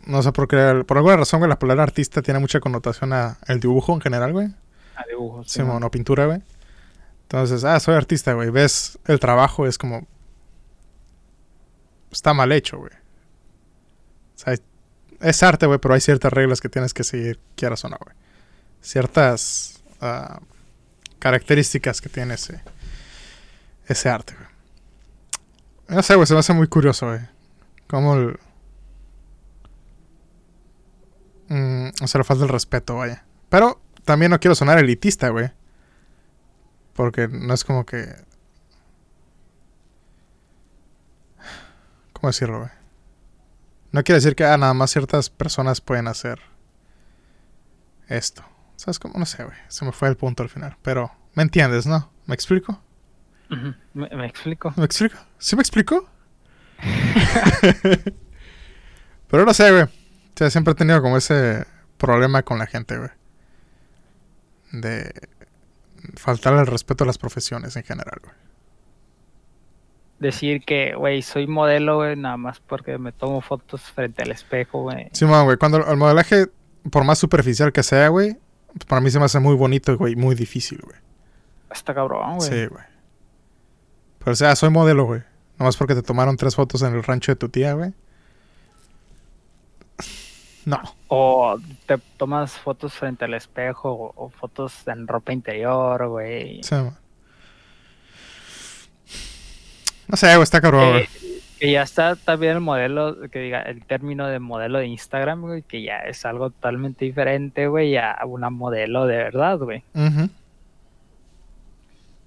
[0.05, 3.37] No sé por qué, por alguna razón, güey, la palabra artista tiene mucha connotación a
[3.47, 4.47] el dibujo en general, güey.
[4.95, 5.51] A dibujos.
[5.51, 6.41] Sí, no pintura, güey.
[7.23, 8.49] Entonces, ah, soy artista, güey.
[8.51, 10.07] Ves el trabajo, es como.
[12.11, 12.91] Está mal hecho, güey.
[12.93, 14.55] O sea,
[15.21, 18.15] es arte, güey, pero hay ciertas reglas que tienes que seguir, quieras o no, güey.
[18.81, 20.39] Ciertas ah,
[21.17, 22.61] características que tiene ese,
[23.87, 24.47] ese arte, güey.
[25.87, 27.21] No sé, güey, se me hace muy curioso, güey.
[27.87, 28.39] Cómo el...
[31.49, 33.25] Mm, o sea, le falta el respeto, vaya.
[33.49, 35.51] Pero también no quiero sonar elitista, güey.
[36.93, 38.15] Porque no es como que...
[42.13, 42.71] ¿Cómo decirlo, güey?
[43.91, 46.39] No quiere decir que ah, nada más ciertas personas pueden hacer
[48.07, 48.43] esto.
[48.75, 49.17] ¿Sabes cómo?
[49.17, 49.57] No sé, güey.
[49.67, 50.77] Se me fue el punto al final.
[50.81, 52.11] Pero, ¿me entiendes, no?
[52.25, 52.81] ¿Me explico?
[53.93, 54.73] ¿Me, explico?
[54.75, 55.17] ¿Me explico?
[55.37, 56.09] ¿Sí me explico?
[59.29, 59.85] Pero no sé, güey.
[60.35, 61.65] O sea, siempre he tenido como ese
[61.97, 63.09] problema con la gente, güey.
[64.73, 65.13] De
[66.15, 68.35] faltar el respeto a las profesiones en general, güey.
[70.19, 74.81] Decir que, güey, soy modelo, güey, nada más porque me tomo fotos frente al espejo,
[74.81, 75.09] güey.
[75.13, 75.57] Sí, güey.
[75.57, 76.47] Cuando el modelaje,
[76.91, 78.37] por más superficial que sea, güey,
[78.87, 80.97] para mí se me hace muy bonito, güey, muy difícil, güey.
[81.71, 82.49] Está cabrón, güey.
[82.49, 82.83] Sí, güey.
[84.19, 85.23] Pero o sea, soy modelo, güey.
[85.57, 87.93] Nomás porque te tomaron tres fotos en el rancho de tu tía, güey.
[90.65, 90.81] No.
[91.07, 96.63] O te tomas fotos frente al espejo o, fotos en ropa interior, güey.
[96.63, 96.75] Sí,
[100.07, 101.07] No sé, güey, está cabrón, güey.
[101.59, 105.61] Que ya está también el modelo, que diga, el término de modelo de Instagram, güey,
[105.61, 109.83] que ya es algo totalmente diferente, güey, a una modelo de verdad, güey.
[109.93, 110.29] Ajá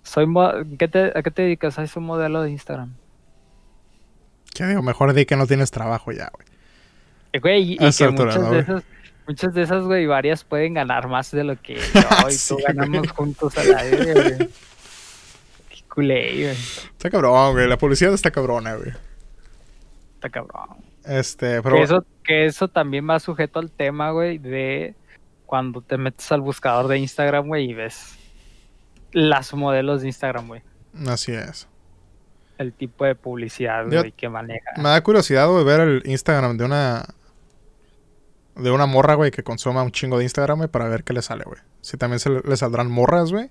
[0.08, 0.26] soy
[0.78, 1.74] ¿Qué te, ¿A qué te dedicas?
[1.74, 2.94] ¿Soy un modelo de Instagram?
[4.54, 4.82] ¿Qué digo?
[4.82, 6.46] Mejor di que no tienes trabajo ya, güey.
[7.40, 8.82] Güey, y, que muchas, de esas,
[9.26, 11.80] muchas de esas, güey, varias pueden ganar más de lo que yo
[12.30, 14.48] y tú ganamos juntos a la vez, güey.
[15.68, 16.56] Qué culé, güey.
[16.56, 17.68] Está cabrón, güey.
[17.68, 18.92] La publicidad está cabrona, güey.
[20.14, 20.78] Está cabrón.
[21.04, 21.76] Este, pero...
[21.76, 24.94] Que eso, que eso también va sujeto al tema, güey, de
[25.46, 28.18] cuando te metes al buscador de Instagram, güey, y ves
[29.12, 30.62] las modelos de Instagram, güey.
[31.06, 31.68] Así es.
[32.58, 34.72] El tipo de publicidad, güey, que maneja.
[34.76, 37.04] Me da curiosidad, güey, ver el Instagram de una.
[38.56, 41.22] De una morra, güey, que consuma un chingo de Instagram, güey, para ver qué le
[41.22, 41.60] sale, güey.
[41.80, 43.50] Si también se le, saldrán morras, güey.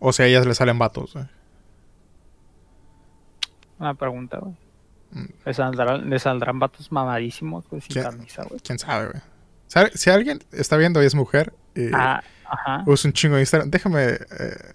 [0.00, 1.26] O si a ellas le salen vatos, güey.
[3.78, 4.54] Una pregunta, güey.
[5.12, 5.26] Mm.
[5.46, 8.60] ¿Le saldrán, ¿Le saldrán vatos mamadísimos, güey, sin camisa, güey?
[8.60, 9.22] ¿Quién sabe, güey?
[9.94, 12.24] Si alguien está viendo y es mujer y ah,
[12.86, 14.18] usa un chingo de Instagram, déjame, eh,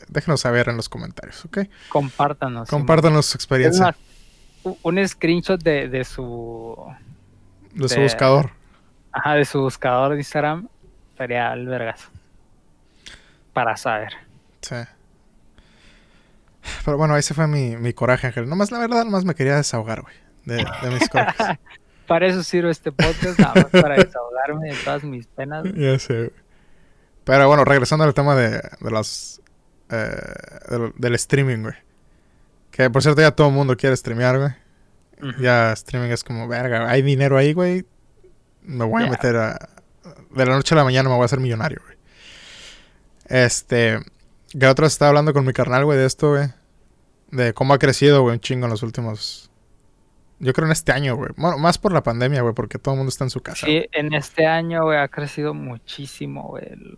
[0.08, 1.60] déjenos saber en los comentarios, ¿ok?
[1.90, 2.70] Compártanos.
[2.70, 3.96] Compártanos su experiencia.
[4.84, 6.76] un screenshot de, de su...
[7.74, 8.52] De, su buscador.
[9.12, 10.68] Ajá, de su buscador de Instagram.
[11.18, 12.10] Sería el vergas.
[13.54, 14.14] Para saber.
[14.62, 14.76] Sí.
[16.84, 18.50] Pero bueno, ese fue mi, mi coraje, Ángel.
[18.50, 20.16] Nomás, la verdad, nomás me quería desahogar, güey.
[20.46, 21.58] De, de mis corajes.
[22.08, 25.66] para eso sirve este podcast, nada más para desahogarme de todas mis penas.
[25.76, 26.32] Ya sé.
[27.26, 29.42] Pero bueno, regresando al tema de, de las.
[29.90, 31.76] Eh, del, streaming, güey.
[32.72, 34.52] Que por cierto, ya todo el mundo quiere streamear, güey.
[35.40, 37.86] Ya streaming es como, verga, hay dinero ahí, güey.
[38.62, 39.70] Me voy a meter a.
[40.32, 41.98] De la noche a la mañana me voy a hacer millonario, güey.
[43.26, 44.00] Este.
[44.58, 46.50] Que otro estaba hablando con mi carnal, güey, de esto, güey.
[47.32, 49.50] De cómo ha crecido, güey, un chingo en los últimos
[50.40, 51.32] yo creo en este año, güey.
[51.38, 53.66] Bueno, más por la pandemia, güey, porque todo el mundo está en su casa.
[53.66, 56.66] Sí, en este año, güey, ha crecido muchísimo, güey.
[56.66, 56.98] El,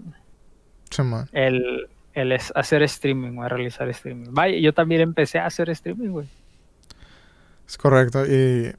[0.89, 1.01] sí,
[1.33, 4.29] el, el hacer streaming, güey, realizar streaming.
[4.31, 6.27] Vaya, yo también empecé a hacer streaming, güey.
[7.67, 8.25] Es correcto.
[8.25, 8.75] Y eh,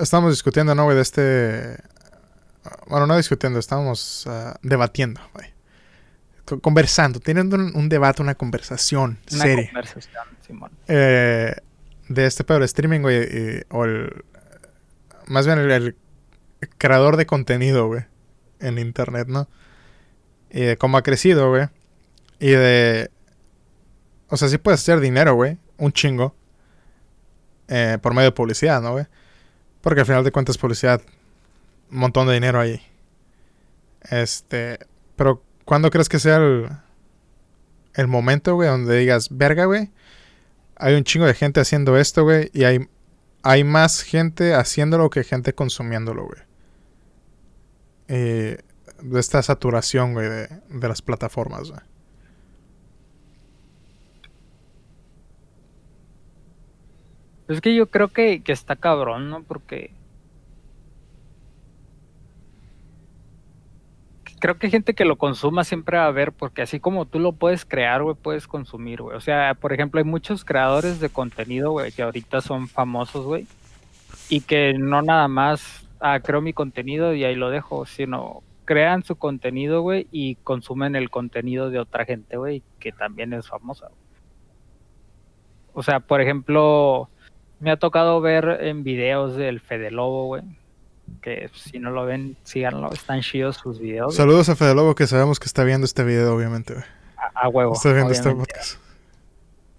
[0.00, 0.96] estamos discutiendo, ¿no, güey?
[0.96, 1.76] De este...
[2.86, 5.52] Bueno, no discutiendo, estamos uh, debatiendo, güey.
[6.62, 9.66] Conversando, teniendo un, debate, una conversación una seria.
[9.66, 10.70] Conversación, Simón.
[10.88, 11.54] Eh,
[12.14, 14.24] de este pedo del streaming, güey, o el...
[15.26, 15.96] Más bien el,
[16.78, 18.04] creador de contenido, güey,
[18.60, 19.48] en internet, ¿no?
[20.50, 21.68] Y de cómo ha crecido, güey.
[22.38, 23.10] Y de...
[24.28, 26.34] O sea, sí puedes hacer dinero, güey, un chingo.
[27.68, 29.06] Eh, por medio de publicidad, ¿no, güey?
[29.80, 31.02] Porque al final de cuentas publicidad,
[31.90, 32.80] un montón de dinero ahí.
[34.10, 34.78] Este...
[35.16, 36.68] Pero, ¿cuándo crees que sea el...
[37.94, 39.90] El momento, güey, donde digas, verga, güey
[40.84, 42.88] hay un chingo de gente haciendo esto, güey, y hay,
[43.42, 46.40] hay más gente haciéndolo que gente consumiéndolo, güey.
[48.08, 48.58] Eh,
[49.00, 51.80] de esta saturación, güey, de, de las plataformas, güey.
[57.48, 59.42] Es que yo creo que, que está cabrón, ¿no?
[59.42, 59.94] Porque
[64.44, 67.32] creo que gente que lo consuma siempre va a ver, porque así como tú lo
[67.32, 69.16] puedes crear, güey, puedes consumir, güey.
[69.16, 73.46] O sea, por ejemplo, hay muchos creadores de contenido, güey, que ahorita son famosos, güey,
[74.28, 79.02] y que no nada más, ah, creo mi contenido y ahí lo dejo, sino crean
[79.02, 83.88] su contenido, güey, y consumen el contenido de otra gente, güey, que también es famosa.
[85.72, 87.08] O sea, por ejemplo,
[87.60, 90.42] me ha tocado ver en videos del Fede Lobo, güey,
[91.22, 94.14] que si no lo ven, síganlo, están chidos sus videos.
[94.14, 96.84] Saludos a Fede Lobo que sabemos que está viendo este video, obviamente, güey.
[97.16, 97.74] A, a huevo.
[97.74, 98.78] Está viendo este podcast.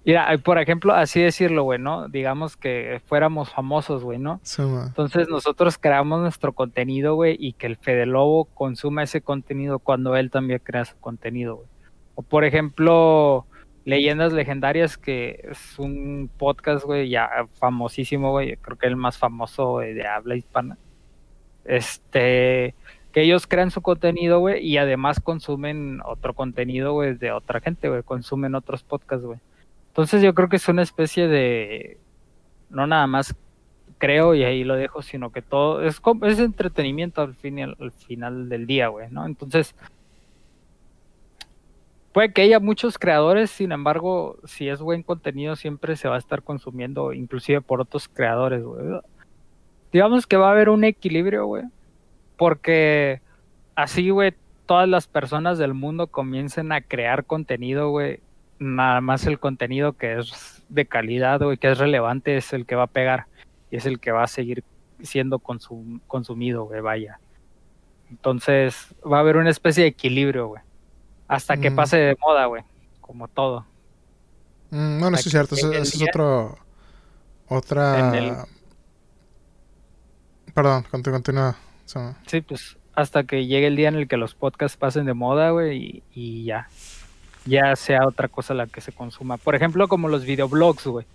[0.06, 2.08] Mira, por ejemplo, así decirlo, güey, ¿no?
[2.10, 4.40] Digamos que fuéramos famosos, güey, ¿no?
[4.44, 4.62] Sí.
[4.62, 10.16] Entonces nosotros creamos nuestro contenido, güey, y que el Fede Lobo consuma ese contenido cuando
[10.16, 11.68] él también crea su contenido, güey.
[12.14, 13.48] O por ejemplo,
[13.84, 17.28] Leyendas Legendarias, que es un podcast, güey, ya
[17.60, 20.78] famosísimo, güey, creo que el más famoso güey, de habla hispana.
[21.66, 22.76] Este,
[23.12, 27.90] que ellos crean su contenido, güey, y además consumen otro contenido, güey, de otra gente,
[27.90, 29.40] güey, consumen otros podcasts, güey.
[29.88, 31.98] Entonces yo creo que es una especie de,
[32.70, 33.34] no nada más
[33.98, 38.50] creo y ahí lo dejo, sino que todo es, es entretenimiento al, fin al final
[38.50, 39.26] del día, güey, ¿no?
[39.26, 39.74] Entonces,
[42.12, 46.20] puede que haya muchos creadores, sin embargo, si es buen contenido siempre se va a
[46.20, 49.00] estar consumiendo, inclusive por otros creadores, güey.
[49.92, 51.64] Digamos que va a haber un equilibrio, güey,
[52.38, 53.22] porque
[53.76, 54.34] así, güey,
[54.66, 58.20] todas las personas del mundo comiencen a crear contenido, güey,
[58.60, 62.76] nada más el contenido que es de calidad, güey, que es relevante, es el que
[62.76, 63.28] va a pegar
[63.72, 64.64] y es el que va a seguir
[65.02, 67.20] siendo consum- consumido, güey, vaya.
[68.10, 70.62] Entonces va a haber una especie de equilibrio, güey,
[71.28, 71.76] hasta que Mm.
[71.76, 72.64] pase de moda, güey,
[73.02, 73.66] como todo.
[74.72, 75.56] Mm, bueno, sí es cierto.
[75.56, 76.58] Ese es otro...
[77.48, 78.46] Otra...
[80.56, 81.56] Perdón, conti- continúa.
[82.26, 85.52] Sí, pues hasta que llegue el día en el que los podcasts pasen de moda,
[85.52, 86.70] güey, y, y ya.
[87.46, 89.38] Ya sea otra cosa la que se consuma.
[89.38, 91.06] Por ejemplo, como los videoblogs, güey.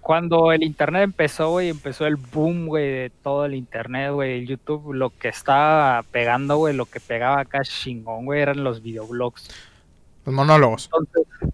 [0.00, 4.46] Cuando el internet empezó, güey, empezó el boom, güey, de todo el internet, güey, el
[4.46, 9.48] YouTube, lo que estaba pegando, güey, lo que pegaba acá chingón, güey, eran los videoblogs.
[10.24, 10.90] Los monólogos.
[10.92, 11.52] Entonces,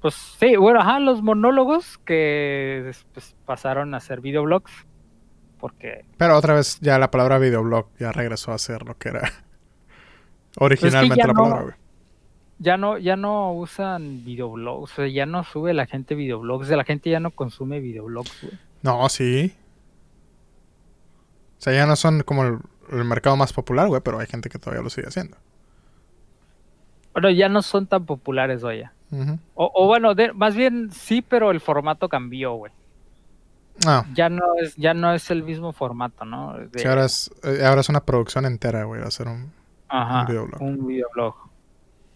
[0.00, 4.70] pues sí, bueno, ajá, los monólogos que pues, pasaron a ser videoblogs.
[5.64, 9.32] Porque Pero otra vez ya la palabra videoblog ya regresó a ser lo que era
[10.58, 11.74] originalmente ya la no- palabra, güey.
[12.58, 16.68] ya no, ya no usan videoblogs, o sea, ya no sube la gente videoblogs, o
[16.68, 18.52] sea, la gente ya no consume videoblogs, güey.
[18.82, 19.54] No, sí.
[21.58, 22.58] O sea, ya no son como el,
[22.92, 25.38] el mercado más popular, güey, pero hay gente que todavía lo sigue haciendo.
[27.14, 28.92] Bueno, ya no son tan populares, vaya.
[29.10, 29.38] Ujú.
[29.54, 32.70] O, o bueno, de- más bien sí, pero el formato cambió, güey.
[33.86, 36.54] Ah, Ya no es, ya no es el mismo formato, ¿no?
[36.58, 39.52] De- sí, ahora es, eh, ahora es una producción entera, güey, hacer un...
[39.88, 40.62] Ajá, un videoblog.
[40.62, 41.34] un videoblog.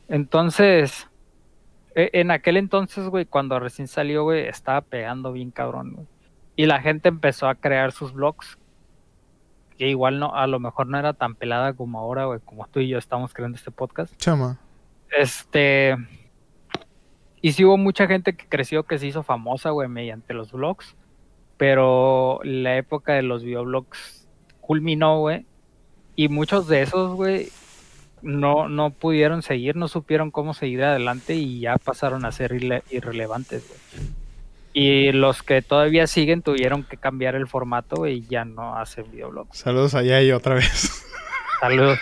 [0.09, 1.09] Entonces,
[1.95, 6.07] e- en aquel entonces, güey, cuando recién salió, güey, estaba pegando bien cabrón, güey.
[6.57, 8.59] Y la gente empezó a crear sus blogs.
[9.77, 12.81] Que igual no, a lo mejor no era tan pelada como ahora, güey, como tú
[12.81, 14.13] y yo estamos creando este podcast.
[14.17, 14.59] Chama.
[15.17, 15.97] Este.
[17.41, 20.97] Y sí hubo mucha gente que creció, que se hizo famosa, güey, mediante los blogs.
[21.59, 24.27] Pero la época de los videoblogs
[24.61, 25.45] culminó, güey.
[26.17, 27.51] Y muchos de esos, güey,
[28.23, 33.69] no, no pudieron seguir, no supieron cómo seguir adelante y ya pasaron a ser irrelevantes,
[33.69, 34.09] güey.
[34.73, 39.59] Y los que todavía siguen tuvieron que cambiar el formato y ya no hacen videoblogs.
[39.59, 41.05] Saludos a Yay otra vez.
[41.61, 41.99] Saludos,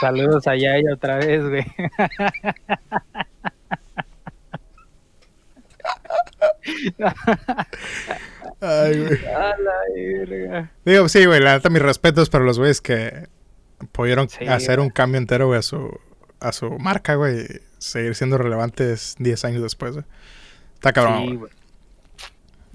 [0.00, 1.64] saludos allá y otra vez, güey.
[8.60, 9.24] Ay, güey.
[9.26, 10.72] A la verga.
[10.84, 13.28] Digo, sí, güey, la neta, mis respetos para los güeyes que
[13.92, 14.86] pudieron Sí, hacer güey.
[14.88, 15.98] un cambio entero, güey, a su,
[16.40, 17.46] a su marca, güey.
[17.78, 20.04] Seguir siendo relevantes 10 años después, güey.
[20.74, 21.36] Está cabrón, Sí, güey.
[21.38, 21.52] güey.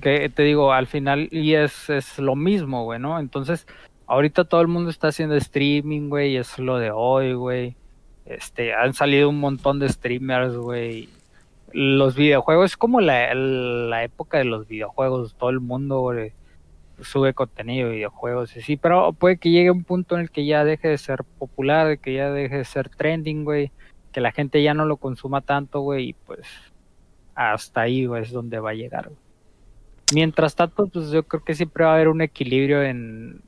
[0.02, 3.20] Que te digo, al final, y es, es lo mismo, güey, ¿no?
[3.20, 3.68] Entonces,
[4.08, 7.76] ahorita todo el mundo está haciendo streaming, güey, y es lo de hoy, güey.
[8.26, 11.10] Este, han salido un montón de streamers, güey.
[11.74, 16.34] Los videojuegos, es como la, la época de los videojuegos, todo el mundo, güey,
[17.02, 20.46] sube contenido de videojuegos, y sí, pero puede que llegue un punto en el que
[20.46, 23.72] ya deje de ser popular, que ya deje de ser trending, güey,
[24.12, 26.48] que la gente ya no lo consuma tanto, güey, y pues
[27.34, 29.10] hasta ahí, es donde va a llegar.
[30.14, 33.42] Mientras tanto, pues yo creo que siempre va a haber un equilibrio en,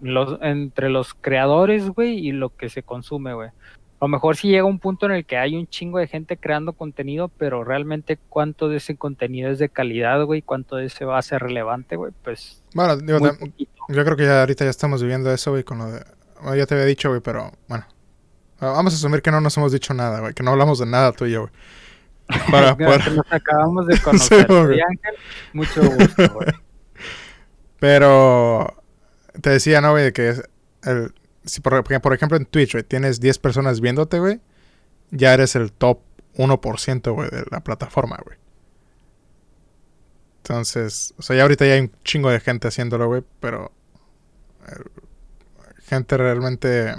[0.00, 3.50] lo- entre los creadores, güey, y lo que se consume, güey.
[4.00, 6.36] A lo mejor si llega un punto en el que hay un chingo de gente
[6.36, 11.04] creando contenido, pero realmente cuánto de ese contenido es de calidad, güey, cuánto de ese
[11.04, 15.02] va a ser relevante, güey, pues Bueno, digo, yo creo que ya ahorita ya estamos
[15.02, 16.04] viviendo eso, güey, con lo de...
[16.40, 17.86] bueno, ya te había dicho, güey, pero bueno.
[18.60, 20.34] Vamos a asumir que no nos hemos dicho nada, güey.
[20.34, 21.52] Que no hablamos de nada tú y yo, güey.
[22.50, 23.12] Para poder...
[23.12, 24.46] Nos acabamos de conocer.
[24.46, 24.74] Sí, güey.
[24.74, 25.14] Sí, Ángel,
[25.52, 26.48] mucho gusto, güey.
[27.78, 28.82] Pero
[29.40, 30.12] te decía, ¿no, güey?
[30.12, 30.34] Que
[30.82, 31.14] el,
[31.48, 34.40] si por, por ejemplo en Twitch, güey, tienes 10 personas viéndote, güey,
[35.10, 36.00] ya eres el top
[36.36, 38.36] 1%, güey, de la plataforma, güey.
[40.38, 43.72] Entonces, o sea, ya ahorita ya hay un chingo de gente haciéndolo, güey, pero
[44.66, 45.02] eh,
[45.84, 46.94] gente realmente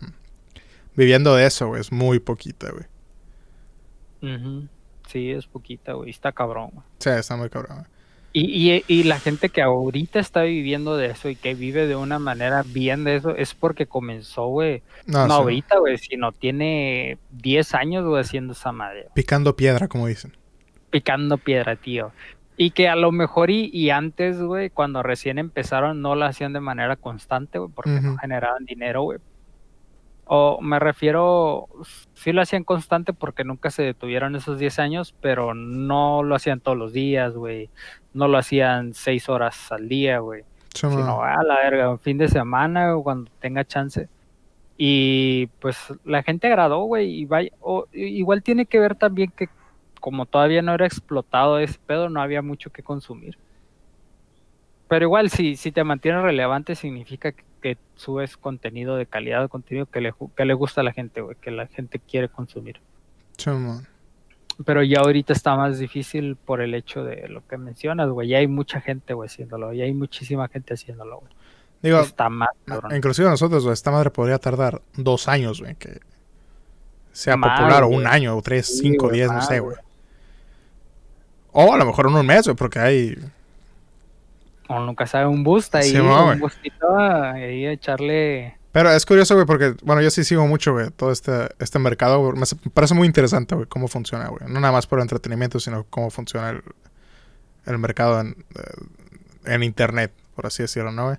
[0.95, 2.85] viviendo de eso, güey, es muy poquita, güey.
[5.07, 6.09] Sí, es poquita, güey.
[6.09, 6.85] Está cabrón, güey.
[6.99, 7.77] Sea, está muy cabrón.
[7.77, 7.98] güey.
[8.39, 11.97] Y, y, y la gente que ahorita está viviendo de eso y que vive de
[11.97, 14.81] una manera bien de eso es porque comenzó, güey.
[15.05, 19.07] No, No, sí, ahorita, güey, sino tiene 10 años, güey, haciendo esa madre.
[19.13, 20.37] picando piedra, como dicen.
[20.89, 22.13] Picando piedra, tío.
[22.55, 26.53] Y que a lo mejor y, y antes, güey, cuando recién empezaron, no lo hacían
[26.53, 29.19] de manera constante, güey, porque no generaban dinero, güey.
[30.31, 31.67] O me refiero,
[32.13, 36.59] sí lo hacían constante porque nunca se detuvieron esos 10 años, pero no lo hacían
[36.59, 37.71] todos los días, güey.
[38.14, 40.44] No lo hacían 6 horas al día, güey.
[40.98, 44.07] Sino a la verga, un fin de semana o cuando tenga chance.
[44.77, 49.49] Y pues la gente agradó, güey, y vaya, o- igual tiene que ver también que
[49.99, 53.38] como todavía no era explotado ese pedo, no había mucho que consumir.
[54.88, 59.86] Pero igual, si, si te mantienes relevante, significa que, que subes contenido de calidad, contenido
[59.86, 62.80] que le, que le gusta a la gente, güey, que la gente quiere consumir.
[64.65, 68.27] Pero ya ahorita está más difícil por el hecho de lo que mencionas, güey.
[68.27, 69.72] Ya hay mucha gente, güey, haciéndolo.
[69.73, 71.31] Ya hay muchísima gente haciéndolo, güey.
[71.81, 72.94] Digo, Está más, cabrón.
[72.94, 76.02] inclusive nosotros, güey, esta madre podría tardar dos años, güey, que
[77.14, 79.77] sea popular, o un año, o tres, Sí, cinco, güey, diez, no sé, güey.
[81.53, 83.18] O a lo mejor en un mes, güey, porque hay...
[84.68, 88.59] O nunca sabe un boost ahí, Sí, un boostito ahí echarle.
[88.71, 92.31] Pero es curioso, güey, porque, bueno, yo sí sigo mucho, güey, todo este, este mercado.
[92.33, 94.43] Me parece muy interesante, güey, cómo funciona, güey.
[94.47, 96.61] No nada más por entretenimiento, sino cómo funciona
[97.65, 101.17] el, mercado en, eh, en internet, por así decirlo, ¿no, güey?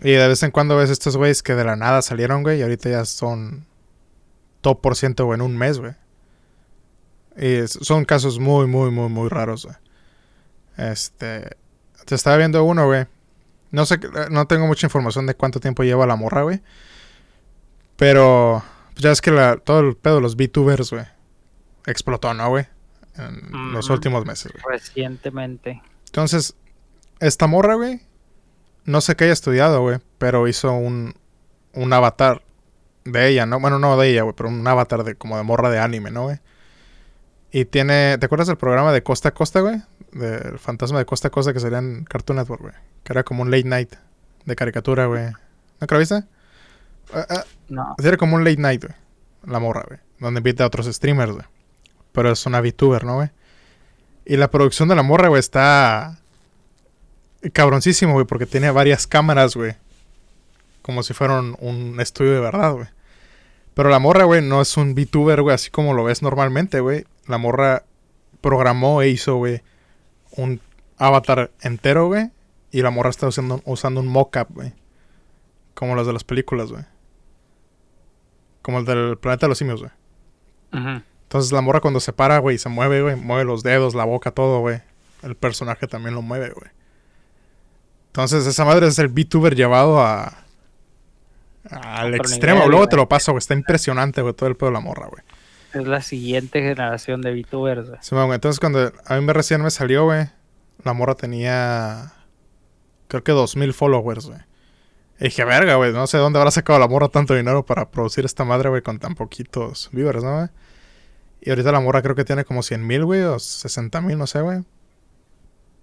[0.00, 2.62] Y de vez en cuando ves estos güeyes que de la nada salieron, güey, y
[2.62, 3.66] ahorita ya son
[4.60, 5.94] top por ciento, güey, en un mes, güey.
[7.36, 9.76] Y son casos muy, muy, muy, muy raros, güey.
[10.76, 11.56] Este...
[12.08, 13.06] Te estaba viendo uno, güey.
[13.70, 16.60] No sé, eh, no tengo mucha información de cuánto tiempo lleva la morra, güey.
[17.96, 18.62] Pero
[18.94, 21.04] pues ya es que la- todo el pedo de los VTubers, güey,
[21.86, 22.66] explotó, ¿no, güey?
[23.16, 23.94] En los Ujú.
[23.94, 24.64] últimos meses, güey.
[24.78, 25.82] Recientemente.
[26.06, 26.54] Entonces,
[27.20, 28.00] esta morra, güey,
[28.84, 31.14] no sé qué haya estudiado, güey, pero hizo un,
[31.74, 32.42] un avatar
[33.04, 33.58] de ella, ¿no?
[33.60, 36.24] Bueno, no de ella, güey, pero un avatar de como de morra de anime, ¿no,
[36.24, 36.38] güey?
[37.50, 39.80] Y tiene, ¿te acuerdas del programa de Costa a Costa, güey?
[40.12, 42.74] Del fantasma de Costa a Costa que salía en Cartoon Network, güey.
[43.04, 43.94] Que era como un late night
[44.44, 45.30] de caricatura, güey.
[45.80, 46.24] ¿No que lo viste?
[47.12, 47.96] Ah, ah, No.
[48.02, 48.94] era como un late night, güey.
[49.44, 50.00] La morra, güey.
[50.18, 51.44] Donde invita a otros streamers, güey.
[52.12, 53.30] Pero es una VTuber, ¿no, güey?
[54.26, 56.18] Y la producción de la morra, güey, está
[57.52, 59.74] cabroncísimo, güey, porque tiene varias cámaras, güey.
[60.82, 62.88] Como si fueran un estudio de verdad, güey.
[63.74, 67.06] Pero la morra, güey, no es un VTuber, güey, así como lo ves normalmente, güey.
[67.28, 67.84] La morra
[68.40, 69.62] programó e hizo, güey,
[70.32, 70.60] un
[70.96, 72.30] avatar entero, güey.
[72.70, 74.72] Y la morra está usando, usando un mockup, güey.
[75.74, 76.84] Como los de las películas, güey.
[78.62, 79.92] Como el del planeta de los simios, güey.
[81.22, 83.16] Entonces la morra cuando se para, güey, se mueve, güey.
[83.16, 84.80] Mueve los dedos, la boca, todo, güey.
[85.22, 86.70] El personaje también lo mueve, güey.
[88.08, 90.44] Entonces esa madre es el VTuber llevado a...
[91.70, 92.60] Al extremo.
[92.60, 93.38] nivel, Luego te lo paso, güey.
[93.38, 95.22] Está impresionante, güey, todo el pedo de la morra, güey.
[95.78, 97.98] Es la siguiente generación de VTubers, güey.
[98.02, 98.32] Sí, güey.
[98.32, 100.26] Entonces cuando a mí me recién me salió, güey,
[100.82, 102.12] la morra tenía...
[103.06, 104.40] Creo que 2000 followers, güey.
[105.20, 108.24] Y dije, verga, güey, no sé dónde habrá sacado la morra tanto dinero para producir
[108.24, 110.48] esta madre, güey, con tan poquitos viewers, ¿no, güey?
[111.40, 114.26] Y ahorita la morra creo que tiene como 100 mil, güey, o 60 mil, no
[114.26, 114.64] sé, güey.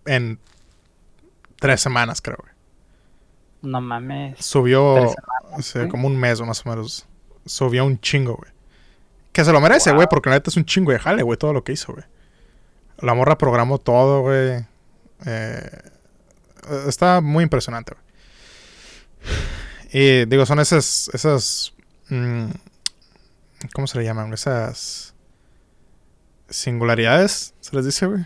[0.05, 0.39] En
[1.59, 2.53] tres semanas, creo, güey.
[3.61, 4.43] No mames.
[4.45, 5.15] Subió Tres
[5.57, 5.89] o sea, ¿sí?
[5.89, 7.07] como un mes o más o menos.
[7.45, 8.51] Subió un chingo, güey.
[9.35, 11.51] Que se lo merece, güey, porque la neta es un chingo de jale, güey, todo
[11.51, 12.05] lo que hizo, güey.
[12.99, 14.65] La morra programó todo, güey.
[15.25, 15.69] Eh,
[16.87, 19.35] está muy impresionante, güey.
[19.91, 21.09] Y digo, son esas.
[21.13, 21.73] esas
[22.07, 22.45] mm,
[23.73, 24.31] ¿Cómo se le llaman?
[24.31, 25.13] Esas.
[26.47, 28.25] Singularidades, se les dice, güey.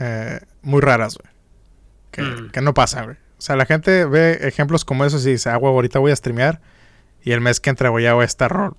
[0.00, 1.32] Eh, muy raras, güey.
[2.10, 2.50] Que, Mm.
[2.50, 3.16] que no pasan, güey.
[3.16, 6.16] O sea, la gente ve ejemplos como esos y dice, ah, güey, ahorita voy a
[6.16, 6.60] streamear.
[7.22, 8.72] Y el mes que entra, güey, ya voy a estar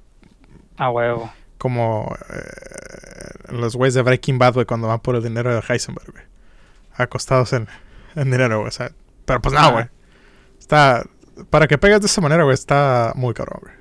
[0.80, 1.32] A huevo.
[1.58, 6.12] como eh, los güeyes de Breaking Bad, güey, cuando van por el dinero de Heisenberg,
[6.12, 6.24] güey.
[6.96, 7.68] Acostados en,
[8.16, 8.70] en dinero, güey.
[8.70, 8.92] O sea,
[9.26, 9.72] pero pues Ajá.
[9.72, 9.86] güey.
[10.60, 11.06] Está.
[11.50, 13.74] Para que pegues de esa manera, güey, está muy cabrón, güey.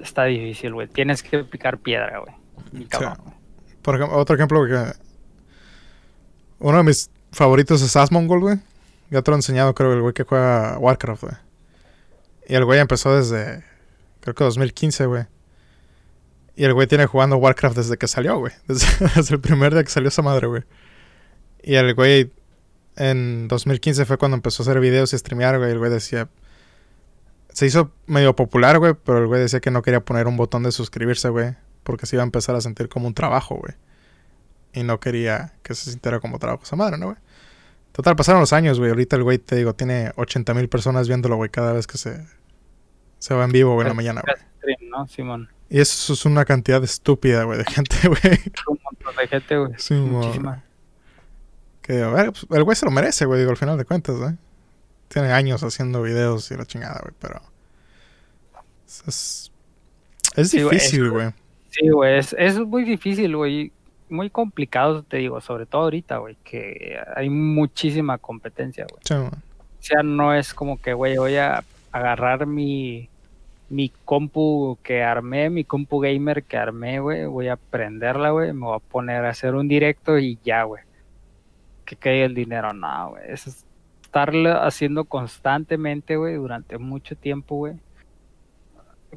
[0.00, 0.86] está difícil, güey.
[0.88, 2.34] Tienes que picar piedra, güey.
[3.82, 4.92] Por ejemplo, otro ejemplo, que
[6.60, 8.58] uno de mis favoritos es Asmongold, güey.
[9.10, 11.34] Ya te lo he enseñado, creo, el güey que juega Warcraft, güey.
[12.48, 13.64] Y el güey empezó desde,
[14.20, 15.24] creo que 2015, güey.
[16.58, 18.52] Y el güey tiene jugando Warcraft desde que salió, güey.
[18.66, 20.64] Desde, el primer día que salió esa madre, güey.
[21.62, 22.32] Y el güey
[22.96, 25.70] en 2015 fue cuando empezó a hacer videos y streamear, güey.
[25.70, 26.28] El güey decía...
[27.50, 30.64] Se hizo medio popular, güey, pero el güey decía que no quería poner un botón
[30.64, 31.54] de suscribirse, güey.
[31.84, 33.74] Porque se iba a empezar a sentir como un trabajo, güey.
[34.72, 37.18] Y no quería que se sintiera como trabajo esa madre, ¿no, güey?
[37.92, 38.90] Total, pasaron los años, güey.
[38.90, 42.26] Ahorita el güey, te digo, tiene 80 mil personas viéndolo, güey, cada vez que se,
[43.20, 44.76] se va en vivo, güey, en la mañana, güey.
[44.90, 45.48] ¿no, Simón?
[45.70, 48.38] Y eso es una cantidad estúpida, güey, de gente, güey.
[48.68, 49.72] Un montón de gente, güey.
[49.76, 50.64] Sí, Muchísima.
[51.82, 54.16] Que, a ver, pues, el güey se lo merece, güey, digo, al final de cuentas,
[54.16, 54.34] güey.
[55.08, 57.40] Tiene años haciendo videos y la chingada, güey, pero...
[59.06, 59.50] Es,
[60.36, 61.30] es difícil, güey.
[61.70, 63.72] Sí, güey, es, es muy difícil, güey
[64.10, 69.28] muy complicado, te digo, sobre todo ahorita, güey, que hay muchísima competencia, güey.
[69.28, 69.30] o
[69.80, 73.08] sea, no es como que, güey, voy a agarrar mi,
[73.70, 78.66] mi compu que armé, mi compu gamer que armé, güey, voy a prenderla, güey, me
[78.66, 80.82] voy a poner a hacer un directo y ya, güey.
[81.84, 83.24] Que caiga el dinero, no, güey.
[83.28, 83.64] Es
[84.02, 87.74] estarlo haciendo constantemente, güey, durante mucho tiempo, güey.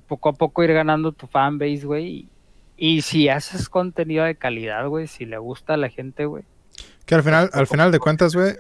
[0.08, 2.30] Poco a poco ir ganando tu fanbase, güey,
[2.84, 6.44] y si haces contenido de calidad, güey, si le gusta a la gente, güey.
[7.06, 8.56] Que al final, al final de cuentas, güey,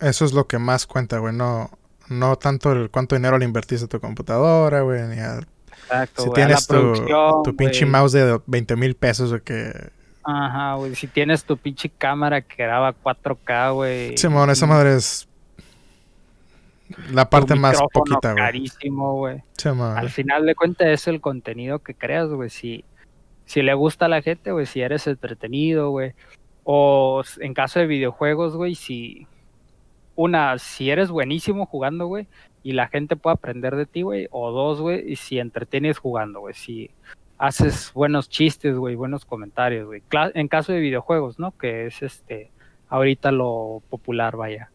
[0.00, 1.34] eso es lo que más cuenta, güey.
[1.34, 1.68] No,
[2.12, 5.40] no tanto el cuánto dinero le invertiste a tu computadora, güey, ni a...
[5.68, 6.94] Exacto, si tienes tu,
[7.44, 9.90] tu pinche mouse de 20 mil pesos, güey, que...
[10.24, 10.94] Ajá, güey.
[10.94, 14.16] Si tienes tu pinche cámara que graba 4K, güey.
[14.16, 15.28] Simón, esa madre es
[17.10, 18.44] la parte más poquita, güey.
[18.44, 19.42] Carísimo, güey.
[19.64, 22.50] Al final de cuentas es el contenido que creas, güey.
[22.50, 22.84] Si
[23.44, 26.12] si le gusta a la gente, güey, si eres entretenido, güey.
[26.64, 29.26] O en caso de videojuegos, güey, si
[30.22, 32.26] una, si eres buenísimo jugando, güey,
[32.62, 36.40] y la gente puede aprender de ti, güey, o dos, güey, y si entretienes jugando,
[36.40, 36.90] güey, si
[37.38, 40.02] haces buenos chistes, güey, buenos comentarios, güey.
[40.34, 41.50] En caso de videojuegos, ¿no?
[41.58, 42.50] Que es este
[42.88, 44.70] ahorita lo popular, vaya.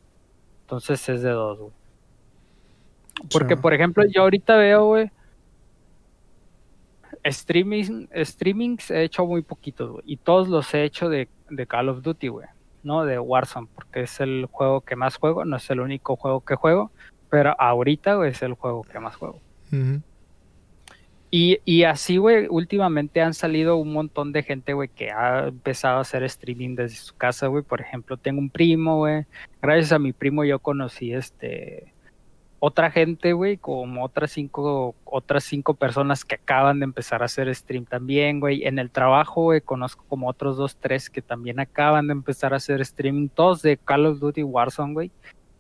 [0.61, 1.72] Entonces es de dos, güey.
[3.32, 5.11] Porque, por ejemplo, yo ahorita veo, güey,
[7.24, 10.03] streaming, streamings he hecho muy poquitos, güey.
[10.06, 11.30] Y todos los he hecho de,
[11.68, 12.48] Call of Duty, güey.
[12.84, 13.06] ¿No?
[13.06, 15.45] De Warzone, porque es el juego que más juego.
[15.45, 16.91] No es el único juego que juego.
[17.30, 19.40] Pero ahorita, güey, es el juego que más juego.
[21.30, 25.98] y, y, así, güey, últimamente han salido un montón de gente, güey, que ha empezado
[25.98, 27.64] a hacer streaming desde su casa, güey.
[27.64, 29.26] Por ejemplo, tengo un primo, güey.
[29.62, 31.94] Gracias a mi primo yo conocí este
[32.59, 37.53] otra gente, güey, como otras cinco, otras cinco personas que acaban de empezar a hacer
[37.53, 38.65] stream también, güey.
[38.65, 42.57] En el trabajo, güey, conozco como otros dos, tres que también acaban de empezar a
[42.57, 45.11] hacer streaming, todos de Call of Duty Warzone, güey.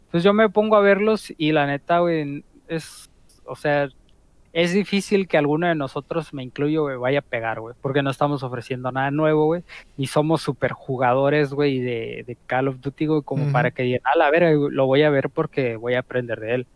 [0.05, 3.11] Entonces yo me pongo a verlos y la neta, güey, es,
[3.45, 3.89] o sea,
[4.53, 8.09] es difícil que alguno de nosotros, me incluyo, güey, vaya a pegar, güey, porque no
[8.09, 9.63] estamos ofreciendo nada nuevo, güey,
[9.97, 14.01] y somos super jugadores, güey, de, de, Call of Duty, güey, como para que digan,
[14.03, 16.67] a ver, lo voy a ver porque voy a aprender de él.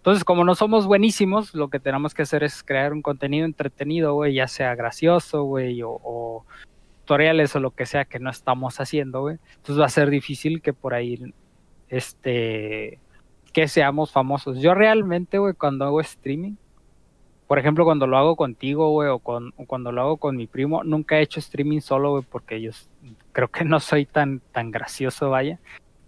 [0.00, 4.14] Entonces, como no somos buenísimos, lo que tenemos que hacer es crear un contenido entretenido,
[4.14, 6.46] güey, ya sea gracioso, güey, o,
[7.04, 9.36] tutoriales o lo que sea que no estamos haciendo, güey.
[9.56, 11.34] Entonces va a ser difícil que por ahí,
[11.90, 12.98] este,
[13.52, 14.62] que seamos famosos.
[14.62, 16.54] Yo realmente, güey, cuando hago streaming,
[17.46, 20.46] por ejemplo, cuando lo hago contigo, güey, o, con, o cuando lo hago con mi
[20.46, 22.70] primo, nunca he hecho streaming solo, güey, porque yo
[23.32, 25.58] creo que no soy tan, tan gracioso, vaya.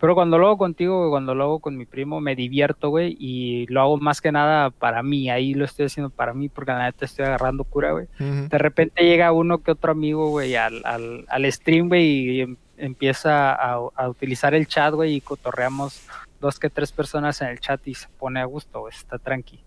[0.02, 3.68] Pero cuando lo hago contigo, cuando lo hago con mi primo, me divierto, güey, y
[3.68, 5.30] lo hago más que nada para mí.
[5.30, 8.08] Ahí lo estoy haciendo para mí porque la neta estoy agarrando cura, güey.
[8.18, 12.56] De repente llega uno que otro amigo, güey, al, al, al stream, güey, y em,
[12.78, 16.04] empieza a, a, utilizar el chat, güey, y cotorreamos
[16.40, 19.62] dos que tres personas en el chat y se pone a gusto, güey, está tranqui.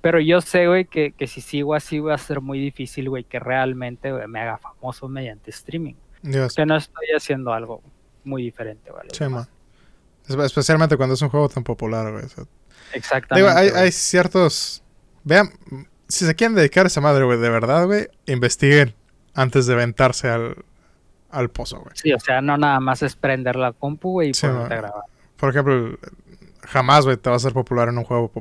[0.00, 3.24] Pero yo sé, güey, que, que si sigo así va a ser muy difícil, güey,
[3.24, 5.94] que realmente me haga famoso mediante streaming.
[6.22, 7.82] Que no estoy haciendo algo
[8.22, 9.08] muy diferente, güey.
[10.38, 12.24] Especialmente cuando es un juego tan popular, güey.
[12.92, 13.76] Exactamente.
[13.76, 14.82] hay, ciertos.
[15.24, 15.50] Vean,
[16.08, 18.94] si se quieren dedicar a esa madre, güey, de verdad, güey, investiguen
[19.34, 20.64] antes de aventarse al,
[21.30, 21.92] al pozo, güey.
[21.94, 24.76] Sí, o sea, no nada más es prender la compu, güey, y sí, ponerte a
[24.78, 25.02] grabar.
[25.36, 25.98] Por ejemplo,
[26.62, 28.32] jamás, güey, te va a ser popular en un juego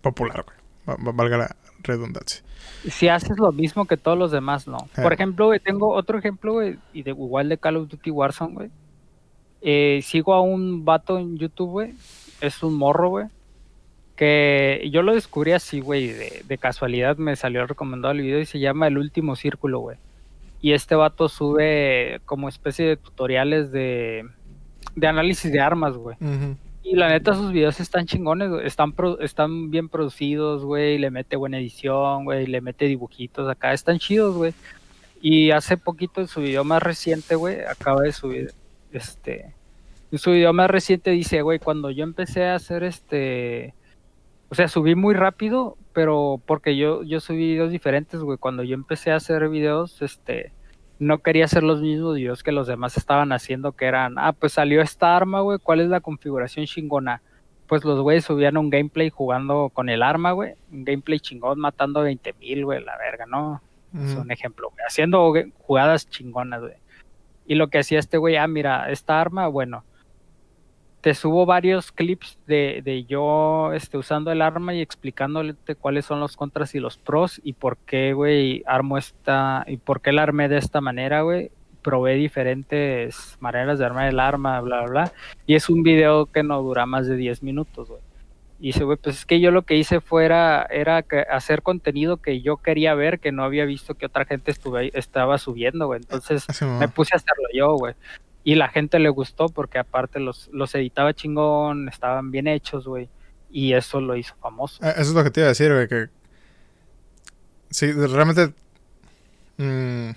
[0.00, 0.96] popular, güey.
[1.14, 2.42] Valga la redundancia.
[2.88, 4.88] Si haces lo mismo que todos los demás, no.
[4.94, 5.14] Por eh.
[5.14, 8.70] ejemplo, güey, tengo otro ejemplo, güey, y de, igual de Call of Duty Warzone, güey
[9.62, 11.94] eh, sigo a un vato en YouTube, güey.
[12.40, 13.26] Es un morro, güey.
[14.16, 18.46] Que yo lo descubrí así, güey, de, de casualidad me salió recomendado el video y
[18.46, 19.96] se llama El Último Círculo, güey.
[20.60, 24.26] Y este vato sube como especie de tutoriales de,
[24.94, 26.16] de análisis de armas, güey.
[26.82, 28.66] Y la neta, sus videos están chingones, güey.
[28.66, 30.98] Están, pro- están bien producidos, güey.
[30.98, 32.46] Le mete buena edición, güey.
[32.46, 33.72] Le mete dibujitos acá.
[33.72, 34.52] Están chidos, güey.
[35.22, 38.52] Y hace poquito en su video más reciente, güey, acaba de subir,
[38.92, 39.54] este...
[40.12, 43.74] En su video más reciente dice, güey, cuando yo empecé a hacer este...
[44.48, 48.36] O sea, subí muy rápido, pero porque yo, yo subí videos diferentes, güey.
[48.36, 50.52] Cuando yo empecé a hacer videos, este...
[50.98, 54.52] No quería hacer los mismos videos que los demás estaban haciendo, que eran, ah, pues
[54.52, 57.22] salió esta arma, güey, ¿cuál es la configuración chingona?
[57.66, 60.54] Pues los güeyes subían un gameplay jugando con el arma, güey.
[60.70, 63.62] Un gameplay chingón matando a 20 mil, güey, la verga, ¿no?
[63.94, 64.84] Es un ejemplo, güey.
[64.86, 66.74] Haciendo jugadas chingonas, güey.
[67.50, 69.82] Y lo que hacía este güey, ah, mira, esta arma, bueno,
[71.00, 76.20] te subo varios clips de, de yo este, usando el arma y explicándote cuáles son
[76.20, 80.22] los contras y los pros y por qué, güey, armo esta, y por qué la
[80.22, 81.50] armé de esta manera, güey.
[81.82, 85.12] Probé diferentes maneras de armar el arma, bla, bla, bla.
[85.44, 88.00] Y es un video que no dura más de 10 minutos, güey.
[88.62, 92.42] Y dice, güey, pues es que yo lo que hice fuera, era hacer contenido que
[92.42, 96.00] yo quería ver, que no había visto que otra gente estuve, estaba subiendo, güey.
[96.02, 97.94] Entonces me puse a hacerlo yo, güey.
[98.44, 103.08] Y la gente le gustó porque aparte los, los editaba chingón, estaban bien hechos, güey.
[103.50, 104.84] Y eso lo hizo famoso.
[104.84, 106.08] Eh, Eso es lo que te iba a decir, güey, que...
[107.70, 108.52] Sí, realmente...
[109.56, 110.10] mm,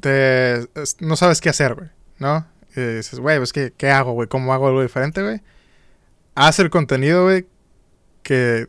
[0.00, 0.68] te,
[1.00, 1.88] no sabes qué hacer, güey,
[2.18, 2.46] ¿no?
[2.74, 4.28] Y dices, güey, pues, ¿qué, ¿qué hago, güey?
[4.28, 5.40] ¿Cómo hago algo diferente, güey?
[6.34, 7.46] Haz el contenido, güey,
[8.22, 8.68] que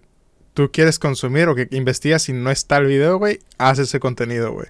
[0.54, 3.40] tú quieres consumir o que investigas y no está el video, güey.
[3.58, 4.68] Haz ese contenido, güey.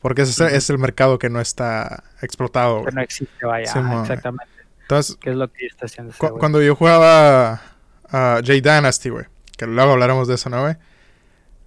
[0.00, 3.72] Porque ese es, el mercado que no está explotado, Que no existe, vaya.
[3.72, 4.52] Sí, exactamente.
[4.82, 6.38] Entonces, ¿Qué es lo que está haciendo Cu- güey?
[6.38, 7.62] cuando yo jugaba
[8.10, 9.24] a J Dynasty, güey,
[9.56, 10.76] que luego hablaremos de eso, ¿no, güey?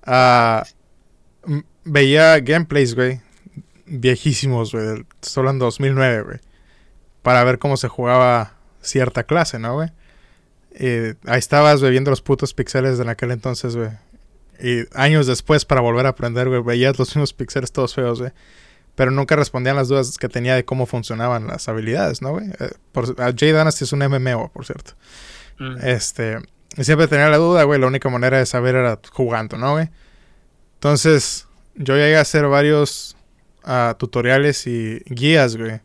[0.03, 0.63] Ah,
[1.83, 3.21] veía gameplays, güey,
[3.87, 6.39] viejísimos, güey, solo en 2009, güey,
[7.23, 9.89] para ver cómo se jugaba cierta clase, ¿no, güey?
[10.79, 13.89] Ahí estabas, güey, viendo los putos pixeles de aquel entonces, güey.
[14.59, 18.31] Y años después, para volver a aprender, güey, veías los mismos pixeles todos feos, güey.
[18.95, 22.47] Pero nunca respondían las dudas que tenía de cómo funcionaban las habilidades, ¿no, güey?
[22.59, 24.93] Eh, por, a J Dynasty es un MMO, por cierto.
[25.59, 25.77] Mm.
[25.83, 26.39] Este,
[26.75, 27.79] y siempre tenía la duda, güey.
[27.79, 29.89] La única manera de saber era jugando, ¿no, güey?
[30.75, 33.15] Entonces, yo llegué a hacer varios
[33.63, 35.81] ah, tutoriales y guías, güey.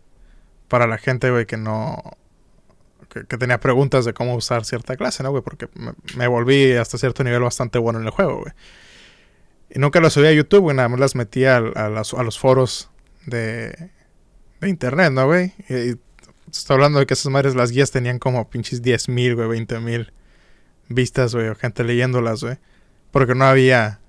[0.68, 2.02] Para la gente, güey, que no.
[3.12, 5.42] Que, que tenía preguntas de cómo usar cierta clase, ¿no, güey?
[5.42, 8.52] Porque me, me volví hasta cierto nivel bastante bueno en el juego, güey.
[9.74, 10.76] Y nunca lo subí a YouTube, güey.
[10.76, 12.90] Nada más las metía al- a, las- a los foros
[13.26, 13.90] de,
[14.60, 15.52] de internet, ¿no, güey?
[15.68, 15.94] Y, y
[16.50, 19.80] Estoy hablando de que esas madres, las guías tenían como pinches 10 mil, güey, 20
[19.80, 20.12] mil
[20.88, 22.58] vistas, güey, o gente leyéndolas, güey.
[23.10, 24.00] Porque no había,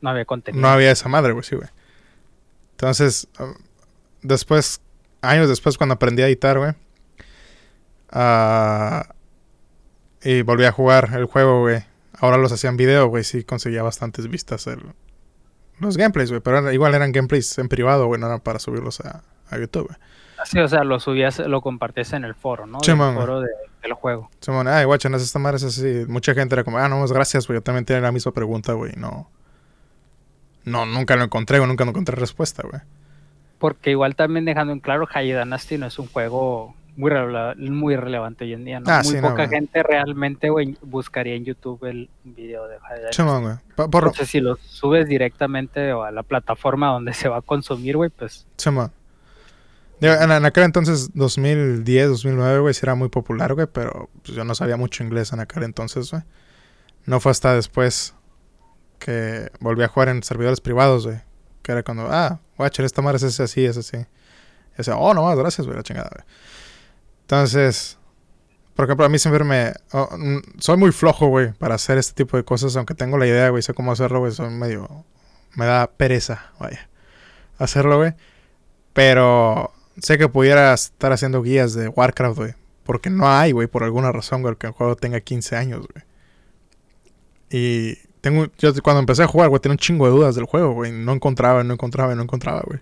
[0.00, 0.60] No había contenido.
[0.60, 1.68] no había esa madre, güey, sí, güey.
[2.72, 3.52] Entonces, ah,
[4.22, 4.80] después,
[5.20, 6.72] años después, cuando aprendí a editar, güey,
[10.22, 11.82] y volví a jugar el juego, güey.
[12.18, 14.80] Ahora los hacían video, güey, sí conseguía bastantes vistas el,
[15.80, 16.40] los gameplays, güey.
[16.40, 19.86] Pero era- igual eran gameplays en privado, güey, no eran para subirlos a, a YouTube,
[19.88, 19.98] güey.
[20.44, 22.80] Sí, o sea, lo subías, lo compartías en el foro, ¿no?
[22.82, 23.14] Sí, man.
[23.14, 23.48] foro de-
[23.82, 24.30] del juego.
[24.40, 26.04] Simón, ay, guachan, esta madre es así.
[26.08, 27.56] Mucha gente era como, ah, no, pues gracias, güey.
[27.58, 28.92] Yo también tenía la misma pregunta, güey.
[28.96, 29.28] No.
[30.64, 31.68] No, nunca lo encontré, güey.
[31.68, 32.80] Nunca encontré respuesta, güey.
[33.58, 37.10] Porque igual también dejando en claro, High Dynasty no es un juego muy,
[37.70, 38.86] muy relevante hoy en día, ¿no?
[38.90, 43.16] Ah, muy sí, poca gente realmente, güey, buscaría en YouTube el video de High Dynasty.
[43.16, 43.54] Simón, güey.
[43.76, 44.08] Pa- Porro.
[44.08, 48.10] Entonces, si lo subes directamente o a la plataforma donde se va a consumir, güey,
[48.10, 48.46] pues.
[50.00, 53.68] Digo, En, en aquel entonces, 2010, 2009, güey, sí era muy popular, güey.
[53.72, 56.22] Pero pues, yo no sabía mucho inglés en aquel entonces, güey.
[57.06, 58.14] No fue hasta después
[58.98, 61.20] que volví a jugar en servidores privados, güey.
[61.62, 63.96] Que era cuando, ah, guacha, esta madre es así, es así.
[63.96, 66.24] Y decía, oh, no más, gracias, güey, la chingada, güey.
[67.22, 67.98] Entonces,
[68.74, 69.72] por ejemplo, a mí siempre me.
[69.92, 72.76] oh, mm, soy muy flojo, güey, para hacer este tipo de cosas.
[72.76, 74.32] Aunque tengo la idea, güey, sé cómo hacerlo, güey.
[74.32, 75.04] Soy medio.
[75.54, 76.88] Me da pereza, vaya.
[77.58, 78.14] Hacerlo, güey.
[78.92, 82.54] Pero sé que pudiera estar haciendo guías de Warcraft, güey.
[82.84, 86.04] Porque no hay, güey, por alguna razón, güey, que el juego tenga 15 años, güey.
[87.50, 88.46] Y tengo.
[88.58, 90.92] Yo cuando empecé a jugar, güey, tenía un chingo de dudas del juego, güey.
[90.92, 92.80] No encontraba, no encontraba, no encontraba, güey.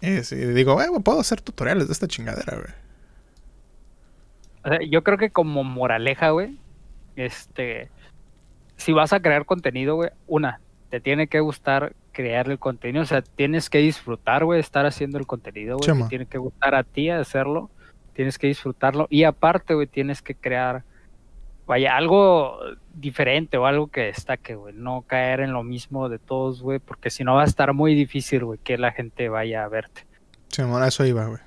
[0.00, 2.72] Y sí, digo, güey, puedo hacer tutoriales de esta chingadera, güey.
[4.64, 6.58] O sea, yo creo que como moraleja, güey,
[7.16, 7.90] este,
[8.76, 10.60] si vas a crear contenido, güey, una,
[10.90, 15.18] te tiene que gustar crear el contenido, o sea, tienes que disfrutar, güey, estar haciendo
[15.18, 17.70] el contenido, güey, tiene que gustar a ti hacerlo,
[18.12, 20.82] tienes que disfrutarlo y aparte, güey, tienes que crear,
[21.68, 22.58] vaya, algo
[22.94, 27.10] diferente o algo que destaque, güey, no caer en lo mismo de todos, güey, porque
[27.10, 30.04] si no va a estar muy difícil, güey, que la gente vaya a verte.
[30.48, 31.40] Simón, a eso iba, güey.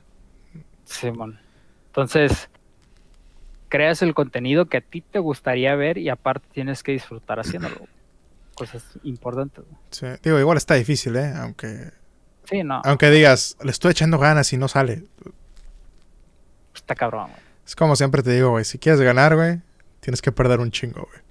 [0.86, 1.40] Simón.
[1.88, 2.50] Entonces,
[3.68, 7.76] creas el contenido que a ti te gustaría ver y aparte tienes que disfrutar haciéndolo.
[8.56, 9.66] Cosas importantes.
[9.66, 9.78] güey.
[9.90, 11.34] Sí, Digo, igual está difícil, ¿eh?
[11.36, 11.92] Aunque,
[12.46, 15.04] Sí, no, aunque digas, le estoy echando ganas y no sale.
[16.76, 17.42] está cabrón, güey.
[17.66, 19.62] Es como siempre te digo, güey, si quieres ganar, güey,
[20.02, 21.22] tienes que perder un chingo, güey.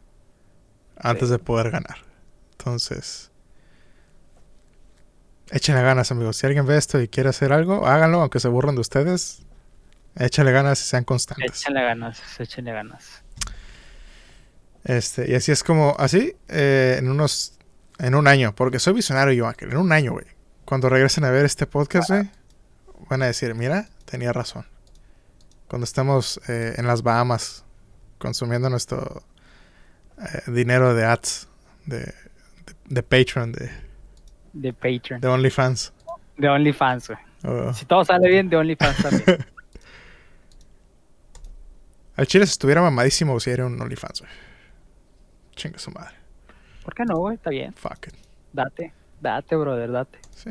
[0.96, 1.32] Antes Sí.
[1.32, 1.98] de poder ganar.
[2.52, 3.30] Entonces,
[5.50, 6.36] échenle ganas, amigos.
[6.36, 9.42] Si alguien ve esto y quiere hacer algo, háganlo, aunque se burlen de ustedes.
[10.16, 11.60] Échenle ganas y sean constantes.
[11.60, 13.22] Échenle ganas, échenle ganas.
[14.84, 17.58] Este, y así es como, así, eh, en unos,
[17.98, 20.26] en un año, porque soy visionario yo, Ángel, en un año, güey.
[20.64, 22.30] Cuando regresen a ver este podcast, güey,
[23.08, 24.66] van a decir, mira, tenía razón.
[25.68, 27.64] Cuando estemos eh, en las Bahamas
[28.20, 29.24] consumiendo nuestro
[30.18, 31.48] eh, dinero de ads,
[31.86, 32.12] de, de,
[32.86, 33.70] de Patreon, de,
[34.52, 35.20] De Patreon.
[35.20, 35.92] de OnlyFans.
[36.36, 37.18] De OnlyFans, güey.
[37.44, 39.24] o- Si todo sale bien, de OnlyFans también.
[42.16, 44.32] al Chile si estuviera mamadísimo si era un OnlyFans, güey.
[45.56, 46.14] Chinga su madre.
[46.84, 47.34] ¿Por qué no, güey?
[47.36, 47.72] Está bien.
[47.74, 48.14] Fuck it.
[48.52, 48.92] Date.
[49.20, 50.18] Date, brother, date.
[50.34, 50.50] Sí.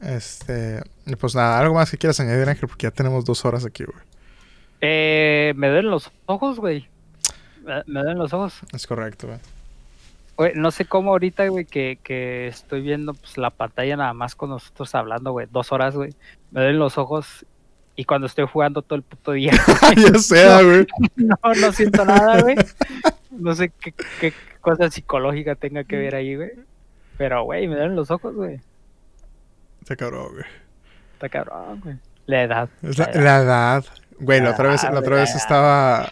[0.00, 0.82] Este.
[1.18, 3.98] Pues nada, algo más que quieras añadir, Ángel, porque ya tenemos dos horas aquí, güey.
[4.80, 6.88] Eh, me duelen los ojos, güey.
[7.64, 8.60] Me, me duelen los ojos.
[8.72, 9.38] Es correcto, güey.
[10.36, 14.34] Güey, no sé cómo ahorita, güey, que, que estoy viendo pues, la pantalla nada más
[14.34, 15.46] con nosotros hablando, güey.
[15.50, 16.14] Dos horas, güey.
[16.50, 17.44] Me duelen los ojos.
[17.94, 19.52] Y cuando estoy jugando todo el puto día,
[19.96, 20.86] ya sea, güey.
[21.16, 22.56] no, no siento nada, güey.
[23.30, 24.32] No sé qué, qué
[24.62, 26.52] cosa psicológica tenga que ver ahí, güey.
[27.18, 28.60] Pero, güey, me duelen los ojos, güey.
[29.82, 30.44] Está cabrón, güey.
[31.12, 31.96] Está cabrón, güey.
[32.24, 32.70] La edad.
[32.82, 33.22] Es la, la edad.
[33.22, 33.84] la edad.
[34.20, 36.10] Güey, la otra vez, la otra vez estaba.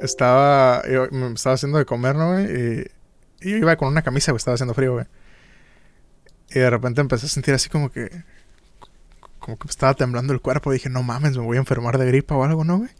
[0.00, 0.82] Estaba.
[0.88, 2.44] Yo me estaba haciendo de comer, ¿no, güey?
[2.44, 2.90] Y,
[3.40, 4.38] y yo iba con una camisa, güey.
[4.38, 5.06] Estaba haciendo frío, güey.
[6.50, 8.24] Y de repente empecé a sentir así como que.
[9.38, 10.70] Como que me estaba temblando el cuerpo.
[10.72, 12.90] Dije, no mames, me voy a enfermar de gripa o algo, ¿no, güey?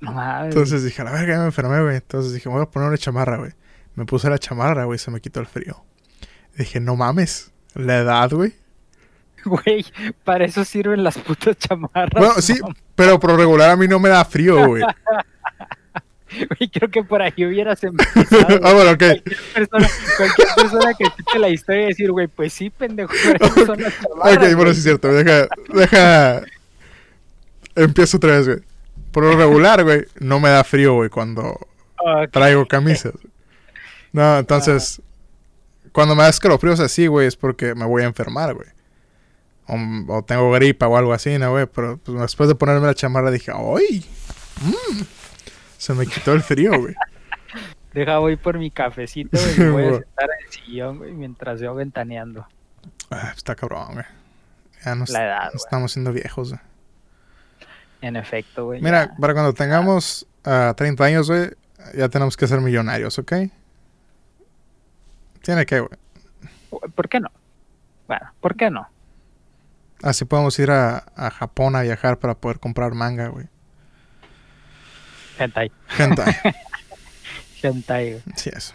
[0.00, 0.54] No mames.
[0.54, 1.96] Entonces dije, a la verga, ya me enfermé, güey.
[1.96, 3.52] Entonces dije, me voy a poner una chamarra, güey.
[3.94, 5.84] Me puse la chamarra, güey, se me quitó el frío.
[6.56, 8.54] Dije, no mames, la edad, güey.
[9.44, 9.84] Güey,
[10.24, 12.10] para eso sirven las putas chamarras.
[12.12, 12.74] Bueno, sí, ¿no?
[12.94, 14.82] pero por regular a mí no me da frío, güey.
[16.30, 18.60] Güey, creo que por ahí hubieras empezado.
[18.62, 18.98] ah, bueno, ok.
[18.98, 23.46] cualquier, persona, cualquier persona que escuche la historia y decir, güey, pues sí, pendejo, pero
[23.46, 25.12] esas son las chamarras, Ok, bueno, sí es cierto.
[25.12, 26.42] Deja, deja.
[27.74, 28.60] Empiezo otra vez, güey.
[29.10, 31.58] Por lo regular, güey, no me da frío, güey, cuando
[32.30, 33.14] traigo camisas.
[34.12, 35.02] No, entonces,
[35.90, 38.68] cuando me da escalofríos así, güey, es porque me voy a enfermar, güey.
[39.70, 41.66] O, o tengo gripa o algo así, ¿no, güey?
[41.66, 44.04] Pero pues, después de ponerme la chamarra dije, ¡ay!
[44.62, 45.02] Mm,
[45.78, 46.94] se me quitó el frío, güey.
[47.94, 51.12] Deja, voy por mi cafecito, güey, y me voy a sentar en el sillón, güey,
[51.12, 52.46] mientras yo ventaneando.
[53.10, 54.04] Ah, está cabrón, güey.
[54.84, 55.56] Ya nos, La edad, güey.
[55.56, 56.60] estamos siendo viejos, güey.
[58.00, 58.80] En efecto, güey.
[58.80, 59.16] Mira, ya.
[59.20, 61.50] para cuando tengamos ah, 30 años, güey,
[61.94, 63.32] ya tenemos que ser millonarios, ¿ok?
[65.42, 65.98] Tiene que, güey.
[66.94, 67.30] ¿Por qué no?
[68.06, 68.88] Bueno, ¿por qué no?
[70.02, 73.46] Así podemos ir a, a Japón a viajar para poder comprar manga, güey.
[75.38, 75.70] Hentai.
[75.98, 76.34] Hentai.
[77.62, 78.22] Hentai, güey.
[78.36, 78.74] sí, eso.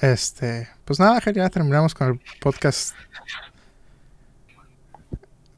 [0.00, 2.94] Este, pues nada, ya terminamos con el podcast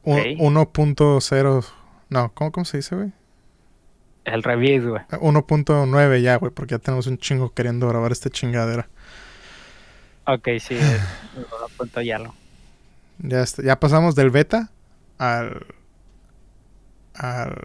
[0.03, 0.25] Un- Ok.
[0.71, 1.65] 1.0.
[2.09, 3.11] No, ¿cómo, ¿cómo se dice, güey?
[4.25, 5.01] El review, güey.
[5.11, 8.87] 1.9 ya, güey, porque ya tenemos un chingo queriendo grabar esta chingadera.
[10.25, 10.77] Ok, sí,
[11.35, 12.33] lo apunto ya lo.
[13.19, 14.71] Ya, está- ya pasamos del beta
[15.17, 15.65] al,
[17.15, 17.55] al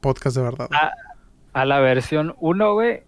[0.00, 0.68] podcast de verdad.
[0.72, 0.92] Ah,
[1.52, 3.02] A la versión 1, güey,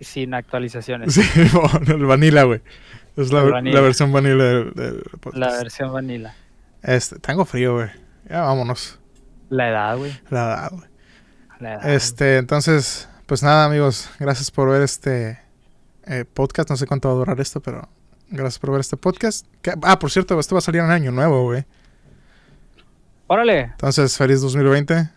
[0.00, 1.14] sin actualizaciones.
[1.14, 1.22] Sí,
[1.52, 2.62] bueno, el vanilla, güey.
[3.16, 5.36] Es la, versión vanilla del, del podcast.
[5.36, 6.34] La versión vanilla.
[6.82, 7.88] Este, tengo frío, güey.
[8.28, 8.98] Ya vámonos.
[9.50, 10.12] La edad, güey.
[10.30, 10.88] La edad, güey.
[11.60, 11.82] La edad.
[11.82, 11.94] güey.
[11.94, 14.10] Este, entonces, pues nada, amigos.
[14.18, 15.38] Gracias por ver este
[16.06, 16.70] eh, podcast.
[16.70, 17.88] No sé cuánto va a durar esto, pero
[18.34, 19.46] gracias por ver este podcast.
[19.82, 21.64] Ah, por cierto, esto va a salir en año nuevo, güey.
[23.26, 23.60] Órale.
[23.62, 24.94] Entonces, feliz 2020.
[24.96, 25.08] Eh,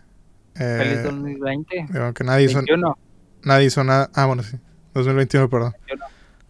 [0.78, 1.86] Feliz 2020.
[1.90, 2.98] digo, que nadie hizo, 21.
[3.44, 4.10] nadie hizo nada.
[4.14, 4.56] Ah, bueno, sí.
[4.94, 5.72] 2021, perdón.
[5.86, 6.04] 21.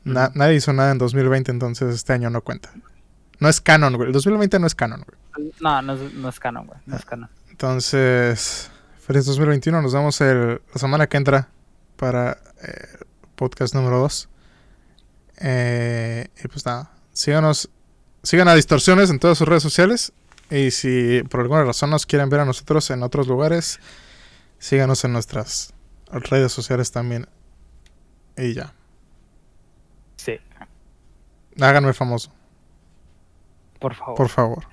[0.04, 2.70] Na- nadie hizo nada en 2020, entonces este año no cuenta.
[3.40, 4.06] No es canon, güey.
[4.08, 5.52] El 2020 no es canon, güey.
[5.60, 6.78] No, no es, no es canon, güey.
[6.86, 7.28] No es canon.
[7.50, 8.70] Entonces,
[9.00, 9.82] feliz 2021.
[9.82, 11.48] Nos vemos el- la semana que entra
[11.96, 12.98] para eh,
[13.34, 14.28] podcast número 2.
[15.40, 17.70] Y pues nada, síganos,
[18.22, 20.12] sigan a Distorsiones en todas sus redes sociales
[20.50, 23.78] Y si por alguna razón nos quieren ver a nosotros en otros lugares,
[24.58, 25.74] síganos en nuestras
[26.10, 27.28] redes sociales también.
[28.36, 28.72] Y ya.
[30.16, 30.38] Sí,
[31.60, 32.32] Háganme famoso,
[33.78, 34.16] por favor.
[34.16, 34.64] por favor.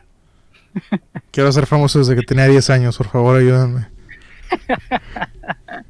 [1.32, 3.90] Quiero ser famoso desde que tenía 10 años, por favor, ayúdenme.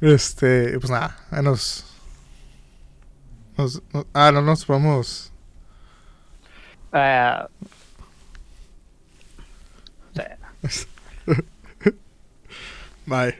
[0.00, 1.86] Este, pues nada, nos,
[3.56, 5.32] nos- nos- ah, no nos vamos.
[10.14, 10.82] Sí.
[13.06, 13.34] Bye.